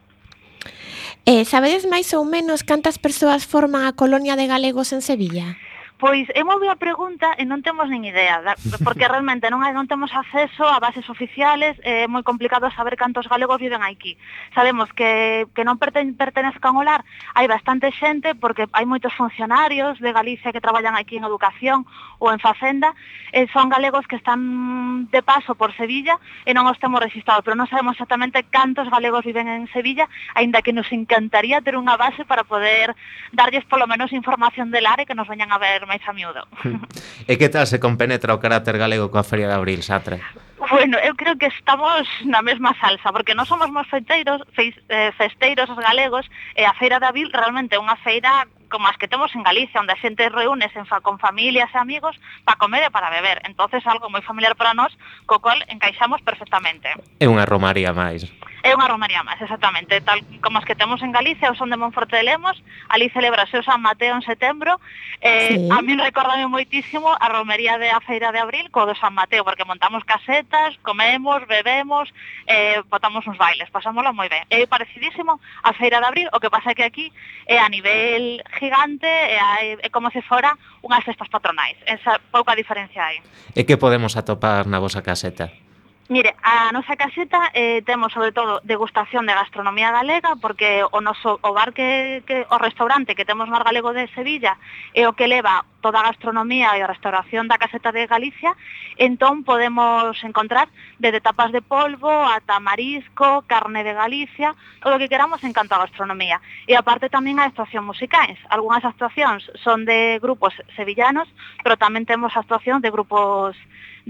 Eh, 1.28 1.44
sabedes 1.44 1.84
máis 1.84 2.08
ou 2.16 2.24
menos 2.24 2.64
cantas 2.64 2.96
persoas 2.96 3.44
forman 3.44 3.84
a 3.84 3.92
colonia 3.92 4.40
de 4.40 4.48
galegos 4.48 4.96
en 4.96 5.04
Sevilla? 5.04 5.60
Pois 6.00 6.24
é 6.32 6.40
moi 6.40 6.56
boa 6.56 6.80
pregunta 6.80 7.36
e 7.36 7.44
non 7.44 7.60
temos 7.60 7.84
nin 7.92 8.08
idea, 8.08 8.40
porque 8.80 9.04
realmente 9.12 9.52
non, 9.52 9.60
hai, 9.60 9.76
non 9.76 9.84
temos 9.84 10.08
acceso 10.16 10.64
a 10.64 10.80
bases 10.80 11.04
oficiales, 11.12 11.76
é 11.84 12.08
moi 12.08 12.24
complicado 12.24 12.72
saber 12.72 12.96
cantos 12.96 13.28
galegos 13.28 13.60
viven 13.60 13.84
aquí. 13.84 14.16
Sabemos 14.56 14.88
que, 14.96 15.44
que 15.52 15.60
non 15.60 15.76
perten, 15.76 16.16
pertenezcan 16.16 16.80
ao 16.80 16.88
lar, 16.88 17.04
hai 17.36 17.44
bastante 17.44 17.92
xente, 17.92 18.32
porque 18.32 18.64
hai 18.72 18.88
moitos 18.88 19.12
funcionarios 19.12 20.00
de 20.00 20.08
Galicia 20.16 20.56
que 20.56 20.64
traballan 20.64 20.96
aquí 20.96 21.20
en 21.20 21.28
educación 21.28 21.84
ou 22.16 22.32
en 22.32 22.40
facenda, 22.40 22.96
e 23.36 23.44
son 23.52 23.68
galegos 23.68 24.08
que 24.08 24.16
están 24.16 25.04
de 25.12 25.20
paso 25.20 25.52
por 25.52 25.76
Sevilla 25.76 26.16
e 26.48 26.56
non 26.56 26.64
os 26.64 26.80
temos 26.80 27.04
registrados, 27.04 27.44
pero 27.44 27.60
non 27.60 27.68
sabemos 27.68 28.00
exactamente 28.00 28.48
cantos 28.48 28.88
galegos 28.88 29.20
viven 29.20 29.52
en 29.52 29.68
Sevilla, 29.68 30.08
aínda 30.32 30.64
que 30.64 30.72
nos 30.72 30.88
encantaría 30.96 31.60
ter 31.60 31.76
unha 31.76 32.00
base 32.00 32.24
para 32.24 32.40
poder 32.40 32.96
darlles 33.36 33.68
polo 33.68 33.84
menos 33.84 34.16
información 34.16 34.72
del 34.72 34.88
área 34.88 35.04
que 35.04 35.12
nos 35.12 35.28
veñan 35.28 35.52
a 35.52 35.60
ver 35.60 35.89
máis 35.90 36.02
a 36.06 36.14
miúdo. 36.14 36.46
Hmm. 36.62 36.78
e 37.26 37.34
que 37.34 37.50
tal 37.50 37.66
se 37.66 37.82
compenetra 37.82 38.30
o 38.30 38.38
carácter 38.38 38.78
galego 38.78 39.10
coa 39.10 39.26
Feria 39.26 39.50
de 39.50 39.58
Abril, 39.58 39.82
Satre? 39.82 40.22
Bueno, 40.70 40.98
eu 41.02 41.16
creo 41.16 41.34
que 41.34 41.50
estamos 41.50 42.06
na 42.22 42.42
mesma 42.46 42.76
salsa, 42.78 43.10
porque 43.10 43.34
non 43.34 43.42
somos 43.42 43.66
máis 43.74 43.90
festeiros, 43.90 44.38
feis, 44.54 44.76
eh, 44.86 45.10
festeiros 45.18 45.66
os 45.66 45.80
galegos, 45.80 46.30
e 46.54 46.62
a 46.62 46.76
Feira 46.78 47.02
de 47.02 47.10
Abril 47.10 47.26
realmente 47.34 47.74
é 47.74 47.82
unha 47.82 47.98
feira 48.06 48.46
como 48.70 48.86
as 48.86 48.94
que 48.94 49.10
temos 49.10 49.34
en 49.34 49.42
Galicia, 49.42 49.82
onde 49.82 49.96
a 49.96 49.98
xente 49.98 50.30
reúne 50.30 50.70
en 50.70 50.86
fa, 50.86 51.02
con 51.02 51.18
familias 51.18 51.74
e 51.74 51.78
amigos 51.80 52.14
para 52.46 52.60
comer 52.60 52.86
e 52.86 52.94
para 52.94 53.10
beber. 53.10 53.42
entonces 53.42 53.82
algo 53.82 54.06
moi 54.12 54.22
familiar 54.22 54.54
para 54.54 54.76
nós, 54.76 54.94
co 55.26 55.42
cual 55.42 55.58
encaixamos 55.66 56.22
perfectamente. 56.22 56.94
É 57.18 57.26
unha 57.26 57.48
romaría 57.48 57.90
máis. 57.90 58.30
É 58.60 58.76
unha 58.76 58.88
romaría 58.88 59.24
máis, 59.24 59.40
exactamente, 59.40 60.04
tal 60.04 60.20
como 60.44 60.60
as 60.60 60.68
que 60.68 60.76
temos 60.76 61.00
en 61.00 61.16
Galicia, 61.16 61.48
o 61.48 61.56
son 61.56 61.72
de 61.72 61.80
Monforte 61.80 62.20
de 62.20 62.28
Lemos, 62.28 62.60
ali 62.92 63.08
celebrase 63.08 63.56
o 63.56 63.64
San 63.64 63.80
Mateo 63.80 64.12
en 64.12 64.20
setembro, 64.20 64.76
eh, 65.24 65.56
sí. 65.56 65.68
a 65.72 65.80
min 65.80 65.96
recordame 65.96 66.44
moitísimo 66.44 67.08
a 67.08 67.26
romería 67.32 67.80
de 67.80 67.88
a 67.88 68.04
Feira 68.04 68.28
de 68.32 68.40
Abril 68.40 68.68
co 68.68 68.84
do 68.84 68.92
San 68.92 69.16
Mateo, 69.16 69.48
porque 69.48 69.64
montamos 69.64 70.04
casetas, 70.04 70.76
comemos, 70.84 71.48
bebemos, 71.48 72.12
eh, 72.44 72.84
botamos 72.92 73.24
uns 73.24 73.40
bailes, 73.40 73.72
pasámoslo 73.72 74.12
moi 74.12 74.28
ben. 74.28 74.44
É 74.52 74.68
parecidísimo 74.68 75.40
a 75.64 75.72
Feira 75.72 76.04
de 76.04 76.06
Abril, 76.06 76.28
o 76.32 76.40
que 76.40 76.52
pasa 76.52 76.76
que 76.76 76.84
aquí 76.84 77.08
é 77.48 77.56
a 77.56 77.68
nivel 77.72 78.44
gigante, 78.60 79.08
é, 79.08 79.40
a, 79.40 79.56
é 79.80 79.88
como 79.88 80.12
se 80.12 80.20
fora 80.20 80.52
unhas 80.84 81.04
festas 81.04 81.32
patronais, 81.32 81.80
esa 81.88 82.20
pouca 82.28 82.52
diferencia 82.52 83.00
hai. 83.08 83.24
E 83.56 83.64
que 83.64 83.80
podemos 83.80 84.20
atopar 84.20 84.68
na 84.68 84.76
vosa 84.76 85.00
caseta? 85.00 85.69
Mire, 86.10 86.34
a 86.42 86.72
nosa 86.72 86.96
caseta 86.96 87.52
eh, 87.54 87.82
temos 87.86 88.12
sobre 88.12 88.32
todo 88.32 88.58
degustación 88.64 89.26
de 89.26 89.32
gastronomía 89.32 89.92
galega 89.92 90.34
porque 90.42 90.82
o 90.82 90.98
noso 90.98 91.38
o 91.38 91.54
bar 91.54 91.70
que, 91.70 92.26
que 92.26 92.42
o 92.50 92.58
restaurante 92.58 93.14
que 93.14 93.22
temos 93.22 93.46
no 93.46 93.62
galego 93.62 93.94
de 93.94 94.10
Sevilla 94.10 94.58
é 94.90 95.06
o 95.06 95.14
que 95.14 95.30
leva 95.30 95.62
toda 95.78 96.02
a 96.02 96.10
gastronomía 96.10 96.74
e 96.74 96.82
a 96.82 96.90
restauración 96.90 97.46
da 97.46 97.62
caseta 97.62 97.94
de 97.94 98.10
Galicia, 98.10 98.58
entón 98.98 99.46
podemos 99.46 100.18
encontrar 100.26 100.66
desde 100.98 101.22
tapas 101.22 101.54
de 101.54 101.62
polvo 101.62 102.10
ata 102.10 102.58
marisco, 102.58 103.46
carne 103.46 103.86
de 103.86 103.94
Galicia, 103.94 104.58
todo 104.82 104.98
o 104.98 105.00
que 105.00 105.06
queramos 105.06 105.46
en 105.46 105.54
canto 105.54 105.78
a 105.78 105.86
gastronomía. 105.86 106.42
E 106.66 106.74
aparte 106.74 107.06
tamén 107.06 107.38
a 107.38 107.46
actuación 107.46 107.86
musicais. 107.86 108.34
Algunhas 108.50 108.82
actuacións 108.82 109.46
son 109.62 109.86
de 109.86 110.18
grupos 110.18 110.58
sevillanos, 110.74 111.30
pero 111.62 111.78
tamén 111.78 112.02
temos 112.02 112.34
actuacións 112.34 112.82
de 112.82 112.90
grupos 112.90 113.54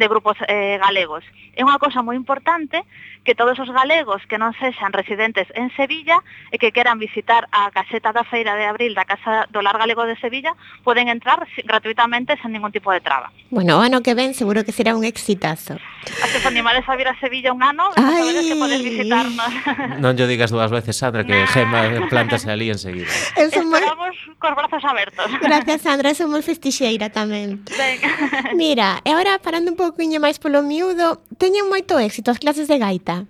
de 0.00 0.08
grupos 0.08 0.36
eh, 0.48 0.80
galegos. 0.80 1.22
É 1.52 1.60
unha 1.60 1.76
cosa 1.76 2.00
moi 2.00 2.16
importante 2.16 2.80
que 3.20 3.36
todos 3.36 3.60
os 3.60 3.68
galegos 3.68 4.24
que 4.24 4.40
non 4.40 4.56
sexan 4.56 4.96
residentes 4.96 5.44
en 5.52 5.68
Sevilla 5.76 6.24
e 6.48 6.56
que 6.56 6.72
queran 6.72 6.96
visitar 6.96 7.44
a 7.52 7.68
caseta 7.68 8.16
da 8.16 8.24
Feira 8.24 8.56
de 8.56 8.64
Abril 8.64 8.96
da 8.96 9.04
Casa 9.04 9.44
do 9.52 9.60
Lar 9.60 9.76
Galego 9.76 10.08
de 10.08 10.16
Sevilla 10.16 10.56
poden 10.80 11.12
entrar 11.12 11.44
gratuitamente 11.68 12.40
sen 12.40 12.56
ningún 12.56 12.72
tipo 12.72 12.88
de 12.88 13.04
traba. 13.04 13.28
Bueno, 13.52 13.76
o 13.76 13.84
ano 13.84 14.00
que 14.00 14.16
ven 14.16 14.32
seguro 14.32 14.64
que 14.64 14.72
será 14.72 14.96
un 14.96 15.04
exitazo. 15.04 15.76
Así 16.24 16.32
que 16.32 16.38
os 16.40 16.46
animales 16.46 16.88
a 16.88 16.96
vir 16.96 17.08
a 17.12 17.14
Sevilla 17.20 17.52
un 17.52 17.60
ano, 17.60 17.92
Ay. 17.96 18.48
que 18.48 18.56
podes 18.56 18.80
visitarnos. 18.80 19.52
Non 20.00 20.16
yo 20.16 20.24
digas 20.24 20.48
dúas 20.48 20.72
veces, 20.72 20.96
Sandra, 20.96 21.28
que 21.28 21.44
nah. 21.44 21.50
Gemma 21.50 22.08
plantase 22.08 22.48
ali 22.48 22.72
enseguida. 22.72 23.12
Estamos 23.36 23.68
moi... 23.68 24.16
cos 24.40 24.54
brazos 24.56 24.82
abertos. 24.84 25.28
Gracias, 25.42 25.82
Sandra, 25.82 26.14
somos 26.14 26.40
festixeira 26.46 27.12
tamén. 27.12 27.60
Ben. 27.76 27.98
Mira, 28.56 29.02
e 29.04 29.12
agora 29.12 29.36
parando 29.42 29.74
un 29.74 29.78
pouco 29.78 29.89
pouquiño 29.90 30.22
máis 30.22 30.38
polo 30.38 30.62
miúdo, 30.62 31.18
teñen 31.34 31.66
moito 31.66 31.98
éxito 31.98 32.30
as 32.30 32.38
clases 32.38 32.70
de 32.70 32.78
gaita? 32.78 33.26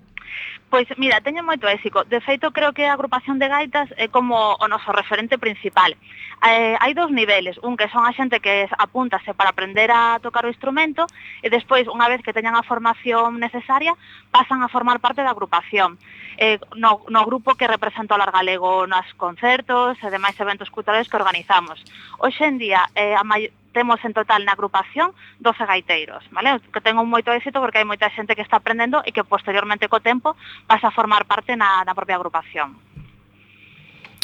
Pois, 0.69 0.87
mira, 1.01 1.25
teñen 1.25 1.49
moito 1.49 1.67
éxito. 1.67 2.05
De 2.05 2.21
feito, 2.21 2.53
creo 2.53 2.77
que 2.77 2.85
a 2.85 2.93
agrupación 2.93 3.41
de 3.41 3.49
gaitas 3.49 3.89
é 3.97 4.07
como 4.07 4.61
o 4.61 4.67
noso 4.69 4.93
referente 4.93 5.41
principal. 5.41 5.97
Eh, 6.45 6.77
hai 6.79 6.93
dous 6.93 7.11
niveles. 7.11 7.57
Un 7.65 7.81
que 7.81 7.89
son 7.89 8.05
a 8.05 8.13
xente 8.13 8.45
que 8.45 8.69
apúntase 8.79 9.33
para 9.33 9.51
aprender 9.51 9.91
a 9.91 10.21
tocar 10.23 10.45
o 10.45 10.53
instrumento 10.53 11.09
e 11.43 11.49
despois, 11.49 11.89
unha 11.89 12.07
vez 12.13 12.21
que 12.21 12.37
teñan 12.37 12.55
a 12.55 12.63
formación 12.63 13.41
necesaria, 13.41 13.97
pasan 14.31 14.61
a 14.63 14.71
formar 14.71 15.01
parte 15.01 15.25
da 15.25 15.33
agrupación. 15.33 15.99
Eh, 16.39 16.61
no, 16.77 17.03
no 17.09 17.27
grupo 17.27 17.59
que 17.59 17.67
representa 17.67 18.15
o 18.15 18.21
Lar 18.21 18.31
Galego 18.31 18.87
nos 18.87 19.09
concertos 19.17 19.99
e 20.05 20.09
demais 20.13 20.39
eventos 20.39 20.71
culturales 20.71 21.11
que 21.11 21.19
organizamos. 21.19 21.83
Hoxe 22.23 22.47
en 22.47 22.63
día, 22.63 22.87
eh, 22.95 23.17
a 23.17 23.25
mai, 23.27 23.51
temos 23.73 23.99
en 24.05 24.13
total 24.13 24.45
na 24.45 24.53
agrupación 24.53 25.15
12 25.41 25.67
gaiteiros, 25.67 26.23
vale? 26.31 26.61
Que 26.73 26.81
ten 26.81 26.99
un 26.99 27.09
moito 27.09 27.31
éxito 27.33 27.63
porque 27.63 27.79
hai 27.79 27.87
moita 27.89 28.11
xente 28.13 28.35
que 28.35 28.45
está 28.45 28.59
aprendendo 28.59 29.03
e 29.07 29.15
que 29.15 29.25
posteriormente 29.25 29.89
co 29.89 30.03
tempo 30.03 30.37
pasa 30.67 30.91
a 30.91 30.95
formar 30.95 31.25
parte 31.25 31.55
na, 31.55 31.83
na 31.87 31.95
propia 31.95 32.19
agrupación. 32.19 32.91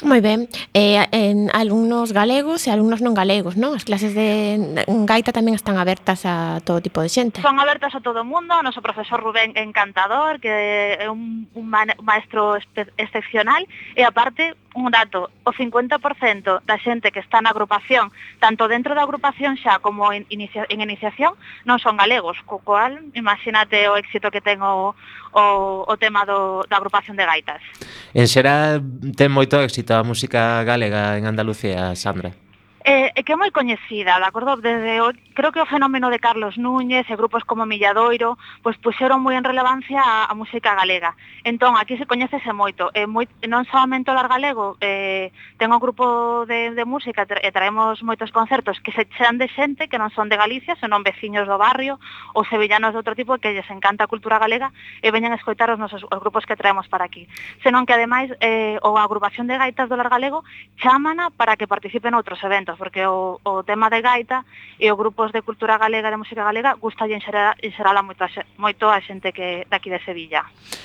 Moi 0.05 0.21
ben, 0.21 0.45
eh, 0.77 1.09
en 1.09 1.49
alumnos 1.57 2.13
galegos 2.13 2.69
e 2.69 2.71
alumnos 2.71 3.01
non 3.01 3.17
galegos, 3.17 3.57
non? 3.57 3.73
As 3.73 3.89
clases 3.89 4.13
de 4.13 4.85
gaita 5.09 5.33
tamén 5.33 5.57
están 5.57 5.81
abertas 5.81 6.29
a 6.29 6.61
todo 6.61 6.85
tipo 6.85 7.01
de 7.01 7.09
xente. 7.09 7.41
Son 7.41 7.57
abertas 7.57 7.97
a 7.97 8.05
todo 8.05 8.21
o 8.21 8.29
mundo, 8.29 8.53
o 8.53 8.61
noso 8.61 8.85
profesor 8.85 9.25
Rubén 9.25 9.57
Encantador, 9.57 10.37
que 10.37 10.53
é 11.01 11.09
un, 11.09 11.49
un 11.57 11.67
maestro 12.05 12.61
excepcional, 13.01 13.65
e 13.97 14.05
aparte 14.05 14.53
un 14.77 14.93
dato, 14.93 15.33
o 15.43 15.51
50% 15.53 16.61
da 16.69 16.77
xente 16.77 17.09
que 17.11 17.25
está 17.25 17.41
na 17.41 17.51
agrupación, 17.51 18.13
tanto 18.39 18.69
dentro 18.69 18.93
da 18.93 19.03
agrupación 19.09 19.57
xa 19.57 19.81
como 19.81 20.13
en, 20.13 20.29
inicia, 20.29 20.69
en 20.69 20.85
iniciación, 20.85 21.33
non 21.65 21.81
son 21.81 21.97
galegos, 21.97 22.37
co 22.45 22.61
cual, 22.61 23.01
imagínate 23.17 23.89
o 23.89 23.97
éxito 23.97 24.29
que 24.29 24.45
ten 24.45 24.61
o, 24.61 24.93
o, 25.33 25.45
o 25.89 25.95
tema 25.97 26.29
do, 26.29 26.63
da 26.69 26.77
agrupación 26.77 27.17
de 27.17 27.25
gaitas. 27.25 27.65
En 28.13 28.29
xeral 28.29 28.85
ten 29.17 29.33
moito 29.33 29.57
éxito 29.65 29.97
a 29.97 30.05
música 30.05 30.61
galega 30.63 31.17
en 31.17 31.25
Andalucía, 31.25 31.97
Sandra 31.97 32.46
eh, 32.87 33.11
que 33.27 33.35
é 33.35 33.37
moi 33.37 33.51
coñecida, 33.51 34.15
de 34.23 34.27
acordo? 34.31 34.55
Desde 34.63 35.03
o, 35.03 35.11
creo 35.35 35.51
que 35.51 35.59
o 35.59 35.67
fenómeno 35.67 36.07
de 36.07 36.23
Carlos 36.23 36.55
Núñez 36.55 37.11
e 37.11 37.19
grupos 37.19 37.43
como 37.43 37.67
Milladoiro, 37.67 38.39
pois 38.63 38.79
puxeron 38.79 39.27
moi 39.27 39.35
en 39.35 39.43
relevancia 39.43 39.99
a, 39.99 40.31
a 40.31 40.35
música 40.39 40.79
galega. 40.79 41.19
Entón, 41.43 41.75
aquí 41.75 41.99
se 41.99 42.07
coñecese 42.07 42.55
moito, 42.55 42.95
e 42.95 43.11
moi, 43.11 43.27
non 43.51 43.67
solamente 43.67 44.09
o 44.09 44.15
lar 44.15 44.31
galego, 44.31 44.79
eh, 44.79 45.35
ten 45.59 45.75
un 45.75 45.83
grupo 45.83 46.47
de, 46.47 46.79
de 46.79 46.85
música 46.87 47.27
e 47.27 47.51
traemos 47.51 48.07
moitos 48.07 48.31
concertos 48.31 48.79
que 48.79 48.95
se 48.95 49.11
chean 49.19 49.35
de 49.35 49.51
xente 49.51 49.91
que 49.91 49.99
non 49.99 50.15
son 50.15 50.31
de 50.31 50.39
Galicia, 50.39 50.79
senón 50.79 51.03
veciños 51.03 51.51
do 51.51 51.59
barrio 51.59 51.99
ou 52.39 52.47
sevillanos 52.47 52.95
de 52.95 53.03
outro 53.03 53.19
tipo 53.19 53.35
que 53.43 53.51
lles 53.51 53.67
encanta 53.67 54.07
a 54.07 54.11
cultura 54.11 54.39
galega 54.39 54.71
e 55.03 55.11
veñan 55.11 55.35
a 55.35 55.41
escoitar 55.43 55.75
os 55.75 55.83
nosos 55.83 56.07
os 56.07 56.21
grupos 56.23 56.47
que 56.47 56.55
traemos 56.55 56.87
para 56.87 57.03
aquí. 57.03 57.27
Senón 57.67 57.83
que 57.83 57.99
ademais 57.99 58.31
eh, 58.39 58.79
o 58.87 58.95
agrupación 58.95 59.51
de 59.51 59.59
gaitas 59.59 59.91
do 59.91 59.99
lar 59.99 60.07
galego 60.07 60.47
chamana 60.79 61.35
para 61.35 61.59
que 61.59 61.67
participen 61.67 62.15
outros 62.15 62.39
eventos, 62.47 62.76
porque 62.77 63.07
o, 63.07 63.41
o 63.43 63.65
tema 63.65 63.91
de 63.91 64.01
gaita 64.01 64.45
e 64.79 64.93
os 64.93 64.97
grupos 64.97 65.33
de 65.33 65.43
cultura 65.43 65.81
galega, 65.81 66.13
de 66.13 66.21
música 66.21 66.45
galega, 66.45 66.77
gusta 66.77 67.09
en, 67.09 67.21
xeral, 67.21 67.57
en 67.59 67.73
xeral 67.73 67.97
a 67.97 68.05
moito, 68.05 68.23
a, 68.25 68.31
moito 68.61 68.85
a 68.87 69.01
xente 69.01 69.33
que 69.33 69.67
daqui 69.69 69.91
de 69.91 69.99
Sevilla. 70.05 70.45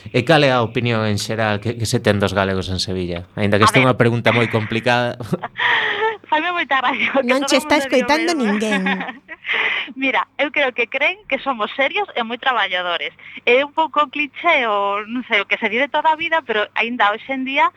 E 0.10 0.24
cal 0.24 0.42
é 0.44 0.52
a 0.52 0.64
opinión 0.64 1.04
en 1.06 1.20
xeral 1.20 1.60
que, 1.60 1.76
que 1.76 1.86
se 1.86 2.00
ten 2.00 2.18
dos 2.18 2.34
galegos 2.34 2.72
en 2.72 2.80
Sevilla? 2.80 3.28
Ainda 3.36 3.60
que 3.60 3.68
este 3.68 3.80
é 3.80 3.86
unha 3.86 4.00
pregunta 4.00 4.32
moi 4.32 4.48
complicada. 4.48 5.20
Faime 6.32 6.56
moita 6.56 6.80
gracia. 6.80 7.12
Non 7.28 7.44
che 7.44 7.60
está 7.60 7.76
escoitando 7.76 8.32
ninguén. 8.32 8.88
Mira, 10.00 10.28
eu 10.40 10.52
creo 10.56 10.72
que 10.72 10.88
creen 10.88 11.20
que 11.28 11.44
somos 11.44 11.68
serios 11.76 12.08
e 12.16 12.24
moi 12.24 12.40
traballadores. 12.40 13.12
É 13.44 13.60
un 13.68 13.76
pouco 13.76 14.08
cliché, 14.08 14.64
ou 14.64 15.04
non 15.04 15.28
sei, 15.28 15.44
o 15.44 15.48
que 15.50 15.60
se 15.60 15.68
di 15.68 15.76
de 15.76 15.92
toda 15.92 16.16
a 16.16 16.16
vida, 16.16 16.40
pero 16.48 16.72
aínda 16.80 17.12
hoxe 17.12 17.36
en 17.36 17.44
día 17.44 17.68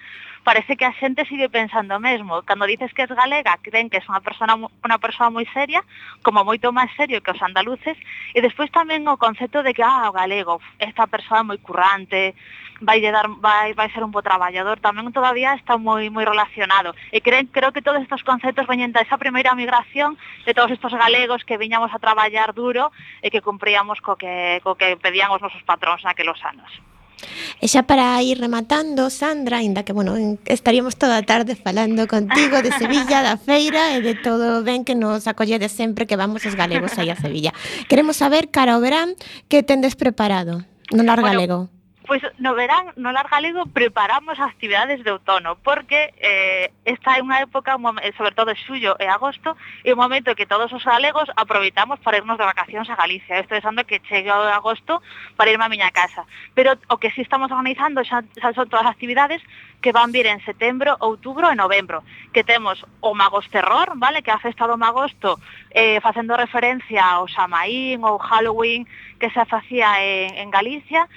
parece 0.45 0.76
que 0.76 0.84
a 0.84 0.92
xente 1.01 1.24
sigue 1.24 1.49
pensando 1.49 1.97
o 1.97 2.01
mesmo. 2.01 2.42
Cando 2.45 2.68
dices 2.68 2.92
que 2.92 3.03
es 3.03 3.11
galega, 3.11 3.59
creen 3.64 3.88
que 3.90 3.99
es 3.99 4.07
unha 4.07 4.20
persona 4.20 4.55
unha 4.55 5.01
persoa 5.01 5.32
moi 5.32 5.49
seria, 5.57 5.80
como 6.20 6.45
moito 6.45 6.70
máis 6.70 6.92
serio 6.95 7.24
que 7.24 7.32
os 7.32 7.42
andaluces, 7.42 7.97
e 8.36 8.38
despois 8.45 8.68
tamén 8.70 9.09
o 9.09 9.16
concepto 9.16 9.64
de 9.64 9.72
que, 9.72 9.82
ah, 9.82 10.12
o 10.12 10.14
galego, 10.14 10.61
esta 10.78 11.09
persoa 11.09 11.40
é 11.40 11.49
moi 11.49 11.59
currante, 11.59 12.36
vai 12.84 13.01
de 13.01 13.11
dar 13.11 13.26
vai 13.40 13.72
vai 13.72 13.88
ser 13.90 14.05
un 14.05 14.12
bo 14.12 14.20
traballador, 14.20 14.78
tamén 14.78 15.09
todavía 15.11 15.57
está 15.57 15.80
moi 15.80 16.12
moi 16.12 16.28
relacionado. 16.28 16.92
E 17.09 17.24
creen, 17.24 17.49
creo 17.49 17.72
que 17.72 17.82
todos 17.82 18.05
estos 18.05 18.22
conceptos 18.22 18.68
veñen 18.68 18.92
da 18.92 19.01
esa 19.01 19.16
primeira 19.16 19.57
migración 19.57 20.20
de 20.45 20.53
todos 20.53 20.70
estos 20.70 20.92
galegos 20.92 21.42
que 21.49 21.57
viñamos 21.59 21.90
a 21.97 21.99
traballar 21.99 22.53
duro 22.53 22.92
e 23.24 23.32
que 23.32 23.40
cumpríamos 23.40 24.05
co 24.05 24.20
que 24.20 24.61
co 24.61 24.76
que 24.76 25.01
pedían 25.01 25.32
os 25.32 25.40
nosos 25.40 25.64
patróns 25.64 26.05
naquelos 26.05 26.38
anos. 26.45 26.93
Eh, 27.61 27.67
e 27.67 27.69
xa 27.69 27.85
para 27.85 28.21
ir 28.23 28.39
rematando, 28.39 29.11
Sandra, 29.11 29.59
ainda 29.59 29.83
que, 29.83 29.93
bueno, 29.93 30.17
estaríamos 30.47 30.97
toda 30.97 31.19
a 31.19 31.23
tarde 31.23 31.55
falando 31.55 32.07
contigo 32.07 32.63
de 32.63 32.73
Sevilla, 32.73 33.23
da 33.23 33.37
feira 33.37 33.93
e 33.93 33.99
eh, 33.99 34.01
de 34.01 34.15
todo 34.15 34.61
o 34.61 34.63
ben 34.63 34.85
que 34.85 34.95
nos 34.95 35.27
acolledes 35.27 35.73
sempre 35.73 36.07
que 36.07 36.17
vamos 36.17 36.45
os 36.47 36.55
galegos 36.55 36.97
aí 36.99 37.11
a 37.11 37.17
Sevilla. 37.17 37.53
Queremos 37.89 38.17
saber, 38.17 38.49
cara 38.49 38.75
ao 38.75 38.81
verán, 38.81 39.15
que 39.49 39.63
tendes 39.63 39.95
preparado 39.95 40.65
no 40.91 41.03
Lar 41.03 41.23
Galego. 41.23 41.74
Pois 42.07 42.21
no 42.39 42.55
verán, 42.55 42.93
no 42.97 43.13
Lar 43.13 43.29
Galego, 43.31 43.65
preparamos 43.65 44.39
actividades 44.39 45.03
de 45.05 45.11
outono, 45.11 45.57
porque 45.57 46.13
eh, 46.21 46.71
esta 46.85 47.17
é 47.17 47.25
unha 47.25 47.41
época, 47.41 47.81
eh, 48.05 48.13
sobre 48.13 48.37
todo 48.37 48.53
xullo 48.53 48.93
e 49.01 49.09
agosto, 49.09 49.57
é 49.81 49.97
un 49.97 50.05
momento 50.05 50.37
que 50.37 50.45
todos 50.45 50.69
os 50.77 50.85
galegos 50.85 51.33
aproveitamos 51.33 51.97
para 52.05 52.21
irnos 52.21 52.37
de 52.37 52.45
vacacións 52.45 52.93
a 52.93 53.01
Galicia. 53.01 53.41
Estou 53.41 53.57
pensando 53.57 53.89
que 53.89 54.05
chegue 54.05 54.29
o 54.29 54.37
agosto 54.53 55.01
para 55.41 55.49
irme 55.49 55.65
a 55.65 55.73
miña 55.73 55.97
casa. 55.97 56.29
Pero 56.53 56.77
o 56.93 57.01
que 57.01 57.09
si 57.17 57.17
sí 57.17 57.21
estamos 57.25 57.49
organizando 57.49 58.05
xa, 58.05 58.21
xa 58.37 58.53
son 58.53 58.69
todas 58.69 58.85
as 58.85 58.93
actividades 58.93 59.41
que 59.81 59.93
van 59.97 60.13
vir 60.13 60.29
en 60.29 60.45
setembro, 60.45 61.01
outubro 61.01 61.49
e 61.49 61.57
novembro, 61.57 62.05
que 62.37 62.45
temos 62.45 62.85
o 63.01 63.17
Magos 63.17 63.49
Terror, 63.49 63.97
vale, 63.97 64.21
que 64.21 64.33
a 64.33 64.41
festa 64.41 64.69
do 64.69 64.77
Magosto 64.77 65.41
eh, 65.73 66.05
facendo 66.05 66.37
referencia 66.37 67.01
ao 67.01 67.25
Xamaín 67.29 68.05
ou 68.05 68.21
Halloween 68.21 68.85
que 69.21 69.29
se 69.29 69.45
facía 69.45 70.05
en, 70.05 70.37
en 70.37 70.49
Galicia, 70.53 71.09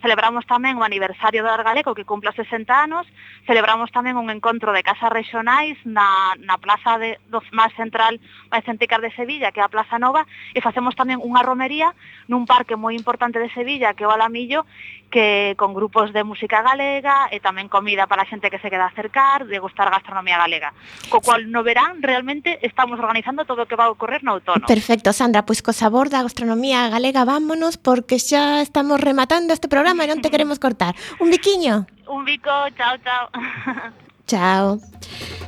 celebramos 0.00 0.44
tamén 0.46 0.76
o 0.80 0.86
aniversario 0.86 1.44
do 1.44 1.50
Argaleco 1.52 1.94
que 1.94 2.08
cumpla 2.08 2.32
60 2.32 2.68
anos, 2.72 3.04
celebramos 3.46 3.92
tamén 3.92 4.16
un 4.16 4.28
encontro 4.32 4.72
de 4.72 4.82
casas 4.82 5.12
rexionais 5.12 5.76
na, 5.84 6.34
na 6.40 6.56
plaza 6.58 6.98
de, 6.98 7.20
do 7.28 7.40
máis 7.52 7.72
central 7.76 8.16
máis 8.50 8.64
centicar 8.64 9.00
de 9.00 9.12
Sevilla, 9.14 9.52
que 9.52 9.60
é 9.60 9.64
a 9.64 9.72
Plaza 9.72 10.00
Nova, 10.00 10.24
e 10.54 10.64
facemos 10.64 10.96
tamén 10.96 11.20
unha 11.20 11.44
romería 11.44 11.92
nun 12.26 12.48
parque 12.48 12.74
moi 12.76 12.96
importante 12.96 13.38
de 13.38 13.52
Sevilla, 13.52 13.94
que 13.94 14.04
é 14.04 14.08
o 14.08 14.14
Alamillo, 14.14 14.64
que 15.10 15.54
con 15.56 15.74
grupos 15.74 16.12
de 16.12 16.24
música 16.24 16.62
galega 16.62 17.28
e 17.32 17.40
tamén 17.40 17.68
comida 17.72 18.06
para 18.06 18.24
a 18.24 18.28
xente 18.28 18.52
que 18.52 18.60
se 18.60 18.68
queda 18.68 18.88
a 18.88 18.92
acercar, 18.92 19.48
degustar 19.48 19.88
gastronomía 19.88 20.36
galega. 20.36 20.72
Co 21.08 21.24
cual 21.24 21.48
no 21.48 21.64
verán 21.64 22.04
realmente 22.04 22.60
estamos 22.60 23.00
organizando 23.00 23.44
todo 23.48 23.64
o 23.64 23.68
que 23.68 23.76
va 23.76 23.88
a 23.88 23.94
ocorrer 23.94 24.22
no 24.24 24.36
outono. 24.36 24.68
Perfecto, 24.68 25.12
Sandra, 25.16 25.48
pois 25.48 25.64
co 25.64 25.72
sabor 25.72 26.12
da 26.12 26.24
gastronomía 26.24 26.88
galega 26.92 27.24
vámonos 27.24 27.80
porque 27.80 28.20
xa 28.20 28.60
estamos 28.60 29.00
rematando 29.00 29.56
este 29.56 29.68
programa 29.68 30.04
e 30.04 30.10
non 30.12 30.20
te 30.20 30.28
queremos 30.28 30.60
cortar. 30.60 30.92
Un 31.20 31.32
biquiño. 31.32 31.88
Un 32.08 32.24
bico, 32.24 32.52
chao, 32.76 32.96
chao. 33.04 33.28
Chao. 34.28 34.78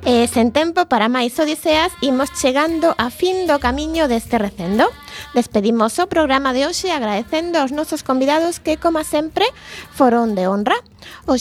Eh, 0.08 0.24
e 0.24 0.28
sen 0.32 0.48
tempo 0.56 0.88
para 0.88 1.12
máis 1.12 1.36
odiseas 1.36 1.92
imos 2.00 2.32
chegando 2.32 2.96
a 2.96 3.12
fin 3.12 3.44
do 3.44 3.60
camiño 3.60 4.08
deste 4.08 4.40
recendo. 4.40 4.88
Despedimos 5.36 6.00
o 6.00 6.08
programa 6.08 6.56
de 6.56 6.64
hoxe 6.64 6.88
agradecendo 6.88 7.60
aos 7.60 7.76
nosos 7.76 8.00
convidados 8.00 8.56
que, 8.56 8.80
como 8.80 9.04
sempre, 9.04 9.44
foron 9.92 10.32
de 10.32 10.48
honra. 10.48 10.80